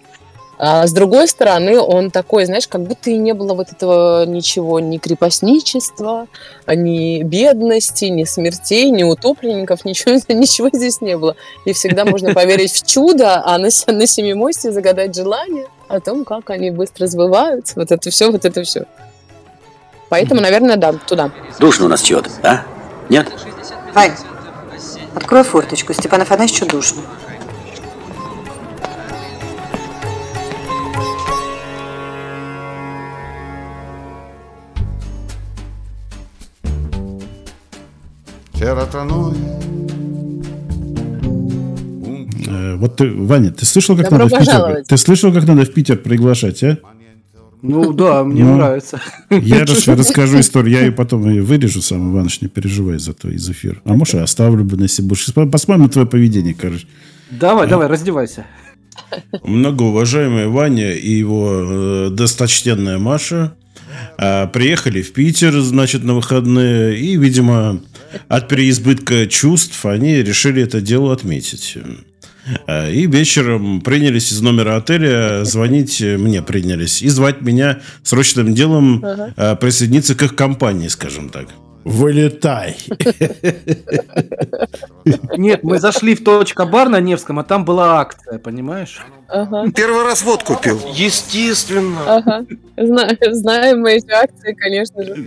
А 0.64 0.86
с 0.86 0.92
другой 0.92 1.26
стороны, 1.26 1.80
он 1.80 2.12
такой, 2.12 2.44
знаешь, 2.44 2.68
как 2.68 2.82
будто 2.82 3.10
и 3.10 3.16
не 3.16 3.34
было 3.34 3.54
вот 3.54 3.72
этого 3.72 4.24
ничего, 4.26 4.78
ни 4.78 4.98
крепостничества, 4.98 6.28
ни 6.68 7.24
бедности, 7.24 8.04
ни 8.04 8.22
смертей, 8.22 8.90
ни 8.90 9.02
утопленников, 9.02 9.84
ничего, 9.84 10.20
ничего 10.28 10.68
здесь 10.72 11.00
не 11.00 11.16
было. 11.16 11.34
И 11.64 11.72
всегда 11.72 12.04
можно 12.04 12.32
поверить 12.34 12.70
в 12.70 12.86
чудо, 12.86 13.42
а 13.44 13.58
на, 13.58 13.70
на 13.88 14.06
семимосте 14.06 14.70
загадать 14.70 15.16
желание 15.16 15.66
о 15.88 15.98
том, 15.98 16.24
как 16.24 16.50
они 16.50 16.70
быстро 16.70 17.08
сбываются. 17.08 17.74
Вот 17.74 17.90
это 17.90 18.10
все, 18.10 18.30
вот 18.30 18.44
это 18.44 18.62
все. 18.62 18.84
Поэтому, 20.10 20.42
наверное, 20.42 20.76
да, 20.76 20.92
туда. 20.92 21.32
Душно 21.58 21.86
у 21.86 21.88
нас 21.88 22.02
чего-то, 22.02 22.30
а? 22.44 22.62
Нет? 23.08 23.26
Вань, 23.94 24.12
открой 25.14 25.42
форточку. 25.44 25.92
Степан 25.92 26.22
Афанасьевичу 26.22 26.66
душно. 26.66 27.02
Э, 42.46 42.76
Вот 42.76 42.96
ты, 42.96 43.10
Ваня, 43.10 43.50
ты 43.50 43.64
слышал, 43.66 43.96
как 43.96 44.04
Добро 44.10 44.24
надо 44.24 44.36
в 44.36 44.38
Питер? 44.38 44.52
пожаловать. 44.52 44.86
Ты 44.86 44.96
слышал, 44.96 45.32
как 45.32 45.46
надо 45.46 45.64
в 45.64 45.72
Питер 45.72 45.96
приглашать, 45.96 46.62
а? 46.64 46.78
Ну 47.62 47.92
да, 47.92 48.24
мне 48.24 48.42
Ну, 48.44 48.56
нравится. 48.56 49.00
Я 49.30 49.60
рас- 49.64 49.86
расскажу 49.86 50.40
историю, 50.40 50.72
я 50.72 50.80
ее 50.86 50.92
потом 50.92 51.28
ее 51.30 51.42
вырежу 51.42 51.80
сам, 51.80 52.12
Иваныч, 52.12 52.40
не 52.40 52.48
переживай 52.48 52.98
за 52.98 53.12
то 53.12 53.28
из 53.30 53.48
эфира. 53.48 53.78
А 53.84 53.94
может, 53.94 54.16
оставлю 54.16 54.64
бы 54.64 54.76
на 54.76 54.88
себе 54.88 55.08
больше. 55.08 55.32
Посмотрим 55.32 55.84
на 55.84 55.88
твое 55.88 56.06
поведение, 56.06 56.54
короче. 56.54 56.86
Давай, 57.30 57.68
давай, 57.68 57.86
раздевайся. 57.86 58.44
Многоуважаемый 59.44 60.48
Ваня 60.48 60.92
и 60.92 61.10
его 61.10 61.50
э, 61.52 62.10
досточтенная 62.10 62.98
Маша 62.98 63.54
э, 64.18 64.46
приехали 64.48 65.00
в 65.02 65.12
Питер, 65.12 65.58
значит, 65.60 66.04
на 66.04 66.14
выходные, 66.14 66.98
и, 66.98 67.16
видимо, 67.16 67.80
от 68.28 68.48
переизбытка 68.48 69.26
чувств 69.26 69.84
они 69.86 70.16
решили 70.16 70.62
это 70.62 70.80
дело 70.80 71.12
отметить. 71.12 71.78
Э, 72.66 72.93
И 72.93 73.07
вечером 73.07 73.80
принялись 73.80 74.32
из 74.32 74.40
номера 74.40 74.76
отеля 74.76 75.45
звонить, 75.45 76.01
э, 76.01 76.16
мне 76.16 76.43
принялись, 76.43 77.03
и 77.03 77.09
звать 77.09 77.40
меня 77.43 77.78
срочным 78.03 78.55
делом 78.55 79.05
Ага. 79.05 79.32
э, 79.36 79.57
присоединиться 79.57 80.14
к 80.14 80.22
их 80.22 80.34
компании, 80.34 80.88
скажем 80.88 81.28
так. 81.28 81.49
Вылетай. 81.84 82.76
Нет, 85.36 85.64
мы 85.64 85.78
зашли 85.78 86.14
в 86.14 86.22
точка 86.22 86.64
бар 86.66 86.88
на 86.88 87.00
Невском, 87.00 87.38
а 87.38 87.44
там 87.44 87.64
была 87.64 88.00
акция, 88.00 88.38
понимаешь? 88.38 89.00
Ага. 89.28 89.64
Первый 89.74 90.04
раз 90.04 90.22
водку 90.22 90.56
пил. 90.62 90.80
Естественно. 90.94 91.98
Ага. 92.06 92.44
Зна- 92.76 93.08
Знаем 93.32 93.80
мы 93.80 93.92
эти 93.92 94.10
акции, 94.10 94.52
конечно 94.54 95.02
же. 95.02 95.26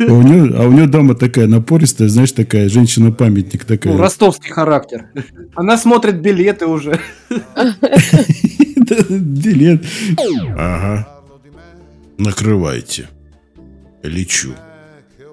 А 0.00 0.12
у 0.12 0.22
нее, 0.22 0.54
а 0.56 0.66
у 0.66 0.72
нее 0.72 0.86
дома 0.86 1.14
такая 1.14 1.46
напористая, 1.46 2.08
знаешь, 2.08 2.32
такая 2.32 2.68
женщина-памятник 2.68 3.64
такая. 3.64 3.92
Ну, 3.92 3.98
ростовский 3.98 4.50
характер. 4.52 5.06
Она 5.54 5.76
смотрит 5.78 6.20
билеты 6.20 6.66
уже. 6.66 7.00
Билет. 9.10 9.84
Ага. 10.56 11.08
Накрывайте. 12.18 13.08
Лечу. 14.02 14.54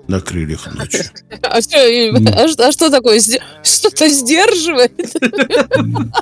На 0.08 0.20
крыльях 0.22 0.74
ночи. 0.76 1.03
А 1.41 1.62
что, 1.62 1.78
а 1.78 2.47
что- 2.47 2.68
а 2.68 2.72
что 2.72 2.89
такое? 2.89 3.20
Что-то 3.64 4.08
сдерживает? 4.10 4.91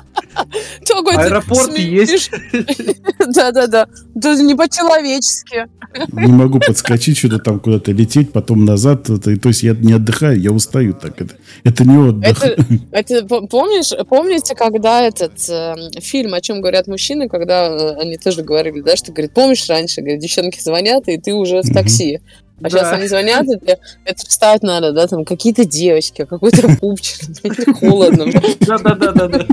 Аэропорт 1.26 1.78
есть. 1.78 2.30
Да-да-да. 3.34 3.86
Это 4.16 4.42
не 4.42 4.54
по-человечески. 4.54 5.66
Не 6.12 6.32
могу 6.32 6.58
подскочить, 6.60 7.18
что-то 7.18 7.38
там 7.38 7.60
куда-то 7.60 7.92
лететь, 7.92 8.32
потом 8.32 8.64
назад. 8.64 9.04
То 9.04 9.30
есть 9.48 9.62
я 9.62 9.74
не 9.74 9.92
отдыхаю, 9.92 10.40
я 10.40 10.50
устаю 10.50 10.94
так. 10.94 11.20
Это, 11.20 11.34
это 11.62 11.84
не 11.84 11.96
отдых. 11.96 12.42
Это, 12.90 13.24
помнишь, 13.26 13.92
помните, 14.08 14.54
когда 14.54 15.02
этот 15.02 15.34
э, 15.48 15.74
фильм, 16.00 16.34
о 16.34 16.40
чем 16.40 16.60
говорят 16.60 16.86
мужчины, 16.88 17.28
когда 17.28 17.66
э, 17.68 17.96
они 18.00 18.16
тоже 18.16 18.42
говорили, 18.42 18.80
да, 18.80 18.96
что 18.96 19.12
говорит, 19.12 19.32
помнишь 19.34 19.68
раньше, 19.68 20.00
говорит, 20.00 20.20
девчонки 20.20 20.60
звонят, 20.60 21.06
и 21.08 21.18
ты 21.18 21.32
уже 21.32 21.60
в 21.62 21.72
такси. 21.72 22.20
А 22.62 22.70
сейчас 22.70 22.82
Да. 22.90 22.96
они 22.96 23.08
звонят, 23.08 23.44
и 23.46 23.58
тебе- 23.58 23.78
это 24.04 24.26
встать 24.26 24.62
надо, 24.62 24.92
да, 24.92 25.06
там 25.06 25.24
какие-то 25.24 25.64
девочки, 25.64 26.24
какой-то 26.24 26.68
пупчик, 26.80 27.76
холодно. 27.78 28.26
Да-да-да-да. 28.60 29.46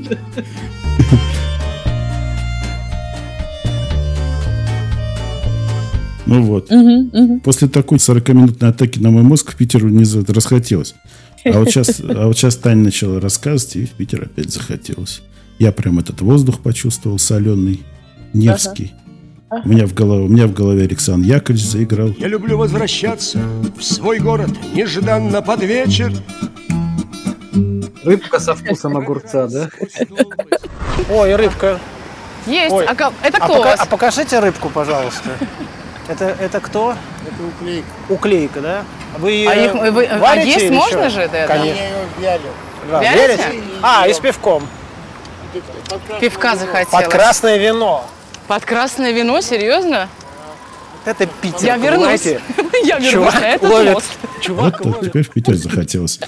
Ну 6.27 6.43
вот. 6.43 6.69
Мгм, 6.69 7.09
мгм. 7.13 7.39
После 7.41 7.67
такой 7.67 7.97
40-минутной 7.97 8.69
атаки 8.69 8.99
на 8.99 9.11
мой 9.11 9.23
мозг 9.23 9.51
в 9.51 9.55
Питер 9.55 9.83
не 9.85 10.05
расхотелось. 10.31 10.95
А 11.43 11.59
вот 11.59 11.69
сейчас, 11.69 11.99
а 11.99 12.27
вот 12.27 12.37
сейчас 12.37 12.55
Таня 12.55 12.83
начала 12.83 13.19
рассказывать, 13.19 13.75
и 13.75 13.85
в 13.85 13.91
Питер 13.91 14.23
опять 14.23 14.51
захотелось. 14.53 15.21
Я 15.59 15.71
прям 15.71 15.99
этот 15.99 16.21
воздух 16.21 16.59
почувствовал 16.59 17.17
соленый, 17.19 17.81
Невский. 18.33 18.93
Ага. 18.93 19.10
У 19.51 19.67
меня 19.67 19.85
в 19.85 19.93
голове, 19.93 20.23
у 20.23 20.27
меня 20.29 20.47
в 20.47 20.53
голове 20.53 20.83
Александр 20.85 21.27
Яковлевич 21.27 21.65
заиграл. 21.65 22.07
Я 22.17 22.27
люблю 22.29 22.57
возвращаться 22.57 23.39
в 23.77 23.83
свой 23.83 24.19
город 24.19 24.49
нежданно 24.73 25.41
под 25.41 25.61
вечер. 25.63 26.13
Рыбка 28.03 28.39
со 28.39 28.55
вкусом 28.55 28.95
огурца, 28.95 29.47
да? 29.47 29.69
Ой, 31.09 31.35
рыбка. 31.35 31.79
Есть. 32.47 32.73
Ой. 32.73 32.85
А, 32.85 32.91
это 32.93 33.37
А 33.37 33.41
кто 33.41 33.53
у 33.53 33.57
пока- 33.57 33.73
а 33.73 33.85
покажите 33.85 34.39
рыбку, 34.39 34.69
пожалуйста. 34.69 35.29
Это, 36.07 36.25
это 36.39 36.59
кто? 36.61 36.95
Это 37.27 37.43
уклейка. 37.45 37.87
Уклейка, 38.09 38.61
да? 38.61 38.83
Вы 39.19 39.45
А 39.47 39.53
их- 39.53 39.73
вы- 39.93 40.05
а 40.05 40.17
варите 40.17 40.47
есть 40.49 40.65
или 40.65 40.73
можно 40.73 41.09
же 41.09 41.21
это? 41.21 41.45
Конечно. 41.47 41.83
Да, 42.89 43.01
Вялите? 43.03 43.27
верите? 43.27 43.43
А, 43.83 44.07
и 44.07 44.13
с 44.13 44.19
пивком. 44.19 44.63
Пивка 46.21 46.55
захотелось. 46.55 46.87
Под 46.89 47.07
красное 47.09 47.57
вино. 47.57 48.07
Под 48.51 48.65
красное 48.65 49.13
вино? 49.13 49.39
Серьезно? 49.39 50.09
Это 51.05 51.25
Питер, 51.41 51.67
Я 51.67 51.77
вернусь. 51.77 52.25
Я 52.83 52.97
вернусь 52.97 53.11
Чувак 53.13 53.39
на 53.39 53.45
этот 53.47 53.71
ловит. 53.71 53.93
мост. 53.93 54.09
Вот 54.49 55.05
теперь 55.05 55.23
в 55.23 55.29
Питер 55.29 55.55
захотелось. 55.55 56.19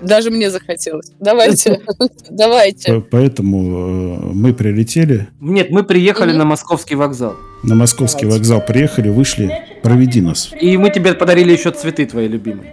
Даже 0.00 0.30
мне 0.30 0.52
захотелось. 0.52 1.10
Давайте, 1.18 1.80
давайте. 2.30 2.92
По- 2.92 3.00
Поэтому 3.00 3.58
э, 3.58 4.20
мы 4.34 4.54
прилетели, 4.54 5.26
Нет, 5.40 5.70
мы 5.70 5.82
приехали 5.82 6.32
на 6.32 6.44
московский 6.44 6.94
вокзал. 6.94 7.34
на 7.64 7.74
московский 7.74 8.26
вокзал 8.26 8.64
приехали, 8.64 9.08
вышли, 9.08 9.50
проведи 9.82 10.20
нас. 10.20 10.50
И 10.60 10.76
мы 10.76 10.90
тебе 10.90 11.12
подарили 11.14 11.50
еще 11.50 11.72
цветы 11.72 12.06
твои 12.06 12.28
любимые. 12.28 12.72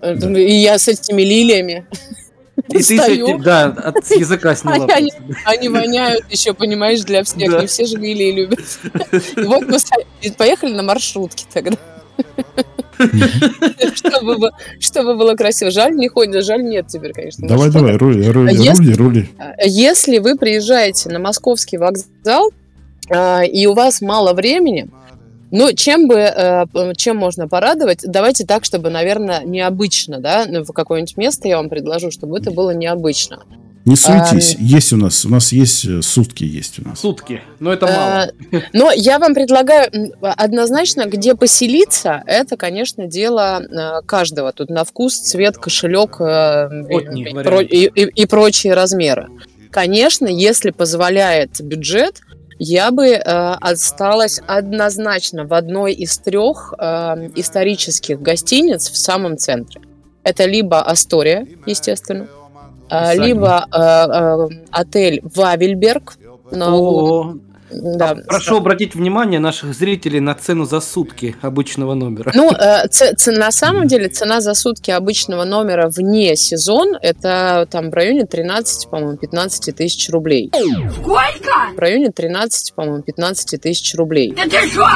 И 0.00 0.54
я 0.62 0.78
с 0.78 0.86
этими 0.86 1.22
лилиями. 1.22 1.86
И 2.70 2.82
ты 2.82 2.96
стою. 2.98 3.26
этим- 3.28 3.42
да, 3.42 3.64
от 3.66 4.10
языка 4.10 4.54
сняла. 4.54 4.86
Они, 4.94 5.12
они- 5.44 5.68
воняют 5.68 6.24
еще, 6.30 6.54
понимаешь, 6.54 7.00
для 7.02 7.22
всех. 7.24 7.50
Да. 7.50 7.60
Не 7.62 7.66
все 7.66 7.86
же 7.86 7.96
лилии 7.96 8.32
любят. 8.32 8.60
И 9.36 9.42
вот 9.42 9.62
мы 9.68 9.78
поехали 10.36 10.72
на 10.72 10.82
маршрутке 10.82 11.44
тогда. 11.52 11.76
Чтобы 13.94 14.36
бы- 14.38 14.50
чтобы 14.78 15.16
было 15.16 15.34
красиво. 15.34 15.70
Жаль, 15.70 15.94
не 15.96 16.08
ходит, 16.08 16.44
жаль, 16.44 16.62
нет 16.62 16.86
теперь, 16.88 17.12
конечно. 17.12 17.48
Давай, 17.48 17.70
давай, 17.70 17.96
рули, 17.96 18.28
рули, 18.30 18.50
А 18.50 18.52
если- 18.52 18.92
рули, 18.92 18.94
рули. 18.94 19.28
Если 19.64 20.18
вы 20.18 20.36
приезжаете 20.36 21.08
на 21.08 21.18
московский 21.18 21.78
вокзал, 21.78 22.50
а, 23.12 23.42
и 23.42 23.66
у 23.66 23.74
вас 23.74 24.00
мало 24.02 24.34
времени, 24.34 24.88
ну, 25.50 25.72
чем 25.72 26.08
бы, 26.08 26.16
э, 26.16 26.64
чем 26.96 27.16
можно 27.16 27.48
порадовать? 27.48 28.00
Давайте 28.04 28.44
так, 28.46 28.64
чтобы, 28.64 28.90
наверное, 28.90 29.42
необычно, 29.44 30.18
да, 30.18 30.46
ну, 30.48 30.64
в 30.64 30.72
какое-нибудь 30.72 31.16
место 31.16 31.48
я 31.48 31.56
вам 31.56 31.68
предложу, 31.68 32.10
чтобы 32.10 32.38
это 32.38 32.50
было 32.50 32.70
необычно. 32.70 33.42
Не 33.86 33.96
суетись, 33.96 34.56
Ам. 34.58 34.64
есть 34.64 34.92
у 34.92 34.96
нас, 34.98 35.24
у 35.24 35.30
нас 35.30 35.52
есть 35.52 35.86
э, 35.86 36.02
сутки 36.02 36.44
есть 36.44 36.78
у 36.78 36.86
нас. 36.86 37.00
Сутки, 37.00 37.40
но 37.60 37.72
это 37.72 37.86
мало. 37.86 38.30
Э, 38.52 38.60
Но 38.74 38.92
я 38.92 39.18
вам 39.18 39.32
предлагаю 39.34 39.90
однозначно, 40.20 41.06
где 41.06 41.34
поселиться, 41.34 42.22
это, 42.26 42.58
конечно, 42.58 43.06
дело 43.06 44.02
каждого. 44.06 44.52
Тут 44.52 44.68
на 44.68 44.84
вкус, 44.84 45.16
цвет, 45.18 45.56
кошелек 45.56 46.20
и, 46.20 47.84
и- 47.84 47.90
и- 48.02 48.22
и 48.22 48.26
прочие 48.26 48.74
размеры. 48.74 49.28
Конечно, 49.70 50.26
если 50.26 50.70
позволяет 50.72 51.60
бюджет, 51.62 52.20
я 52.62 52.90
бы 52.90 53.06
э, 53.06 53.20
осталась 53.22 54.38
однозначно 54.46 55.46
в 55.46 55.54
одной 55.54 55.94
из 55.94 56.18
трех 56.18 56.74
э, 56.78 57.30
исторических 57.34 58.20
гостиниц 58.20 58.90
в 58.90 58.98
самом 58.98 59.38
центре. 59.38 59.80
Это 60.24 60.44
либо 60.44 60.82
Астория, 60.82 61.46
естественно, 61.64 62.28
Усадьба. 62.90 63.24
либо 63.24 63.66
а, 63.70 64.04
а, 64.42 64.48
отель 64.72 65.22
Вавельберг 65.22 66.18
на 66.50 66.76
углу. 66.76 67.40
Да. 67.72 68.16
Прошу 68.26 68.56
обратить 68.56 68.94
внимание 68.94 69.40
наших 69.40 69.74
зрителей 69.74 70.20
на 70.20 70.34
цену 70.34 70.64
за 70.64 70.80
сутки 70.80 71.36
обычного 71.42 71.94
номера. 71.94 72.32
Ну, 72.34 72.50
э, 72.50 72.88
ц- 72.88 73.14
ц- 73.14 73.30
на 73.32 73.50
самом 73.52 73.86
деле 73.86 74.08
цена 74.08 74.40
за 74.40 74.54
сутки 74.54 74.90
обычного 74.90 75.44
номера 75.44 75.88
вне 75.88 76.36
сезон 76.36 76.96
это 77.00 77.66
там 77.70 77.90
в 77.90 77.94
районе 77.94 78.26
13, 78.26 78.88
по-моему, 78.90 79.16
15 79.16 79.72
тысяч 79.72 80.08
рублей. 80.10 80.50
Сколько? 81.00 81.74
В 81.76 81.78
районе 81.78 82.10
13, 82.10 82.74
по-моему, 82.74 83.02
15 83.02 83.58
тысяч 83.58 83.94
рублей. 83.94 84.34
Да 84.36 84.42
ты 84.44 84.68
шо? 84.68 84.86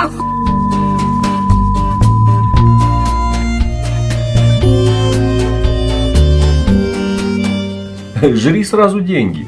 Жри 8.22 8.64
сразу 8.64 9.00
деньги. 9.00 9.46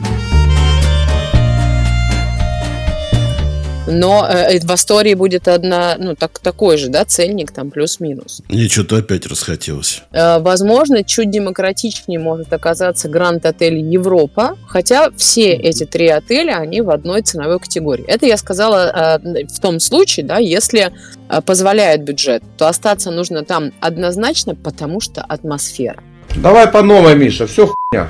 Но 3.87 4.27
э, 4.29 4.59
в 4.61 4.73
Астории 4.73 5.15
будет 5.15 5.49
одна, 5.49 5.97
ну, 5.99 6.15
так, 6.15 6.39
такой 6.39 6.77
же, 6.77 6.89
да, 6.89 7.05
ценник, 7.05 7.53
там 7.53 7.71
плюс-минус. 7.71 8.43
Мне 8.49 8.69
что-то 8.69 8.97
опять 8.97 9.27
расхотелось. 9.27 10.03
Э, 10.13 10.39
Возможно, 10.39 11.05
чуть 11.05 11.31
демократичнее 11.31 12.19
может 12.19 12.53
оказаться 12.53 13.09
Гранд-отель 13.09 13.79
Европа, 13.79 14.57
хотя 14.67 15.11
все 15.17 15.53
эти 15.53 15.85
три 15.85 16.09
отеля, 16.09 16.57
они 16.59 16.81
в 16.81 16.91
одной 16.91 17.23
ценовой 17.23 17.61
категории. 17.61 18.05
Это 18.07 18.27
я 18.27 18.37
сказала 18.37 19.21
э, 19.25 19.47
в 19.47 19.61
том 19.61 19.81
случае, 19.81 20.27
да, 20.27 20.39
если 20.39 20.93
э, 21.29 21.41
позволяет 21.43 22.03
бюджет, 22.03 22.43
то 22.57 22.69
остаться 22.69 23.11
нужно 23.11 23.45
там 23.45 23.73
однозначно, 23.81 24.55
потому 24.55 25.01
что 25.01 25.23
атмосфера. 25.23 26.03
Давай 26.37 26.67
по 26.67 26.83
новой, 26.83 27.15
Миша, 27.15 27.47
все 27.47 27.67
хуйня. 27.67 28.09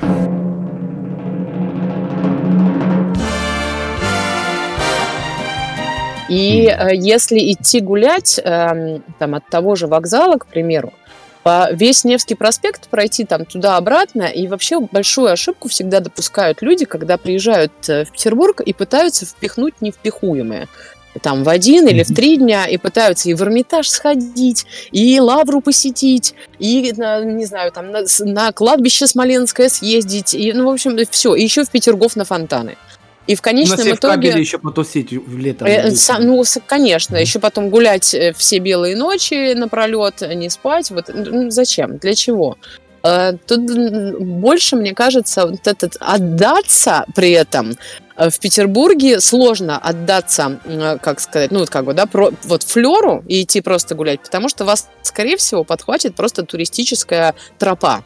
И 6.29 6.67
э, 6.67 6.89
если 6.93 7.39
идти 7.53 7.79
гулять 7.79 8.39
эм, 8.43 9.03
там, 9.19 9.35
от 9.35 9.47
того 9.47 9.75
же 9.75 9.87
вокзала, 9.87 10.37
к 10.37 10.47
примеру, 10.47 10.93
по 11.43 11.69
весь 11.71 12.03
Невский 12.03 12.35
проспект 12.35 12.89
пройти 12.89 13.23
там 13.23 13.45
туда-обратно, 13.45 14.23
и 14.23 14.47
вообще 14.47 14.81
большую 14.81 15.31
ошибку 15.31 15.69
всегда 15.69 16.01
допускают 16.01 16.61
люди, 16.61 16.83
когда 16.83 17.17
приезжают 17.17 17.71
э, 17.87 18.03
в 18.03 18.11
Петербург 18.11 18.59
и 18.59 18.73
пытаются 18.73 19.25
впихнуть 19.25 19.75
невпихуемое. 19.79 20.67
Там 21.21 21.43
в 21.43 21.49
один 21.49 21.87
или 21.87 22.03
в 22.03 22.13
три 22.13 22.37
дня, 22.37 22.67
и 22.67 22.77
пытаются 22.77 23.29
и 23.29 23.33
в 23.33 23.41
Эрмитаж 23.41 23.89
сходить, 23.89 24.65
и 24.91 25.19
Лавру 25.19 25.61
посетить, 25.61 26.35
и, 26.59 26.93
на, 26.97 27.23
не 27.23 27.45
знаю, 27.45 27.71
там 27.71 27.91
на, 27.91 28.01
на 28.19 28.51
кладбище 28.51 29.07
Смоленское 29.07 29.69
съездить, 29.69 30.33
и, 30.33 30.53
ну, 30.53 30.69
в 30.69 30.73
общем, 30.73 30.97
все, 31.09 31.33
и 31.33 31.43
еще 31.43 31.63
в 31.63 31.69
Петергоф 31.69 32.15
на 32.15 32.25
фонтаны. 32.25 32.77
И 33.27 33.35
в 33.35 33.39
На 33.39 33.43
конечном 33.43 33.79
итоге... 33.79 33.91
Севкабеле 33.91 34.39
еще 34.39 34.57
потусить 34.57 35.11
в 35.11 35.37
летом. 35.37 35.67
Э, 35.67 35.91
сам- 35.91 36.25
ну, 36.25 36.43
конечно, 36.65 37.17
еще 37.17 37.39
потом 37.39 37.69
гулять 37.69 38.13
э, 38.13 38.33
все 38.33 38.59
белые 38.59 38.95
ночи 38.95 39.53
напролет, 39.53 40.21
не 40.21 40.49
спать. 40.49 40.91
Вот 40.91 41.11
ну, 41.13 41.51
зачем? 41.51 41.97
Для 41.97 42.15
чего? 42.15 42.57
Э, 43.03 43.33
Тут 43.45 43.69
больше, 44.19 44.77
мне 44.77 44.93
кажется, 44.93 45.45
вот 45.45 45.67
этот 45.67 45.97
отдаться 45.99 47.05
при 47.15 47.31
этом 47.31 47.73
э, 48.15 48.29
в 48.29 48.39
Петербурге 48.39 49.19
сложно 49.19 49.77
отдаться, 49.77 50.59
как 51.01 51.19
сказать, 51.19 51.51
ну 51.51 51.59
вот 51.59 51.69
как 51.69 51.83
бы, 51.83 51.93
да, 51.93 52.05
про, 52.05 52.31
вот 52.43 52.63
флеру 52.63 53.25
и 53.27 53.43
идти 53.43 53.59
просто 53.59 53.93
гулять, 53.93 54.21
потому 54.21 54.47
что 54.47 54.63
вас, 54.63 54.87
скорее 55.01 55.35
всего, 55.35 55.65
подхватит 55.65 56.15
просто 56.15 56.43
туристическая 56.43 57.35
тропа. 57.59 58.05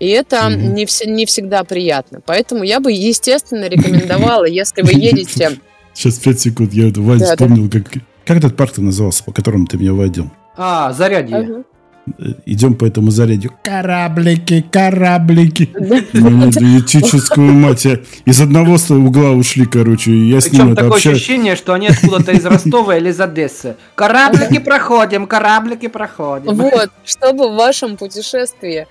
И 0.00 0.08
это 0.08 0.48
не, 0.54 0.84
вс- 0.84 1.06
не 1.06 1.26
всегда 1.26 1.64
приятно. 1.64 2.20
Поэтому 2.24 2.62
я 2.62 2.80
бы, 2.80 2.92
естественно, 2.92 3.68
рекомендовала, 3.68 4.44
если 4.48 4.82
вы 4.82 4.90
едете 4.92 5.58
Сейчас 5.94 6.18
5 6.18 6.40
секунд, 6.40 6.72
я 6.72 6.84
Вань, 6.94 7.18
Да, 7.18 7.26
да. 7.26 7.32
вспомнил, 7.32 7.68
как, 7.68 7.90
как 8.24 8.36
этот 8.36 8.56
парк 8.56 8.78
назывался, 8.78 9.24
по 9.24 9.32
которому 9.32 9.66
ты 9.66 9.76
меня 9.78 9.92
водил. 9.94 10.30
А, 10.56 10.92
зарядье. 10.92 11.36
Ага. 11.36 11.64
Э, 12.18 12.32
Идем 12.46 12.74
по 12.74 12.84
этому 12.86 13.10
зарядью. 13.10 13.52
Кораблики, 13.64 14.64
кораблики. 14.70 15.70
Ну, 16.12 16.50
Диетическую 16.50 17.52
мать. 17.52 17.84
я 17.84 17.98
Из 18.24 18.40
одного 18.40 18.76
угла 18.90 19.30
ушли, 19.32 19.66
короче. 19.66 20.10
и 20.12 20.28
Я 20.30 20.40
с 20.40 20.50
ним 20.52 20.72
это 20.72 20.84
такое 20.84 20.98
ощущение, 20.98 21.56
что 21.56 21.74
они 21.74 21.88
откуда-то 21.88 22.32
из 22.32 22.44
Ростова 22.46 22.96
или 22.96 23.10
из 23.10 23.20
Одессы. 23.20 23.76
Кораблики 23.94 24.58
проходим, 24.58 25.26
кораблики 25.26 25.88
проходим. 25.88 26.54
Вот, 26.54 26.90
чтобы 27.04 27.50
в 27.52 27.56
вашем 27.56 27.96
путешествии 27.96 28.86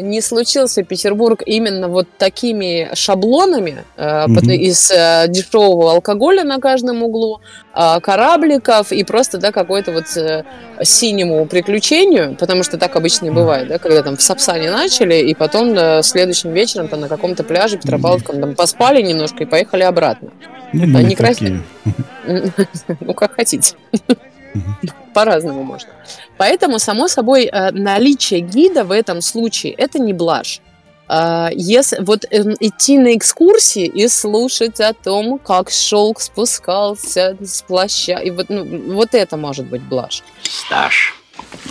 не 0.00 0.20
случился 0.22 0.82
Петербург 0.82 1.42
именно 1.44 1.88
вот 1.88 2.08
такими 2.18 2.88
шаблонами 2.94 3.84
а, 3.96 4.26
пот- 4.26 4.44
из 4.48 4.90
а, 4.90 5.26
дешевого 5.26 5.92
алкоголя 5.92 6.44
на 6.44 6.58
каждом 6.58 7.02
углу, 7.02 7.40
а, 7.74 8.00
корабликов 8.00 8.90
и 8.92 9.04
просто 9.04 9.38
да, 9.38 9.52
какой-то 9.52 9.92
вот 9.92 10.04
э, 10.16 10.44
синему 10.82 11.44
приключению, 11.46 12.36
потому 12.36 12.62
что 12.62 12.78
так 12.78 12.96
обычно 12.96 13.26
и 13.26 13.30
бывает, 13.30 13.68
да, 13.68 13.78
когда 13.78 14.02
там 14.02 14.16
в 14.16 14.22
Сапсане 14.22 14.70
начали, 14.70 15.16
и 15.16 15.34
потом 15.34 15.74
э, 15.76 16.02
следующим 16.02 16.52
вечером 16.52 16.88
там 16.88 17.00
на 17.00 17.08
каком-то 17.08 17.44
пляже 17.44 17.76
Петропавловском 17.76 18.40
там 18.40 18.54
поспали 18.54 19.02
немножко 19.02 19.42
и 19.44 19.46
поехали 19.46 19.82
обратно. 19.82 20.30
Ну, 20.72 20.82
А 20.96 21.02
не 21.02 21.08
не 21.10 21.14
крас- 21.16 21.36
такие. 21.36 21.60
Ну, 23.00 23.14
как 23.14 23.34
хотите. 23.34 23.74
По-разному 25.14 25.62
можно. 25.62 25.90
Поэтому, 26.36 26.78
само 26.78 27.08
собой, 27.08 27.46
э, 27.46 27.70
наличие 27.72 28.40
гида 28.40 28.84
в 28.84 28.92
этом 28.92 29.20
случае 29.20 29.72
это 29.72 29.98
не 29.98 30.12
блажь. 30.12 30.60
А, 31.12 31.50
Если 31.52 31.98
вот 32.00 32.24
эм, 32.30 32.54
идти 32.60 32.96
на 32.96 33.16
экскурсии 33.16 33.84
и 33.84 34.06
слушать 34.06 34.80
о 34.80 34.92
том, 34.94 35.40
как 35.40 35.70
шелк 35.70 36.20
спускался 36.20 37.36
с 37.40 37.62
плаща, 37.62 38.18
и 38.18 38.30
вот, 38.30 38.46
ну, 38.48 38.94
вот 38.94 39.14
это 39.14 39.36
может 39.36 39.66
быть 39.66 39.82
блажь. 39.82 40.22
Стаж. 40.42 41.16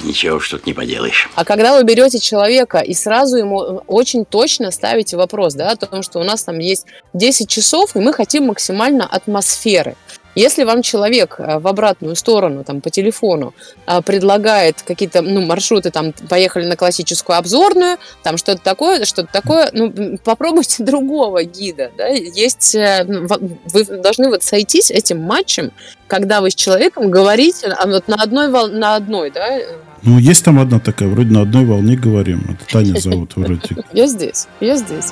Ничего 0.03 0.37
уж 0.37 0.49
тут 0.49 0.65
не 0.65 0.73
поделаешь. 0.73 1.29
А 1.35 1.45
когда 1.45 1.77
вы 1.77 1.83
берете 1.83 2.19
человека 2.19 2.79
и 2.79 2.93
сразу 2.93 3.37
ему 3.37 3.63
э, 3.63 3.79
очень 3.87 4.25
точно 4.25 4.71
ставите 4.71 5.15
вопрос, 5.15 5.53
да, 5.53 5.71
о 5.71 5.75
том, 5.75 6.03
что 6.03 6.19
у 6.19 6.23
нас 6.23 6.43
там 6.43 6.59
есть 6.59 6.85
10 7.13 7.49
часов, 7.49 7.95
и 7.95 7.99
мы 7.99 8.11
хотим 8.13 8.47
максимально 8.47 9.05
атмосферы. 9.05 9.95
Если 10.39 10.63
вам 10.63 10.81
человек 10.83 11.35
э, 11.37 11.59
в 11.59 11.67
обратную 11.67 12.15
сторону, 12.15 12.63
там, 12.63 12.79
по 12.79 12.89
телефону 12.89 13.53
э, 13.85 14.01
предлагает 14.01 14.81
какие-то, 14.81 15.21
ну, 15.21 15.45
маршруты, 15.45 15.91
там, 15.91 16.13
поехали 16.29 16.65
на 16.65 16.77
классическую 16.77 17.37
обзорную, 17.37 17.97
там, 18.23 18.37
что-то 18.37 18.61
такое, 18.63 19.03
что-то 19.03 19.29
такое, 19.33 19.69
ну, 19.73 20.17
попробуйте 20.23 20.81
другого 20.91 21.43
гида, 21.43 21.91
да, 21.97 22.07
есть, 22.07 22.73
э, 22.73 23.03
ну, 23.05 23.27
вы 23.65 23.83
должны 23.83 24.29
вот 24.29 24.41
сойтись 24.43 24.91
этим 24.91 25.19
матчем, 25.19 25.71
когда 26.07 26.39
вы 26.39 26.51
с 26.51 26.55
человеком 26.55 27.11
говорите 27.11 27.67
а, 27.67 27.85
вот 27.85 28.07
на 28.07 28.15
одной, 28.15 28.49
вол- 28.49 28.69
на 28.71 28.95
одной, 28.95 29.31
да, 29.31 29.59
Ну, 30.03 30.19
есть 30.19 30.45
там 30.45 30.57
одна 30.57 30.79
такая, 30.79 31.09
вроде 31.09 31.31
на 31.31 31.41
одной 31.41 31.65
волне 31.65 31.97
говорим. 31.97 32.55
Это 32.55 32.71
Таня 32.71 32.97
зовут 32.97 33.35
вроде. 33.35 33.75
Я 33.91 34.07
здесь, 34.07 34.47
я 34.61 34.77
здесь. 34.77 35.07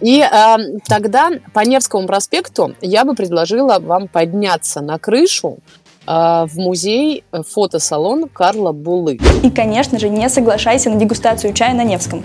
И 0.00 0.20
а, 0.22 0.58
тогда 0.86 1.30
по 1.52 1.60
Невскому 1.60 2.06
проспекту 2.06 2.74
я 2.80 3.04
бы 3.04 3.14
предложила 3.14 3.78
вам 3.78 4.08
подняться 4.08 4.80
на 4.80 4.98
крышу 4.98 5.58
а, 6.06 6.46
в 6.46 6.56
музей 6.56 7.24
э, 7.32 7.42
фотосалон 7.46 8.28
Карла 8.28 8.72
Булы. 8.72 9.18
И, 9.42 9.50
конечно 9.50 9.98
же, 9.98 10.08
не 10.08 10.28
соглашайся 10.28 10.90
на 10.90 10.96
дегустацию 10.98 11.52
чая 11.52 11.74
на 11.74 11.84
Невском. 11.84 12.24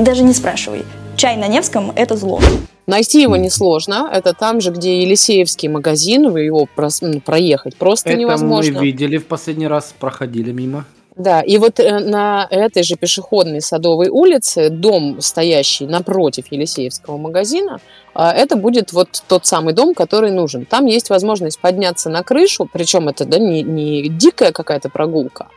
Даже 0.00 0.22
не 0.22 0.32
спрашивай. 0.32 0.84
Чай 1.16 1.36
на 1.36 1.48
Невском– 1.48 1.92
это 1.96 2.16
зло. 2.16 2.40
Найти 2.86 3.22
его 3.22 3.36
несложно. 3.36 4.08
Это 4.12 4.32
там 4.32 4.60
же, 4.60 4.70
где 4.70 5.02
Елисеевский 5.02 5.68
магазин. 5.68 6.30
Вы 6.30 6.42
его 6.42 6.68
прос- 6.76 7.20
проехать 7.20 7.76
просто 7.76 8.10
Это 8.10 8.20
невозможно. 8.20 8.78
мы 8.78 8.84
видели 8.86 9.16
в 9.16 9.26
последний 9.26 9.66
раз, 9.66 9.92
проходили 9.98 10.52
мимо. 10.52 10.84
Да, 11.16 11.40
и 11.40 11.56
вот 11.56 11.80
э, 11.80 11.98
на 11.98 12.46
этой 12.50 12.82
же 12.82 12.96
пешеходной 12.96 13.62
Садовой 13.62 14.10
улице 14.10 14.68
дом, 14.68 15.22
стоящий 15.22 15.86
напротив 15.86 16.44
Елисеевского 16.50 17.16
магазина, 17.16 17.80
а, 18.12 18.34
это 18.34 18.56
будет 18.56 18.92
вот 18.92 19.22
тот 19.26 19.46
самый 19.46 19.72
дом, 19.72 19.94
который 19.94 20.30
нужен. 20.30 20.66
Там 20.66 20.84
есть 20.84 21.08
возможность 21.08 21.58
подняться 21.58 22.10
на 22.10 22.22
крышу, 22.22 22.68
причем 22.70 23.08
это 23.08 23.24
да, 23.24 23.38
не, 23.38 23.62
не 23.62 24.10
дикая 24.10 24.52
какая-то 24.52 24.90
прогулка, 24.90 25.48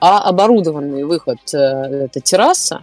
а 0.00 0.18
оборудованный 0.28 1.04
выход, 1.04 1.38
э, 1.54 1.58
это 1.58 2.20
терраса. 2.20 2.82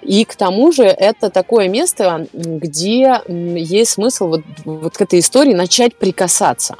И 0.00 0.24
к 0.24 0.34
тому 0.34 0.72
же 0.72 0.84
это 0.84 1.28
такое 1.28 1.68
место, 1.68 2.26
где 2.32 3.20
есть 3.26 3.90
смысл 3.90 4.28
вот, 4.28 4.42
вот 4.64 4.96
к 4.96 5.02
этой 5.02 5.18
истории 5.18 5.52
начать 5.52 5.94
прикасаться. 5.96 6.76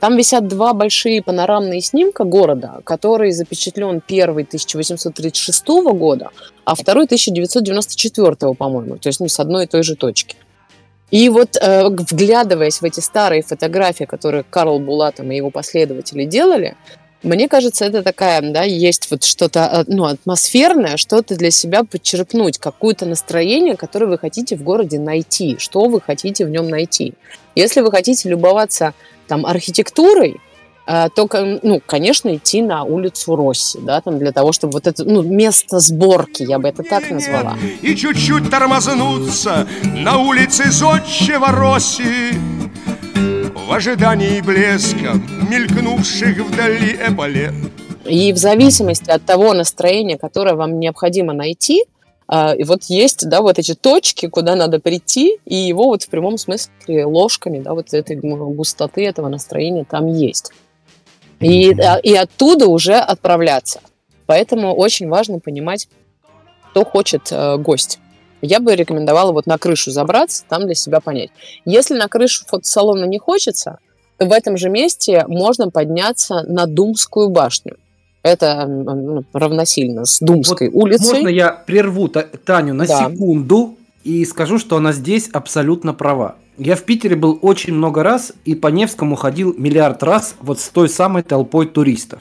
Там 0.00 0.16
висят 0.16 0.48
два 0.48 0.72
большие 0.72 1.22
панорамные 1.22 1.82
снимка 1.82 2.24
города, 2.24 2.80
который 2.84 3.32
запечатлен 3.32 4.00
первый 4.00 4.44
1836 4.44 5.66
года, 5.92 6.30
а 6.64 6.74
второй 6.74 7.04
1994, 7.04 8.54
по-моему, 8.54 8.96
то 8.96 9.08
есть 9.08 9.20
ну, 9.20 9.28
с 9.28 9.38
одной 9.38 9.64
и 9.64 9.66
той 9.66 9.82
же 9.82 9.96
точки. 9.96 10.36
И 11.10 11.28
вот 11.28 11.56
э, 11.60 11.88
вглядываясь 11.88 12.80
в 12.80 12.84
эти 12.84 13.00
старые 13.00 13.42
фотографии, 13.42 14.04
которые 14.04 14.44
Карл 14.44 14.78
Булатом 14.78 15.30
и 15.32 15.36
его 15.36 15.50
последователи 15.50 16.24
делали, 16.24 16.76
мне 17.22 17.48
кажется, 17.48 17.84
это 17.84 18.02
такая, 18.02 18.40
да, 18.40 18.62
есть 18.62 19.10
вот 19.10 19.24
что-то, 19.24 19.68
э, 19.72 19.84
ну, 19.88 20.04
атмосферное, 20.04 20.96
что-то 20.96 21.36
для 21.36 21.50
себя 21.50 21.84
подчерпнуть, 21.84 22.58
какое-то 22.58 23.04
настроение, 23.04 23.76
которое 23.76 24.06
вы 24.06 24.18
хотите 24.18 24.56
в 24.56 24.62
городе 24.62 24.98
найти, 24.98 25.56
что 25.58 25.86
вы 25.86 26.00
хотите 26.00 26.46
в 26.46 26.50
нем 26.50 26.68
найти. 26.70 27.14
Если 27.54 27.80
вы 27.82 27.90
хотите 27.90 28.28
любоваться 28.30 28.94
там 29.30 29.46
архитектурой, 29.46 30.40
э, 30.88 31.08
то, 31.14 31.28
ну, 31.62 31.80
конечно, 31.86 32.34
идти 32.34 32.62
на 32.62 32.82
улицу 32.82 33.36
Росси, 33.36 33.78
да, 33.80 34.00
там 34.00 34.18
для 34.18 34.32
того, 34.32 34.50
чтобы 34.50 34.72
вот 34.72 34.88
это, 34.88 35.04
ну, 35.04 35.22
место 35.22 35.78
сборки, 35.78 36.42
я 36.42 36.58
бы 36.58 36.68
это 36.68 36.82
так 36.82 37.08
назвала. 37.10 37.56
И 37.80 37.94
чуть-чуть 37.94 38.50
тормознуться 38.50 39.68
на 39.84 40.18
улице 40.18 40.70
Зодчего 40.72 41.46
Росси. 41.46 42.32
В 43.68 43.72
ожидании 43.72 44.40
блеска 44.40 45.14
мелькнувших 45.48 46.38
вдали 46.38 46.98
эполет. 47.08 47.54
И 48.04 48.32
в 48.32 48.36
зависимости 48.36 49.10
от 49.10 49.24
того 49.24 49.52
настроения, 49.54 50.18
которое 50.18 50.56
вам 50.56 50.80
необходимо 50.80 51.32
найти, 51.32 51.84
и 52.30 52.62
вот 52.62 52.84
есть, 52.84 53.28
да, 53.28 53.40
вот 53.40 53.58
эти 53.58 53.74
точки, 53.74 54.28
куда 54.28 54.54
надо 54.54 54.78
прийти, 54.78 55.38
и 55.44 55.56
его 55.56 55.86
вот 55.86 56.04
в 56.04 56.08
прямом 56.08 56.38
смысле 56.38 57.04
ложками, 57.04 57.58
да, 57.58 57.74
вот 57.74 57.92
этой 57.92 58.16
густоты 58.16 59.04
этого 59.04 59.28
настроения 59.28 59.84
там 59.84 60.06
есть. 60.06 60.52
И, 61.40 61.72
а, 61.72 61.96
и 61.96 62.14
оттуда 62.14 62.66
уже 62.66 62.94
отправляться. 62.94 63.80
Поэтому 64.26 64.74
очень 64.74 65.08
важно 65.08 65.40
понимать, 65.40 65.88
что 66.70 66.84
хочет 66.84 67.32
э, 67.32 67.56
гость. 67.56 67.98
Я 68.42 68.60
бы 68.60 68.76
рекомендовала 68.76 69.32
вот 69.32 69.46
на 69.46 69.58
крышу 69.58 69.90
забраться, 69.90 70.44
там 70.48 70.66
для 70.66 70.74
себя 70.74 71.00
понять. 71.00 71.30
Если 71.64 71.94
на 71.94 72.08
крышу 72.08 72.44
фотосалона 72.46 73.06
не 73.06 73.18
хочется, 73.18 73.78
то 74.18 74.26
в 74.26 74.32
этом 74.32 74.56
же 74.56 74.70
месте 74.70 75.24
можно 75.26 75.70
подняться 75.70 76.44
на 76.46 76.66
Думскую 76.66 77.30
башню. 77.30 77.76
Это 78.22 78.66
ну, 78.66 79.24
равносильно 79.32 80.04
с 80.04 80.20
Думской 80.20 80.68
Вот 80.68 80.84
улицей. 80.84 81.14
Можно 81.14 81.28
я 81.28 81.52
прерву 81.52 82.08
Та- 82.08 82.22
Таню 82.44 82.74
на 82.74 82.86
Да. 82.86 83.08
секунду 83.10 83.76
и 84.04 84.24
скажу, 84.24 84.58
что 84.58 84.76
она 84.76 84.92
здесь 84.92 85.28
абсолютно 85.32 85.94
права. 85.94 86.36
Я 86.58 86.76
в 86.76 86.82
Питере 86.82 87.16
был 87.16 87.38
очень 87.40 87.72
много 87.72 88.02
раз 88.02 88.32
и 88.44 88.54
по 88.54 88.68
Невскому 88.68 89.16
ходил 89.16 89.54
миллиард 89.56 90.02
раз 90.02 90.34
вот 90.40 90.60
с 90.60 90.68
той 90.68 90.88
самой 90.90 91.22
толпой 91.22 91.66
туристов. 91.66 92.20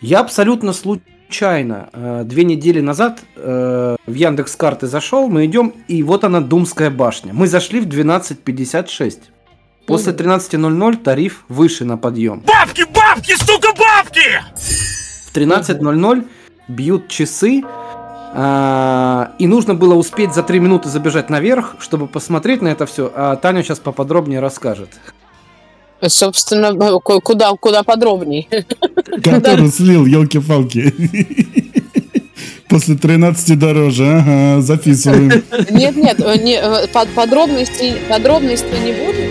Я 0.00 0.20
абсолютно 0.20 0.72
случайно 0.72 1.88
э, 1.92 2.22
две 2.24 2.42
недели 2.44 2.80
назад 2.80 3.20
э, 3.36 3.96
в 4.06 4.12
Яндекс 4.14 4.56
карты 4.56 4.88
зашел, 4.88 5.28
мы 5.28 5.46
идем, 5.46 5.72
и 5.86 6.02
вот 6.02 6.24
она 6.24 6.40
Думская 6.40 6.90
башня. 6.90 7.32
Мы 7.32 7.46
зашли 7.46 7.80
в 7.80 7.86
12.56. 7.86 9.18
После 9.86 10.12
13.00 10.12 10.96
тариф 10.96 11.44
выше 11.48 11.84
на 11.84 11.96
подъем. 11.96 12.42
Бабки, 12.46 12.84
бабки, 13.18 13.34
сука, 13.44 13.68
бабки! 13.76 14.42
В 15.26 15.34
13.00 15.34 16.26
бьют 16.68 17.08
часы, 17.08 17.62
а, 18.34 19.32
и 19.38 19.46
нужно 19.46 19.74
было 19.74 19.94
успеть 19.94 20.34
за 20.34 20.42
3 20.42 20.60
минуты 20.60 20.88
забежать 20.88 21.30
наверх, 21.30 21.76
чтобы 21.80 22.06
посмотреть 22.06 22.62
на 22.62 22.68
это 22.68 22.86
все. 22.86 23.10
А 23.14 23.36
Таня 23.36 23.62
сейчас 23.62 23.78
поподробнее 23.78 24.40
расскажет. 24.40 24.90
Собственно, 26.06 26.72
ну, 26.72 27.00
ку- 27.00 27.20
куда, 27.20 27.50
куда 27.54 27.82
подробней. 27.82 28.48
Который 29.24 29.68
слил, 29.70 30.06
елки-палки. 30.06 30.94
После 32.68 32.96
13 32.96 33.58
дороже, 33.58 34.04
ага, 34.04 34.60
записываем. 34.60 35.42
Нет, 35.70 35.96
нет, 35.96 36.20
э, 36.20 36.36
не, 36.36 36.56
э, 36.56 36.86
под- 36.88 37.08
подробностей, 37.14 37.94
подробностей 38.08 38.78
не 38.84 38.92
буду. 38.92 39.27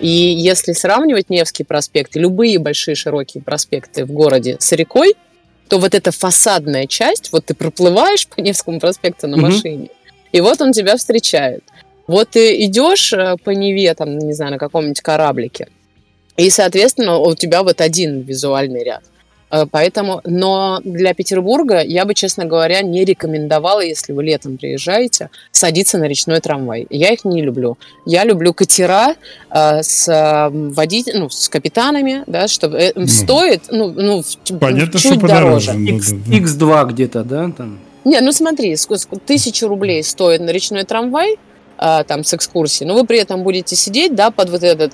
И 0.00 0.08
если 0.08 0.72
сравнивать 0.72 1.30
Невский 1.30 1.64
проспект 1.64 2.16
и 2.16 2.20
любые 2.20 2.58
большие 2.58 2.94
широкие 2.94 3.42
проспекты 3.42 4.04
в 4.04 4.12
городе 4.12 4.56
с 4.60 4.72
рекой, 4.72 5.14
то 5.68 5.78
вот 5.78 5.94
эта 5.94 6.12
фасадная 6.12 6.86
часть, 6.86 7.32
вот 7.32 7.46
ты 7.46 7.54
проплываешь 7.54 8.28
по 8.28 8.40
Невскому 8.40 8.78
проспекту 8.78 9.26
на 9.26 9.36
машине, 9.36 9.88
и 10.32 10.40
вот 10.40 10.60
он 10.60 10.72
тебя 10.72 10.96
встречает. 10.96 11.64
Вот 12.06 12.30
ты 12.30 12.64
идешь 12.64 13.12
э, 13.12 13.36
по 13.42 13.50
Неве, 13.50 13.92
там, 13.94 14.16
не 14.18 14.32
знаю, 14.32 14.52
на 14.52 14.58
каком-нибудь 14.58 15.00
кораблике, 15.00 15.68
и, 16.36 16.50
соответственно, 16.50 17.18
у 17.18 17.34
тебя 17.34 17.62
вот 17.62 17.80
один 17.80 18.20
визуальный 18.20 18.84
ряд. 18.84 19.02
Э, 19.50 19.66
Поэтому, 19.70 20.20
но 20.24 20.80
для 20.84 21.14
Петербурга 21.14 21.80
я 21.82 22.04
бы, 22.04 22.14
честно 22.14 22.44
говоря, 22.44 22.82
не 22.82 23.04
рекомендовала, 23.04 23.80
если 23.80 24.12
вы 24.12 24.24
летом 24.24 24.56
приезжаете, 24.56 25.30
садиться 25.50 25.98
на 25.98 26.04
речной 26.04 26.40
трамвай. 26.40 26.86
Я 26.90 27.12
их 27.12 27.24
не 27.24 27.42
люблю. 27.42 27.78
Я 28.04 28.24
люблю 28.24 28.52
катера 28.52 29.14
э, 29.50 29.82
с 29.82 30.08
э, 30.08 30.48
водитель, 30.50 31.18
ну, 31.18 31.30
с 31.30 31.48
капитанами, 31.48 32.24
да, 32.26 32.48
чтобы 32.48 32.78
э, 32.78 33.06
стоит, 33.06 33.64
ну, 33.70 33.90
ну, 33.90 34.22
Понятно, 34.60 34.98
чуть 34.98 35.12
что 35.12 35.20
подороже. 35.20 35.72
дороже. 35.72 35.72
ну, 35.74 35.96
X, 35.96 36.12
да. 36.12 36.36
X2 36.36 36.86
где-то, 36.92 37.24
да? 37.24 37.50
Там. 37.56 37.78
Не, 38.04 38.20
ну 38.20 38.32
смотри, 38.32 38.76
тысячу 39.26 39.68
рублей 39.68 40.02
стоит 40.04 40.40
на 40.40 40.50
речной 40.50 40.84
трамвай, 40.84 41.38
а, 41.78 42.04
там, 42.04 42.24
с 42.24 42.32
экскурсией, 42.34 42.88
но 42.88 42.94
вы 42.94 43.04
при 43.04 43.18
этом 43.18 43.42
будете 43.42 43.76
сидеть, 43.76 44.14
да, 44.14 44.30
под 44.30 44.48
вот 44.50 44.62
этот 44.62 44.92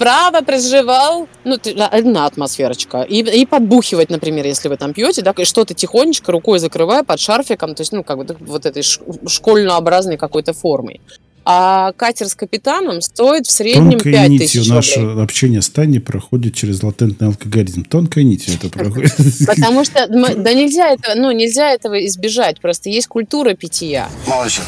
право 0.00 0.40
проживал, 0.40 1.28
ну, 1.44 1.58
одна 1.90 2.24
атмосферочка, 2.24 3.02
и, 3.02 3.20
и 3.20 3.44
подбухивать, 3.44 4.08
например, 4.08 4.46
если 4.46 4.70
вы 4.70 4.78
там 4.78 4.94
пьете, 4.94 5.20
да, 5.20 5.34
и 5.36 5.44
что-то 5.44 5.74
тихонечко 5.74 6.32
рукой 6.32 6.58
закрывая 6.58 7.02
под 7.02 7.20
шарфиком, 7.20 7.74
то 7.74 7.82
есть, 7.82 7.92
ну, 7.92 8.02
как 8.02 8.16
бы 8.16 8.36
вот 8.40 8.64
этой 8.64 8.82
школьнообразной 8.82 10.16
какой-то 10.16 10.54
формой. 10.54 11.02
А 11.44 11.92
катер 11.92 12.28
с 12.28 12.34
капитаном 12.34 13.02
стоит 13.02 13.46
в 13.46 13.50
среднем 13.50 13.92
Тонкой 13.92 14.12
5 14.12 14.28
нитью 14.30 14.46
тысяч 14.46 14.68
наше 14.68 15.00
рублей. 15.00 15.22
общение 15.22 15.60
с 15.60 15.68
Таней 15.68 16.00
проходит 16.00 16.54
через 16.54 16.82
латентный 16.82 17.28
алкоголизм. 17.28 17.84
Тонкой 17.84 18.24
нитью 18.24 18.54
это 18.54 18.70
проходит. 18.70 19.12
Потому 19.46 19.84
что, 19.84 20.06
да 20.06 20.54
нельзя 20.54 20.92
этого, 20.92 21.14
ну, 21.14 21.30
нельзя 21.30 21.70
этого 21.70 22.06
избежать, 22.06 22.58
просто 22.60 22.88
есть 22.88 23.06
культура 23.06 23.52
питья. 23.52 24.08
Что, 24.24 24.62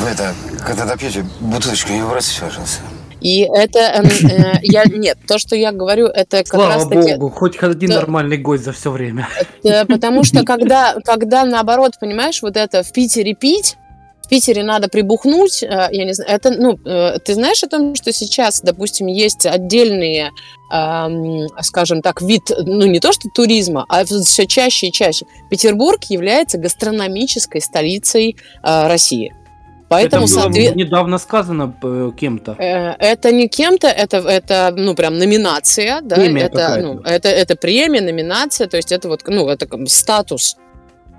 вы 0.00 0.08
это, 0.08 0.34
когда 0.66 0.84
допьете, 0.84 1.24
бутылочку 1.40 1.92
не 1.92 2.02
выбрасывайте, 2.02 2.40
пожалуйста. 2.46 2.80
И 3.24 3.40
это, 3.40 3.78
эм, 3.78 4.04
э, 4.04 4.58
я, 4.62 4.84
нет, 4.84 5.16
то, 5.26 5.38
что 5.38 5.56
я 5.56 5.72
говорю, 5.72 6.08
это 6.08 6.44
как 6.44 6.46
Слава 6.46 6.74
раз 6.74 6.86
таки, 6.86 7.14
богу, 7.14 7.30
хоть 7.30 7.56
один 7.62 7.88
Да. 7.88 7.96
нормальный 7.96 8.36
гость 8.36 8.64
за 8.64 8.72
все 8.72 8.90
время. 8.90 9.26
э, 9.64 9.86
потому 9.86 10.24
что 10.24 10.42
когда, 10.44 10.94
когда 11.02 11.46
наоборот, 11.46 11.92
понимаешь, 11.98 12.42
вот 12.42 12.58
это 12.58 12.82
в 12.82 12.92
Питере 12.92 13.34
пить, 13.34 13.76
в 14.22 14.28
Питере 14.28 14.62
надо 14.62 14.88
прибухнуть, 14.88 15.62
э, 15.62 15.88
я 15.90 16.04
не 16.04 16.12
знаю, 16.12 16.32
это, 16.32 16.50
ну, 16.50 16.78
э, 16.84 17.18
ты 17.24 17.32
знаешь 17.32 17.62
о 17.62 17.66
том, 17.66 17.94
что 17.94 18.12
сейчас, 18.12 18.60
допустим, 18.60 19.06
есть 19.06 19.46
отдельные, 19.46 20.30
эм, 20.70 21.46
скажем 21.62 22.02
так, 22.02 22.20
вид, 22.20 22.42
ну, 22.58 22.84
не 22.84 23.00
то 23.00 23.12
что 23.12 23.30
туризма, 23.34 23.86
а 23.88 24.04
все 24.04 24.46
чаще 24.46 24.88
и 24.88 24.92
чаще. 24.92 25.24
Петербург 25.48 26.02
является 26.10 26.58
гастрономической 26.58 27.62
столицей 27.62 28.36
э, 28.62 28.86
России. 28.86 29.34
Поэтому, 29.94 30.24
это 30.24 30.34
было 30.34 30.42
соответ- 30.42 30.74
недавно 30.76 31.18
сказано 31.18 31.74
э, 31.82 32.10
кем-то. 32.16 32.56
Э, 32.58 32.94
Это 32.98 33.32
не 33.32 33.48
кем-то, 33.48 33.88
это, 33.88 34.18
это 34.18 34.72
ну, 34.76 34.94
прям 34.94 35.18
номинация, 35.18 36.00
да, 36.02 36.16
Премия 36.16 36.42
это, 36.44 36.78
ну, 36.82 37.00
это, 37.00 37.28
это 37.28 37.56
премия, 37.56 38.00
номинация, 38.00 38.66
то 38.66 38.76
есть 38.76 38.92
это 38.92 39.08
вот, 39.08 39.22
ну, 39.26 39.48
это 39.48 39.66
как 39.66 39.88
статус. 39.88 40.56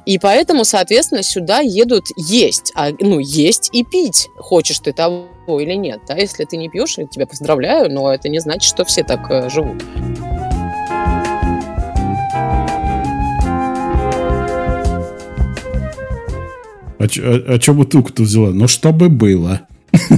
И 0.05 0.19
поэтому, 0.19 0.65
соответственно, 0.65 1.23
сюда 1.23 1.59
едут 1.61 2.03
есть, 2.15 2.71
а, 2.75 2.89
ну, 2.99 3.19
есть 3.19 3.69
и 3.73 3.83
пить, 3.83 4.27
хочешь 4.37 4.79
ты 4.79 4.93
того 4.93 5.25
или 5.47 5.73
нет, 5.73 6.01
да, 6.07 6.15
если 6.15 6.45
ты 6.45 6.57
не 6.57 6.69
пьешь, 6.69 6.97
я 6.97 7.07
тебя 7.07 7.25
поздравляю, 7.25 7.91
но 7.91 8.13
это 8.13 8.29
не 8.29 8.39
значит, 8.39 8.63
что 8.63 8.85
все 8.85 9.03
так 9.03 9.31
э, 9.31 9.49
живут. 9.49 9.83
А, 16.99 17.07
чё- 17.07 17.23
а, 17.25 17.53
а 17.55 17.59
чё 17.59 17.73
бутылку-то 17.73 18.23
взяла? 18.23 18.49
Ну, 18.49 18.67
чтобы 18.67 19.09
было. 19.09 19.61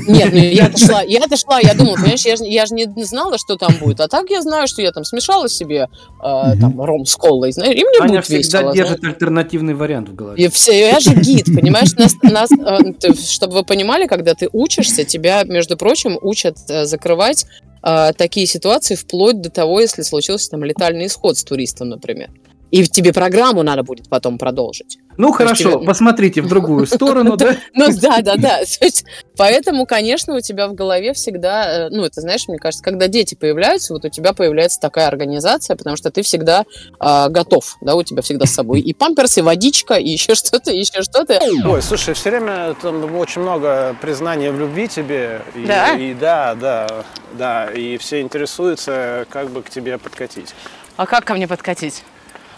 Нет, 0.08 0.30
ну 0.34 0.40
я-то 0.40 0.78
шла, 0.86 1.02
я-то 1.04 1.38
шла, 1.38 1.60
я 1.60 1.76
думала, 1.76 1.96
понимаешь, 1.96 2.26
я 2.26 2.36
же 2.36 2.46
я 2.46 2.66
ж 2.66 2.72
не 2.72 3.04
знала, 3.04 3.38
что 3.38 3.58
там 3.58 3.74
будет. 3.80 4.00
А 4.00 4.08
так 4.08 4.30
я 4.32 4.42
знаю, 4.42 4.68
что 4.68 4.82
я 4.82 4.92
там 4.92 5.04
смешала 5.04 5.48
себе 5.50 5.88
э, 6.24 6.60
там 6.60 6.82
ром 6.82 7.06
с 7.06 7.16
колой, 7.16 7.52
знаешь, 7.52 7.76
и 7.76 7.84
мне 7.84 8.00
Аня 8.02 8.14
будет 8.14 8.26
всегда 8.26 8.60
весело. 8.62 8.74
держит 8.74 9.04
альтернативный 9.04 9.76
вариант 9.76 10.10
в 10.10 10.16
голове. 10.16 10.44
И 10.44 10.48
все, 10.50 10.80
я 10.80 11.00
же 11.00 11.14
гид, 11.14 11.46
понимаешь, 11.46 11.94
нас, 11.94 12.16
нас, 12.24 12.50
э, 12.52 12.94
ты- 13.00 13.14
чтобы 13.14 13.54
вы 13.54 13.64
понимали, 13.64 14.08
когда 14.08 14.34
ты 14.34 14.50
учишься, 14.52 15.04
тебя, 15.04 15.44
между 15.44 15.78
прочим, 15.78 16.18
учат 16.22 16.58
э, 16.70 16.86
закрывать 16.86 17.46
э, 17.84 18.14
такие 18.18 18.48
ситуации 18.48 18.96
вплоть 18.96 19.42
до 19.42 19.52
того, 19.52 19.80
если 19.80 20.02
случился 20.02 20.50
там 20.50 20.64
летальный 20.64 21.06
исход 21.06 21.38
с 21.38 21.44
туристом, 21.44 21.90
например. 21.90 22.30
И 22.72 22.86
тебе 22.86 23.14
программу 23.14 23.64
надо 23.64 23.84
будет 23.84 24.10
потом 24.10 24.38
продолжить. 24.38 24.98
Ну 25.18 25.30
То 25.30 25.34
хорошо, 25.34 25.74
тебе- 25.74 25.86
посмотрите 25.86 26.42
в 26.42 26.48
другую 26.48 26.86
сторону, 26.88 27.38
да? 27.38 27.56
Ну 27.74 27.88
да, 28.00 28.22
да, 28.22 28.36
да. 28.36 28.60
Поэтому, 29.38 29.86
конечно, 29.86 30.36
у 30.36 30.42
тебя 30.42 30.68
в 30.68 30.74
голове 30.74 31.14
всегда, 31.14 31.88
э, 31.88 31.90
ну, 31.90 32.04
это 32.04 32.22
знаешь, 32.22 32.48
мне 32.48 32.58
кажется, 32.58 32.84
когда 32.84 33.08
дети 33.08 33.36
появляются, 33.36 33.94
вот 33.94 34.06
у 34.06 34.10
тебя 34.10 34.34
появляется 34.34 34.80
такая 34.80 35.08
организация, 35.08 35.76
потому 35.76 35.96
что 35.96 36.12
ты 36.12 36.22
всегда 36.22 36.66
а, 37.00 37.30
готов, 37.30 37.78
да, 37.82 37.96
у 37.96 38.04
тебя 38.04 38.22
всегда 38.22 38.46
с 38.46 38.52
собой 38.52 38.82
и 38.82 38.94
памперс, 38.94 39.38
и 39.38 39.42
водичка, 39.42 39.96
и 39.96 40.10
еще 40.10 40.36
что-то, 40.36 40.72
и 40.72 40.80
еще 40.80 41.02
что-то. 41.02 41.40
Ой, 41.66 41.82
слушай, 41.82 42.14
все 42.14 42.30
время 42.30 42.76
там 42.82 43.16
очень 43.16 43.42
много 43.42 43.96
признания 44.02 44.52
в 44.52 44.60
любви 44.60 44.88
тебе. 44.88 45.42
И, 45.56 45.66
Да? 45.66 45.94
И 45.94 46.14
да, 46.14 46.56
да, 46.56 47.06
да. 47.34 47.72
И 47.72 47.98
все 47.98 48.22
интересуются, 48.22 49.26
как 49.30 49.50
бы 49.50 49.64
к 49.64 49.70
тебе 49.70 49.98
подкатить. 49.98 50.54
А 50.96 51.06
как 51.06 51.26
ко 51.26 51.34
мне 51.34 51.48
подкатить? 51.48 52.04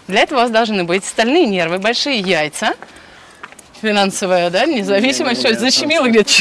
Для 0.08 0.20
этого 0.20 0.38
у 0.40 0.42
вас 0.42 0.50
должны 0.50 0.84
быть 0.84 1.04
стальные 1.04 1.46
нервы, 1.46 1.78
большие 1.78 2.18
яйца, 2.18 2.74
финансовая, 3.80 4.50
да, 4.50 4.66
независимость, 4.66 5.40
что 5.40 5.54
защемило 5.58 6.08
где-то. 6.08 6.30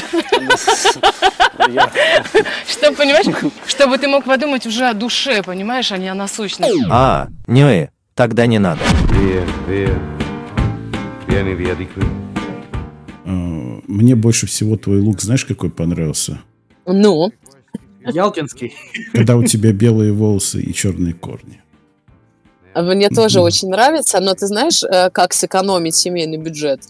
Чтобы, 2.68 2.98
понимаешь, 2.98 3.26
чтобы 3.68 3.98
ты 3.98 4.08
мог 4.08 4.24
подумать 4.24 4.66
уже 4.66 4.88
о 4.88 4.94
душе, 4.94 5.44
понимаешь, 5.44 5.92
а 5.92 5.98
не 5.98 6.08
о 6.10 6.16
насущности. 6.16 6.86
А, 6.90 7.28
не, 7.48 7.92
тогда 8.16 8.46
не 8.46 8.60
надо. 8.60 8.80
Э, 13.26 13.80
Мне 13.88 14.16
больше 14.16 14.48
всего 14.48 14.78
твой 14.78 15.00
лук, 15.00 15.22
знаешь, 15.22 15.46
какой 15.46 15.70
понравился? 15.70 16.40
Ну, 16.86 17.32
Ялтинский. 18.06 18.74
Когда 19.14 19.36
у 19.36 19.44
тебя 19.44 19.72
белые 19.72 20.12
волосы 20.12 20.62
и 20.62 20.74
черные 20.74 21.14
корни. 21.14 21.62
Мне 22.76 23.10
тоже 23.10 23.42
очень 23.42 23.70
нравится, 23.70 24.20
но 24.20 24.34
ты 24.34 24.48
знаешь, 24.48 24.84
э, 24.84 25.10
как 25.10 25.34
сэкономить 25.34 25.96
семейный 25.96 26.38
бюджет? 26.38 26.82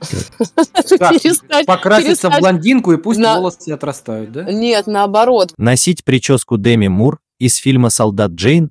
Перестать- 0.02 1.66
покраситься 1.66 2.30
в 2.30 2.38
блондинку 2.40 2.92
и 2.92 2.96
пусть 2.96 3.20
На- 3.20 3.36
волосы 3.36 3.70
отрастают, 3.70 4.32
да? 4.32 4.44
Нет, 4.44 4.86
наоборот. 4.86 5.52
Носить 5.58 6.04
прическу 6.04 6.58
Деми 6.58 6.88
Мур 6.88 7.20
из 7.42 7.56
фильма 7.56 7.90
«Солдат 7.90 8.30
Джейн» 8.30 8.70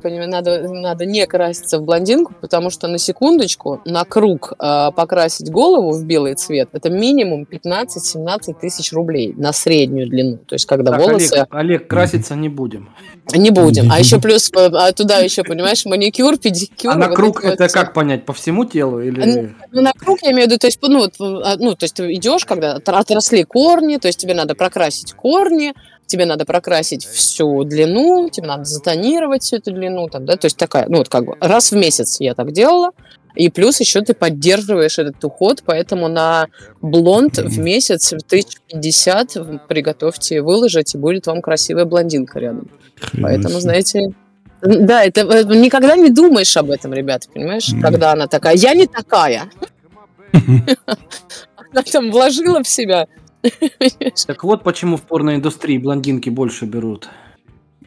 Понимаю, 0.00 0.28
надо, 0.28 0.68
надо 0.68 1.06
не 1.06 1.24
краситься 1.28 1.78
в 1.78 1.84
блондинку, 1.84 2.34
потому 2.40 2.70
что 2.70 2.88
на 2.88 2.98
секундочку 2.98 3.80
на 3.84 4.04
круг 4.04 4.52
э, 4.58 4.90
покрасить 4.96 5.48
голову 5.48 5.92
в 5.92 6.04
белый 6.04 6.34
цвет 6.34 6.70
это 6.72 6.90
минимум 6.90 7.46
15-17 7.48 8.54
тысяч 8.60 8.92
рублей 8.92 9.32
на 9.36 9.52
среднюю 9.52 10.08
длину. 10.08 10.38
То 10.38 10.56
есть, 10.56 10.66
когда 10.66 10.90
Так, 10.90 11.00
волосы 11.02 11.32
Олег, 11.34 11.46
Олег, 11.50 11.88
краситься 11.88 12.34
не 12.34 12.48
будем. 12.48 12.90
не 13.32 13.50
будем. 13.50 13.92
А 13.92 14.00
еще 14.00 14.20
плюс 14.20 14.50
э, 14.56 14.70
а 14.72 14.90
туда 14.92 15.18
еще, 15.18 15.44
понимаешь, 15.44 15.84
маникюр, 15.84 16.36
педикюр. 16.36 16.92
А 16.92 16.96
на 16.96 17.06
вот 17.06 17.16
круг 17.16 17.44
вот 17.44 17.52
это 17.52 17.68
все. 17.68 17.78
как 17.78 17.92
понять? 17.94 18.24
По 18.24 18.32
всему 18.32 18.64
телу 18.64 19.00
или... 19.00 19.54
Ну, 19.70 19.82
на 19.82 19.92
круг 19.92 20.18
я 20.22 20.32
имею 20.32 20.48
в 20.48 20.50
виду, 20.50 20.58
то 20.58 20.66
есть, 20.66 20.80
ну, 20.82 20.98
вот, 20.98 21.14
а, 21.20 21.56
ну, 21.58 21.76
то 21.76 21.84
есть 21.84 21.94
ты 21.94 22.12
идешь, 22.12 22.44
когда 22.44 22.74
отросли 22.74 23.44
корни, 23.44 23.98
то 23.98 24.08
есть 24.08 24.18
тебе 24.18 24.34
надо 24.34 24.56
прокрасить 24.56 25.12
корни, 25.12 25.74
тебе 26.12 26.26
надо 26.26 26.44
прокрасить 26.44 27.06
всю 27.06 27.64
длину, 27.64 28.28
тебе 28.30 28.46
надо 28.46 28.64
затонировать 28.64 29.42
всю 29.42 29.56
эту 29.56 29.72
длину, 29.72 30.08
там, 30.08 30.26
да, 30.26 30.36
то 30.36 30.44
есть 30.44 30.58
такая, 30.58 30.86
ну, 30.88 30.98
вот 30.98 31.08
как 31.08 31.24
бы 31.24 31.36
раз 31.40 31.72
в 31.72 31.76
месяц 31.76 32.20
я 32.20 32.34
так 32.34 32.52
делала, 32.52 32.90
и 33.34 33.48
плюс 33.48 33.80
еще 33.80 34.02
ты 34.02 34.12
поддерживаешь 34.12 34.98
этот 34.98 35.24
уход, 35.24 35.62
поэтому 35.64 36.08
на 36.08 36.48
блонд 36.82 37.38
в 37.38 37.58
месяц 37.58 38.12
1050 38.12 39.66
приготовьте 39.68 40.42
выложить, 40.42 40.94
и 40.94 40.98
будет 40.98 41.26
вам 41.26 41.40
красивая 41.40 41.86
блондинка 41.86 42.38
рядом. 42.38 42.68
Поэтому, 43.20 43.58
знаете, 43.58 44.12
да, 44.60 45.02
это 45.02 45.22
э, 45.22 45.44
никогда 45.44 45.96
не 45.96 46.10
думаешь 46.10 46.54
об 46.58 46.70
этом, 46.70 46.92
ребята, 46.92 47.26
понимаешь? 47.32 47.72
Мгм. 47.72 47.80
Когда 47.80 48.12
она 48.12 48.26
такая, 48.26 48.54
я 48.54 48.74
не 48.74 48.86
такая. 48.86 49.50
Она 51.72 51.82
там 51.90 52.10
вложила 52.10 52.62
в 52.62 52.68
себя. 52.68 53.08
Так 54.26 54.44
вот 54.44 54.62
почему 54.62 54.96
в 54.96 55.02
порноиндустрии 55.02 55.78
блондинки 55.78 56.30
больше 56.30 56.64
берут. 56.64 57.08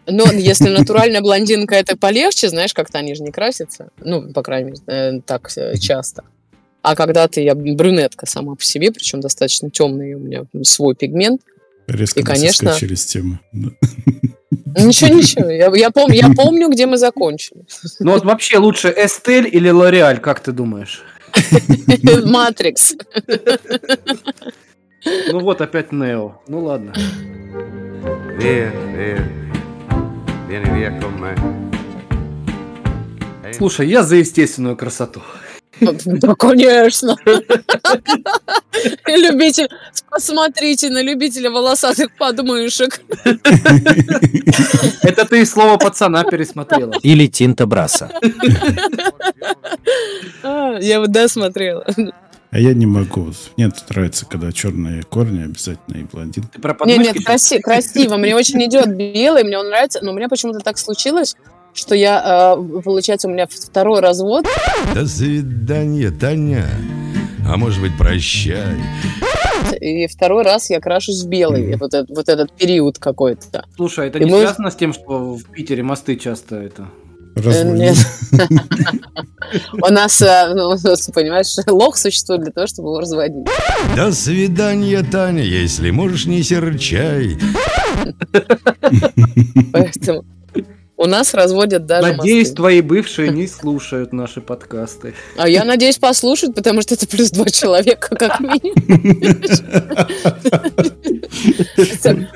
Но 0.08 0.32
если 0.32 0.70
натуральная 0.70 1.22
блондинка, 1.22 1.76
это 1.76 1.98
полегче, 1.98 2.50
знаешь, 2.50 2.74
как-то 2.74 3.00
они 3.00 3.16
же 3.16 3.24
не 3.24 3.32
красятся. 3.32 3.90
Ну, 4.00 4.32
по 4.34 4.44
крайней 4.44 4.72
мере, 4.72 4.82
э, 4.88 5.22
так 5.26 5.50
э, 5.58 5.78
часто. 5.78 6.24
А 6.84 6.96
когда 6.96 7.28
ты, 7.28 7.42
я 7.42 7.56
брюнетка 7.56 8.28
сама 8.28 8.54
по 8.56 8.64
себе, 8.64 8.92
причем 8.92 9.20
достаточно 9.20 9.72
темный 9.72 10.14
у 10.14 10.20
меня 10.20 10.44
свой 10.62 10.94
пигмент, 10.96 11.42
Резко 11.88 12.22
И, 12.22 12.24
конечно- 12.24 12.74
с 12.74 13.06
темы. 13.06 13.40
Да. 13.52 13.70
ничего, 14.84 15.16
ничего, 15.16 15.50
я, 15.50 15.72
я, 15.76 15.90
пом- 15.90 16.14
я 16.14 16.32
помню, 16.36 16.70
где 16.70 16.88
мы 16.88 16.98
закончили. 16.98 17.62
Ну 18.00 18.14
вот 18.14 18.26
вообще 18.26 18.58
лучше 18.58 18.94
Эстель 18.96 19.48
или 19.52 19.70
Лореаль, 19.70 20.20
как 20.20 20.40
ты 20.40 20.52
думаешь? 20.52 21.04
Матрикс. 22.26 22.96
Ну 25.32 25.40
вот 25.40 25.62
опять 25.62 25.92
Нео. 25.92 26.42
Ну 26.48 26.64
ладно. 26.64 26.94
Слушай, 33.54 33.88
я 33.90 34.04
за 34.04 34.18
естественную 34.18 34.76
красоту. 34.76 35.22
Да, 35.82 36.36
конечно. 36.36 37.18
Любитель, 39.06 39.68
посмотрите 40.10 40.90
на 40.90 41.02
любителя 41.02 41.50
волосатых 41.52 42.16
подмышек. 42.18 43.02
Это 45.04 45.26
ты 45.26 45.46
слово 45.46 45.78
пацана 45.78 46.24
пересмотрела. 46.24 46.94
или 47.04 47.28
Тинта 47.28 47.66
Браса. 47.66 48.10
А, 50.44 50.78
Я 50.80 51.00
вот 51.02 51.12
да 51.12 51.28
смотрела. 51.28 51.86
А 52.52 52.60
я 52.60 52.74
не 52.74 52.86
могу. 52.86 53.32
Мне 53.58 53.72
нравится, 53.90 54.26
когда 54.26 54.52
черные 54.52 55.04
корни 55.04 55.44
обязательно 55.44 55.98
и 55.98 56.04
блондин. 56.04 56.44
Ты 56.54 56.62
про 56.62 56.74
подмышки 56.74 57.02
нет, 57.02 57.18
краси- 57.28 57.60
красиво. 57.60 58.16
Мне 58.18 58.36
очень 58.36 58.64
идет 58.66 58.96
белый, 58.96 59.44
мне 59.44 59.58
он 59.60 59.68
нравится, 59.68 60.00
но 60.02 60.12
у 60.12 60.16
меня 60.16 60.30
почему-то 60.30 60.60
так 60.60 60.78
случилось, 60.78 61.36
что 61.74 61.96
я, 61.96 62.56
э, 62.58 62.82
получается, 62.82 63.28
у 63.28 63.32
меня 63.32 63.48
второй 63.48 64.00
развод, 64.00 64.46
До 64.94 65.06
свидания, 65.06 66.12
Таня. 66.12 66.66
А 67.48 67.58
может 67.58 67.82
быть, 67.82 67.96
прощай. 67.98 68.76
и 69.82 70.08
второй 70.08 70.44
раз 70.44 70.70
я 70.70 70.80
крашусь 70.80 71.24
в 71.24 71.28
белый. 71.28 71.76
Вот 71.76 71.94
этот, 71.94 72.10
вот 72.10 72.30
этот 72.30 72.52
период 72.54 72.98
какой-то. 73.00 73.66
Слушай, 73.76 74.08
это 74.08 74.20
И 74.20 74.24
не 74.26 74.32
мы- 74.32 74.40
связано 74.40 74.72
с 74.72 74.76
тем, 74.76 74.94
что 74.94 75.36
в 75.36 75.44
Питере 75.52 75.84
мосты 75.84 76.16
часто 76.16 76.56
это... 76.56 76.88
Э, 77.36 77.64
нет. 77.64 77.98
У 79.74 79.92
нас, 79.92 80.22
э, 80.22 80.54
ну, 80.54 80.76
понимаешь, 81.14 81.56
лох 81.68 81.98
существует 81.98 82.44
для 82.44 82.52
того, 82.52 82.68
чтобы 82.68 82.90
его 82.90 83.00
разводить. 83.00 83.46
До 83.96 84.12
свидания, 84.12 85.04
Таня. 85.04 85.44
Если 85.44 85.92
можешь, 85.92 86.26
не 86.26 86.44
серчай. 86.44 87.38
Поэтому 89.72 90.24
у 90.98 91.08
нас 91.08 91.34
разводят 91.34 91.86
даже 91.86 92.16
Надеюсь, 92.16 92.48
мосты. 92.48 92.56
твои 92.56 92.82
бывшие 92.82 93.30
не 93.30 93.48
слушают 93.48 94.14
наши 94.14 94.40
подкасты. 94.42 95.14
А 95.38 95.48
я 95.50 95.66
надеюсь 95.66 95.98
послушать, 95.98 96.56
потому 96.56 96.82
что 96.82 96.94
это 96.94 97.06
плюс 97.08 97.32
два 97.32 97.46
человека, 97.46 98.16
как 98.16 98.40
минимум. 98.42 98.74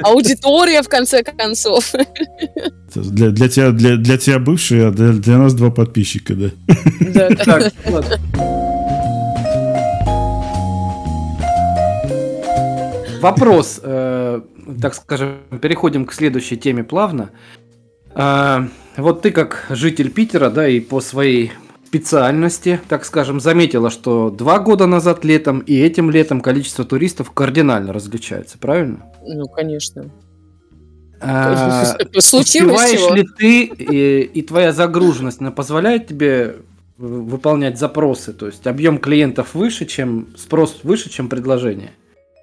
Аудитория, 0.04 0.82
в 0.82 0.90
конце 0.90 1.24
концов. 1.24 1.94
Для, 2.96 3.30
для, 3.30 3.48
тебя, 3.48 3.72
для, 3.72 3.96
для 3.96 4.18
тебя 4.18 4.40
бывшие, 4.40 4.88
а 4.88 4.92
для, 4.92 5.14
для 5.14 5.38
нас 5.38 5.54
два 5.54 5.70
подписчика, 5.70 6.34
да. 6.34 6.50
Да. 7.14 7.30
Так, 7.30 7.74
ладно. 7.86 8.20
Вопрос, 13.22 13.80
э, 13.84 14.42
так 14.82 14.96
скажем, 14.96 15.40
переходим 15.62 16.06
к 16.06 16.14
следующей 16.14 16.56
теме 16.56 16.84
плавно. 16.84 17.32
А, 18.16 18.68
вот 18.98 19.22
ты 19.22 19.32
как 19.32 19.66
житель 19.70 20.12
Питера, 20.12 20.50
да, 20.50 20.68
и 20.68 20.80
по 20.80 21.00
своей 21.02 21.52
специальности, 21.86 22.80
так 22.88 23.04
скажем, 23.06 23.40
заметила, 23.40 23.90
что 23.90 24.30
два 24.30 24.60
года 24.60 24.86
назад 24.86 25.26
летом 25.26 25.60
и 25.60 25.76
этим 25.80 26.12
летом 26.12 26.42
количество 26.42 26.86
туристов 26.86 27.32
кардинально 27.32 27.94
различается, 27.94 28.58
правильно? 28.60 29.06
Ну, 29.26 29.48
конечно. 29.48 30.06
А, 31.22 31.96
Случилось 32.20 32.76
успеваешь 32.76 33.00
чего? 33.00 33.16
ли 33.16 33.28
ты 33.38 33.64
и, 33.64 34.22
и 34.22 34.42
твоя 34.44 34.72
загруженность, 34.72 35.42
она 35.42 35.52
позволяет 35.52 36.08
тебе 36.08 36.58
в- 36.98 37.30
выполнять 37.30 37.80
запросы? 37.80 38.34
То 38.34 38.46
есть 38.48 38.66
объем 38.68 39.00
клиентов 39.00 39.56
выше, 39.56 39.86
чем 39.86 40.28
спрос 40.38 40.82
выше, 40.84 41.10
чем 41.10 41.28
предложение? 41.28 41.92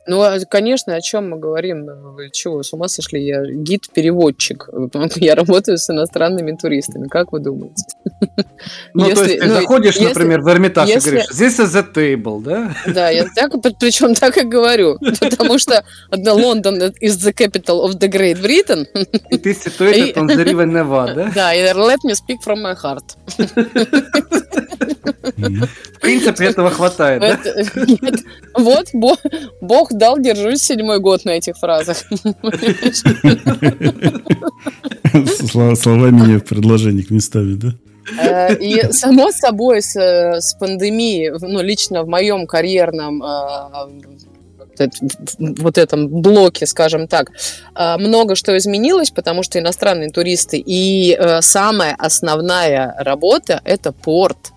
Ну, 0.08 0.22
а, 0.22 0.38
конечно, 0.48 0.94
о 0.94 1.00
чем 1.00 1.30
мы 1.30 1.38
говорим? 1.38 1.86
Вы 2.14 2.30
чего, 2.30 2.62
с 2.62 2.72
ума 2.72 2.88
сошли? 2.88 3.24
Я 3.24 3.44
гид-переводчик. 3.44 4.68
Я 5.16 5.34
работаю 5.34 5.78
с 5.78 5.90
иностранными 5.90 6.56
туристами. 6.56 7.08
Как 7.08 7.32
вы 7.32 7.40
думаете? 7.40 7.84
Ну, 8.94 9.10
то 9.10 9.24
есть 9.24 9.40
ты 9.40 9.46
ну, 9.46 9.54
заходишь, 9.54 9.96
если- 9.96 10.08
например, 10.08 10.40
в 10.40 10.48
Эрмитаж 10.48 10.88
и 10.88 10.92
если- 10.92 11.10
говоришь, 11.10 11.30
this 11.30 11.60
is 11.60 11.74
the 11.74 11.84
table, 11.92 12.42
да? 12.42 12.74
Да, 12.86 13.10
я 13.10 13.26
так, 13.34 13.52
причем 13.78 14.14
так 14.14 14.36
и 14.38 14.42
говорю. 14.42 14.98
Потому 15.20 15.58
что 15.58 15.84
London 16.10 16.92
is 17.02 17.16
the 17.18 17.32
capital 17.32 17.84
of 17.84 17.98
the 17.98 18.08
Great 18.08 18.40
Britain. 18.40 18.86
И 19.30 19.36
ты 19.38 19.52
situated 19.52 20.08
И- 20.08 20.12
on 20.12 20.26
the 20.28 20.44
river? 20.44 21.32
Да, 21.34 21.54
и 21.54 21.62
let 21.62 21.98
me 22.04 22.14
speak 22.14 22.38
from 22.44 22.62
my 22.62 22.74
heart. 22.74 23.16
В 25.36 26.00
принципе, 26.00 26.44
этого 26.46 26.70
хватает, 26.70 27.20
да? 27.20 27.28
Это- 27.28 27.80
нет. 27.86 28.20
Вот, 28.54 28.88
Бог, 28.92 29.18
Бог 29.60 29.92
дал, 29.92 30.18
держусь 30.18 30.62
седьмой 30.62 30.98
год 31.00 31.24
на 31.24 31.30
этих 31.30 31.56
фразах. 31.56 31.96
Слова- 35.50 35.76
Словами 35.76 36.36
в 36.38 36.44
предложениях 36.44 37.10
местами, 37.10 37.54
да? 37.54 37.68
Э, 38.22 38.54
И 38.56 38.92
само 38.92 39.32
собой 39.32 39.82
с, 39.82 39.96
с 39.96 40.54
пандемией, 40.54 41.30
ну, 41.40 41.60
лично 41.62 42.02
в 42.04 42.08
моем 42.08 42.46
карьерном 42.46 43.22
э, 43.22 44.86
вот 45.38 45.78
этом 45.78 46.08
блоке, 46.22 46.66
скажем 46.66 47.08
так, 47.08 47.30
э, 47.74 47.96
много 47.98 48.34
что 48.36 48.56
изменилось, 48.56 49.10
потому 49.10 49.42
что 49.42 49.58
иностранные 49.58 50.10
туристы 50.10 50.62
и 50.64 51.16
э, 51.18 51.40
самая 51.42 51.94
основная 51.98 52.94
работа– 52.98 53.60
это 53.64 53.92
порт. 53.92 54.52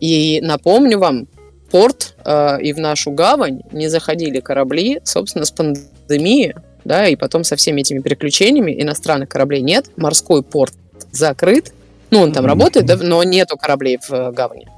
И 0.00 0.40
напомню 0.42 0.98
вам, 0.98 1.26
порт 1.70 2.14
э, 2.24 2.60
и 2.62 2.72
в 2.72 2.78
нашу 2.78 3.10
гавань 3.10 3.62
не 3.72 3.88
заходили 3.88 4.40
корабли, 4.40 5.00
собственно, 5.04 5.44
с 5.44 5.50
пандемией, 5.50 6.54
да, 6.84 7.06
и 7.08 7.16
потом 7.16 7.44
со 7.44 7.56
всеми 7.56 7.82
этими 7.82 8.00
переключениями 8.00 8.80
иностранных 8.80 9.28
кораблей 9.28 9.60
нет, 9.60 9.90
морской 9.96 10.42
порт 10.42 10.74
закрыт, 11.12 11.72
ну, 12.10 12.20
он 12.20 12.32
там 12.32 12.46
работает, 12.46 12.86
да, 12.86 12.96
но 12.96 13.22
нету 13.22 13.56
кораблей 13.56 13.98
в 13.98 14.10
э, 14.12 14.32
гавани. 14.32 14.68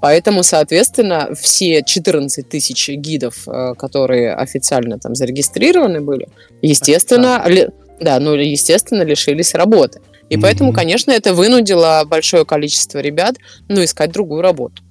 Поэтому, 0.00 0.42
соответственно, 0.42 1.28
все 1.38 1.82
14 1.84 2.48
тысяч 2.48 2.88
гидов, 2.88 3.46
э, 3.46 3.74
которые 3.76 4.34
официально 4.34 4.98
там 4.98 5.14
зарегистрированы 5.14 6.00
были, 6.00 6.28
естественно, 6.62 7.42
ли- 7.46 7.68
да, 8.00 8.18
ну, 8.18 8.34
естественно, 8.34 9.02
лишились 9.02 9.54
работы. 9.54 10.00
И 10.30 10.38
поэтому, 10.38 10.72
конечно, 10.72 11.10
это 11.10 11.34
вынудило 11.34 12.04
большое 12.06 12.46
количество 12.46 13.00
ребят, 13.00 13.36
ну, 13.68 13.84
искать 13.84 14.12
другую 14.12 14.42
работу. 14.42 14.82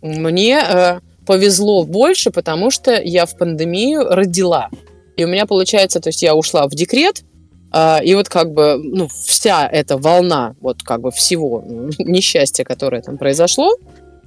Мне 0.00 0.58
э, 0.58 1.00
повезло 1.26 1.84
больше, 1.84 2.30
потому 2.30 2.70
что 2.70 3.00
я 3.00 3.26
в 3.26 3.36
пандемию 3.36 4.08
родила. 4.08 4.70
И 5.16 5.24
у 5.24 5.28
меня 5.28 5.44
получается, 5.44 6.00
то 6.00 6.08
есть 6.08 6.22
я 6.22 6.34
ушла 6.34 6.66
в 6.66 6.70
декрет, 6.70 7.22
а, 7.72 8.00
и 8.02 8.14
вот 8.14 8.28
как 8.28 8.52
бы, 8.52 8.80
ну, 8.82 9.06
вся 9.08 9.68
эта 9.68 9.98
волна 9.98 10.56
вот 10.60 10.82
как 10.82 11.02
бы 11.02 11.10
всего 11.10 11.62
несчастья, 11.98 12.64
которое 12.64 13.02
там 13.02 13.18
произошло, 13.18 13.76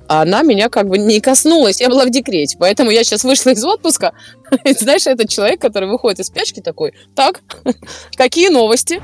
она 0.08 0.43
меня 0.43 0.70
как 0.70 0.88
бы 0.88 0.97
не 0.97 1.20
коснулась, 1.20 1.82
я 1.82 1.89
была 1.89 2.06
в 2.06 2.12
декрете, 2.12 2.58
поэтому 2.60 2.91
я 2.91 3.04
сейчас 3.04 3.24
вышла 3.24 3.49
из 3.49 3.64
отпуска, 3.66 4.14
и 4.64 4.74
знаешь, 4.74 5.08
этот 5.08 5.30
человек, 5.30 5.60
который 5.60 5.89
выходит 5.89 6.20
из 6.20 6.28
спячки 6.28 6.62
такой, 6.62 6.93
так, 7.16 7.41
какие 8.16 8.49
новости? 8.49 9.01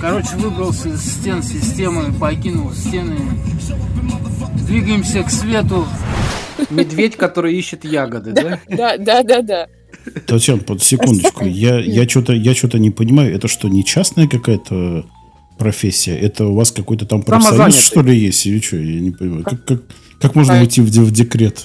Короче, 0.00 0.36
выбрался 0.36 0.88
из 0.88 1.00
стен 1.00 1.42
системы, 1.42 2.12
покинул 2.12 2.72
стены. 2.72 3.16
Двигаемся 4.66 5.22
к 5.22 5.30
свету. 5.30 5.86
Медведь, 6.70 7.16
который 7.16 7.56
ищет 7.56 7.84
ягоды, 7.84 8.32
да? 8.32 8.60
Да, 8.68 8.96
да, 8.98 9.22
да, 9.22 9.42
да. 9.42 9.66
Татьяна, 10.26 10.62
под 10.62 10.82
секундочку. 10.82 11.44
Я, 11.44 11.78
я 11.78 12.08
что-то 12.08 12.32
я 12.32 12.54
что-то 12.54 12.78
не 12.78 12.90
понимаю. 12.90 13.34
Это 13.34 13.48
что, 13.48 13.68
не 13.68 13.84
частная 13.84 14.28
какая-то 14.28 15.06
профессия? 15.58 16.16
Это 16.16 16.46
у 16.46 16.54
вас 16.54 16.72
какой-то 16.72 17.06
там 17.06 17.22
профсоюз, 17.22 17.76
что 17.76 18.02
ли, 18.02 18.16
есть? 18.16 18.46
Или 18.46 18.60
что? 18.60 18.76
Я 18.76 19.00
не 19.00 19.10
понимаю. 19.10 19.44
Как, 19.44 19.64
как, 19.64 19.82
как 20.20 20.34
можно 20.34 20.58
А- 20.58 20.60
уйти 20.60 20.80
в, 20.80 20.86
в 20.86 21.10
декрет? 21.12 21.62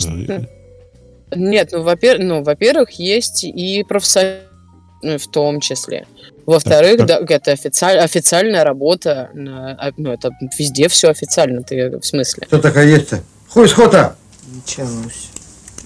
Нет, 1.36 1.70
ну, 1.72 1.84
во-первых, 1.84 2.28
ну, 2.28 2.44
во-первых, 2.44 2.92
есть 2.92 3.44
и 3.44 3.84
профсоюз, 3.88 4.40
в 5.02 5.28
том 5.28 5.60
числе. 5.60 6.06
Во-вторых, 6.46 7.06
да, 7.06 7.20
это 7.28 7.52
официаль- 7.52 8.00
официальная 8.00 8.64
работа, 8.64 9.30
на- 9.34 9.72
а, 9.80 9.92
ну, 9.98 10.12
это 10.12 10.32
везде 10.58 10.88
все 10.88 11.10
официально, 11.10 11.62
ты 11.62 11.98
в 12.00 12.06
смысле? 12.06 12.46
Кто 12.48 12.58
такая 12.60 12.88
есть-то? 12.88 13.22
Хуй 13.50 13.68
схота! 13.68 14.16
Началось. 14.48 15.30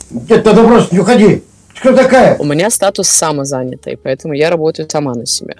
Нет, 0.09 0.45
надо 0.45 0.63
просто 0.63 0.95
не 0.95 1.01
уходи! 1.01 1.43
Кто 1.79 1.93
такая? 1.93 2.37
У 2.37 2.45
меня 2.45 2.69
статус 2.69 3.09
самозанятый, 3.09 3.97
поэтому 3.97 4.33
я 4.33 4.49
работаю 4.49 4.87
сама 4.89 5.13
на 5.15 5.25
себя. 5.25 5.55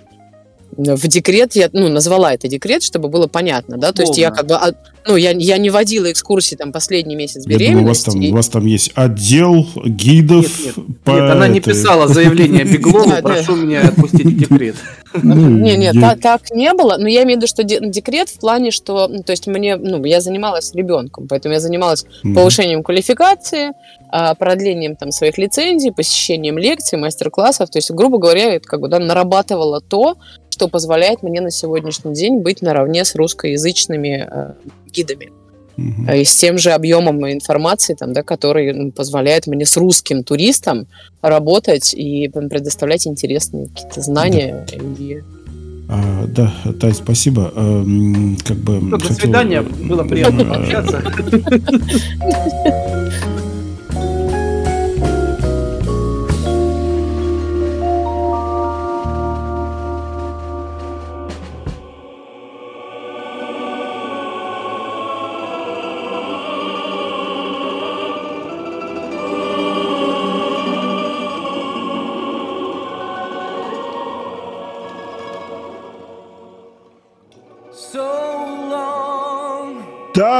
В 0.78 1.07
декрет 1.07 1.55
я, 1.55 1.69
ну, 1.74 1.89
назвала 1.89 2.34
это 2.34 2.47
декрет, 2.47 2.84
чтобы 2.84 3.09
было 3.09 3.28
понятно, 3.28 3.78
да, 3.78 3.91
то 3.91 4.01
есть 4.01 4.17
я 4.17 4.32
как 4.32 4.47
бы, 4.47 4.55
а, 4.55 4.71
ну, 5.07 5.15
я, 5.15 5.32
я 5.32 5.57
не 5.57 5.69
водила 5.69 6.11
экскурсии 6.11 6.55
там 6.55 6.71
последний 6.71 7.15
месяц 7.15 7.45
Я 7.47 7.57
думаю, 7.57 7.84
у 7.84 7.88
вас, 7.88 8.03
беременности. 8.05 8.09
там, 8.11 8.21
и- 8.21 8.32
у 8.32 8.36
вас 8.36 8.49
там 8.49 8.65
есть 8.65 8.91
отдел 8.95 9.67
гидов. 9.86 10.47
по 11.03 11.11
Нет, 11.11 11.32
она 11.32 11.47
не 11.47 11.59
этой- 11.59 11.74
писала 11.74 12.07
заявление 12.07 12.63
Беглову, 12.63 13.11
прошу 13.21 13.55
меня 13.55 13.82
отпустить 13.82 14.38
декрет. 14.38 14.76
Ну, 15.21 15.36
Не, 15.47 15.78
не, 15.78 15.93
так 15.93 16.49
не 16.49 16.74
было. 16.74 16.95
Но 16.97 17.07
я 17.07 17.21
имею 17.21 17.38
в 17.38 17.41
виду, 17.43 17.47
что 17.47 17.61
де- 17.63 17.80
декрет 17.88 18.30
в 18.30 18.39
плане, 18.39 18.71
что, 18.71 19.07
ну, 19.07 19.21
то 19.21 19.30
есть 19.32 19.45
мне, 19.45 19.76
ну, 19.76 20.03
я 20.05 20.21
занималась 20.21 20.74
ребенком, 20.74 21.28
поэтому 21.28 21.53
я 21.53 21.59
занималась 21.59 22.03
повышением 22.24 22.82
квалификации, 22.82 23.74
а, 24.09 24.34
продлением 24.34 24.95
там 24.95 25.11
своих 25.11 25.38
лицензий, 25.38 25.91
посещением 25.91 26.57
лекций, 26.57 26.97
мастер-классов. 26.97 27.69
То 27.69 27.78
есть, 27.78 27.91
грубо 27.91 28.17
говоря, 28.17 28.53
я 28.53 28.59
как 28.59 28.80
бы 28.82 28.88
да, 28.88 28.97
нарабатывала 28.97 29.82
то, 29.82 30.17
что 30.54 30.68
позволяет 30.68 31.24
мне 31.24 31.41
на 31.41 31.49
сегодняшний 31.49 32.14
день 32.14 32.41
быть 32.41 32.62
наравне 32.62 33.04
с 33.06 33.16
русскоязычными 33.16 34.28
э, 34.30 34.51
гидами. 34.91 35.32
Э, 36.08 36.22
И 36.22 36.24
с 36.24 36.36
тем 36.36 36.60
же 36.60 36.74
объемом 36.74 37.28
информации, 37.28 37.95
там, 37.95 38.14
да, 38.14 38.22
который 38.22 38.91
позволяет 38.91 39.47
мне 39.47 39.66
с 39.66 39.76
русским 39.78 40.24
туристом 40.24 40.86
работать 41.24 41.95
и 41.95 42.28
предоставлять 42.30 43.08
интересные 43.08 43.68
какие-то 43.70 44.01
знания. 44.01 44.68
И... 44.99 45.22
А, 45.89 46.26
да, 46.28 46.54
Тай, 46.80 46.93
спасибо. 46.93 47.51
Эм, 47.56 48.38
как 48.45 48.58
бы 48.58 48.74
Ну, 48.80 48.97
до 48.97 49.08
хотел- 49.08 49.18
свидания, 49.18 49.62
было 49.64 50.04
приятно 50.04 50.45
пообщаться. 50.45 51.01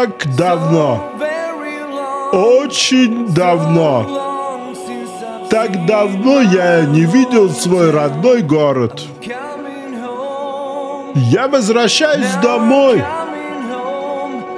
Так 0.04 0.36
давно. 0.36 1.14
Очень 2.34 3.28
давно. 3.28 4.06
Так 5.50 5.86
давно 5.86 6.42
я 6.42 6.82
не 6.82 7.06
видел 7.06 7.50
свой 7.50 7.90
родной 7.90 8.42
город. 8.42 9.02
Я 11.16 11.48
возвращаюсь 11.48 12.34
домой. 12.42 13.02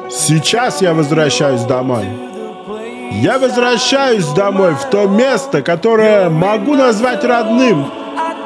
Сейчас 0.10 0.82
я 0.82 0.96
возвращаюсь 0.96 1.62
домой. 1.62 2.06
Я 3.12 3.38
возвращаюсь 3.38 4.26
домой 4.30 4.74
в 4.74 4.90
то 4.90 5.06
место, 5.06 5.62
которое 5.62 6.28
могу 6.32 6.74
назвать 6.74 7.24
родным. 7.24 7.86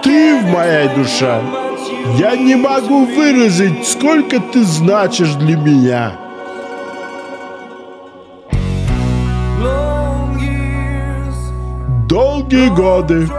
Ты 0.03 0.37
в 0.37 0.47
моей 0.47 0.89
душе. 0.89 1.41
Я 2.17 2.35
не 2.35 2.55
могу 2.55 3.05
выразить, 3.05 3.87
сколько 3.87 4.41
ты 4.41 4.65
значишь 4.65 5.35
для 5.35 5.55
меня. 5.55 6.28
Долгие 12.09 12.69
годы, 12.69 13.29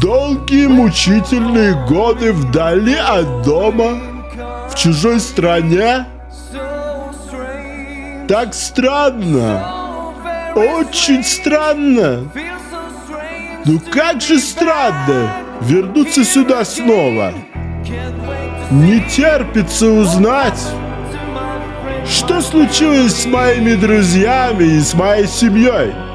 долгие 0.00 0.66
мучительные 0.66 1.74
годы 1.86 2.32
вдали 2.32 2.96
от 2.96 3.42
дома, 3.42 4.00
в 4.68 4.74
чужой 4.74 5.20
стране. 5.20 6.06
Так 8.26 8.52
странно, 8.52 9.64
очень 10.56 11.22
странно. 11.22 12.28
Ну 13.64 13.80
как 13.92 14.20
же 14.20 14.40
странно 14.40 15.32
вернуться 15.60 16.24
сюда 16.24 16.64
снова. 16.64 17.32
Не 18.72 19.08
терпится 19.08 19.86
узнать, 19.86 20.60
что 22.04 22.40
случилось 22.40 23.22
с 23.22 23.26
моими 23.26 23.76
друзьями 23.76 24.64
и 24.64 24.80
с 24.80 24.94
моей 24.94 25.28
семьей. 25.28 26.09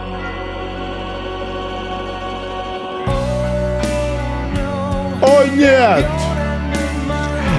Нет. 5.46 6.06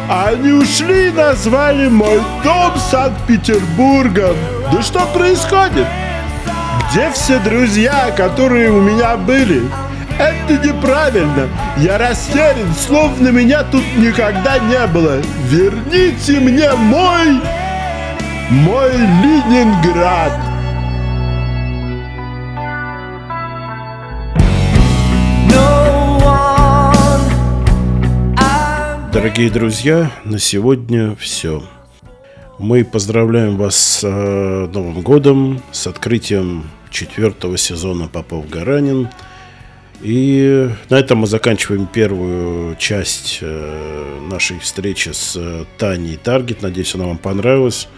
Они 0.08 0.52
ушли 0.52 1.08
и 1.08 1.12
назвали 1.12 1.88
мой 1.88 2.20
дом 2.44 2.72
Санкт-Петербургом. 2.90 4.36
Да 4.72 4.82
что 4.82 5.00
происходит? 5.06 5.86
Где 6.90 7.10
все 7.10 7.38
друзья, 7.40 8.12
которые 8.16 8.70
у 8.70 8.80
меня 8.80 9.16
были? 9.16 9.62
Это 10.18 10.66
неправильно. 10.66 11.48
Я 11.76 11.98
растерян, 11.98 12.72
словно 12.74 13.28
меня 13.28 13.64
тут 13.64 13.84
никогда 13.96 14.58
не 14.58 14.86
было. 14.86 15.20
Верните 15.48 16.40
мне 16.40 16.72
мой... 16.72 17.40
мой 18.50 18.92
Ленинград. 18.92 20.55
Дорогие 29.16 29.48
друзья, 29.48 30.12
на 30.26 30.38
сегодня 30.38 31.16
все. 31.16 31.62
Мы 32.58 32.84
поздравляем 32.84 33.56
вас 33.56 33.74
с 33.74 34.00
э, 34.04 34.68
Новым 34.70 35.00
годом, 35.00 35.62
с 35.72 35.86
открытием 35.86 36.68
четвертого 36.90 37.56
сезона 37.56 38.08
Попов-Гаранин. 38.08 39.08
И 40.02 40.68
на 40.90 40.96
этом 40.96 41.20
мы 41.20 41.26
заканчиваем 41.28 41.86
первую 41.86 42.76
часть 42.76 43.38
э, 43.40 44.18
нашей 44.30 44.58
встречи 44.58 45.08
с 45.08 45.34
э, 45.34 45.64
Таней 45.78 46.18
Таргет. 46.18 46.60
Надеюсь, 46.60 46.94
она 46.94 47.06
вам 47.06 47.16
понравилась. 47.16 47.88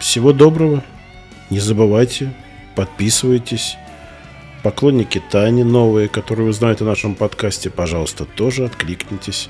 Всего 0.00 0.32
доброго. 0.32 0.82
Не 1.50 1.60
забывайте, 1.60 2.32
подписывайтесь. 2.74 3.76
Поклонники 4.62 5.22
Тани 5.30 5.64
новые, 5.64 6.08
которые 6.08 6.48
узнают 6.48 6.82
о 6.82 6.84
нашем 6.84 7.14
подкасте, 7.14 7.70
пожалуйста, 7.70 8.26
тоже 8.26 8.66
откликнитесь. 8.66 9.48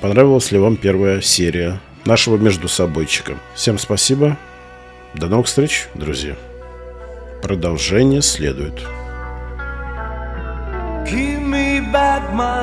Понравилась 0.00 0.50
ли 0.50 0.58
вам 0.58 0.76
первая 0.76 1.20
серия 1.20 1.80
нашего 2.06 2.36
между 2.36 2.68
собойчика? 2.68 3.34
Всем 3.54 3.78
спасибо. 3.78 4.38
До 5.14 5.26
новых 5.26 5.46
встреч, 5.46 5.88
друзья. 5.94 6.36
Продолжение 7.42 8.22
следует. 8.22 8.80
Give 11.06 11.42
me 11.42 11.80
back 11.92 12.32
my. 12.32 12.60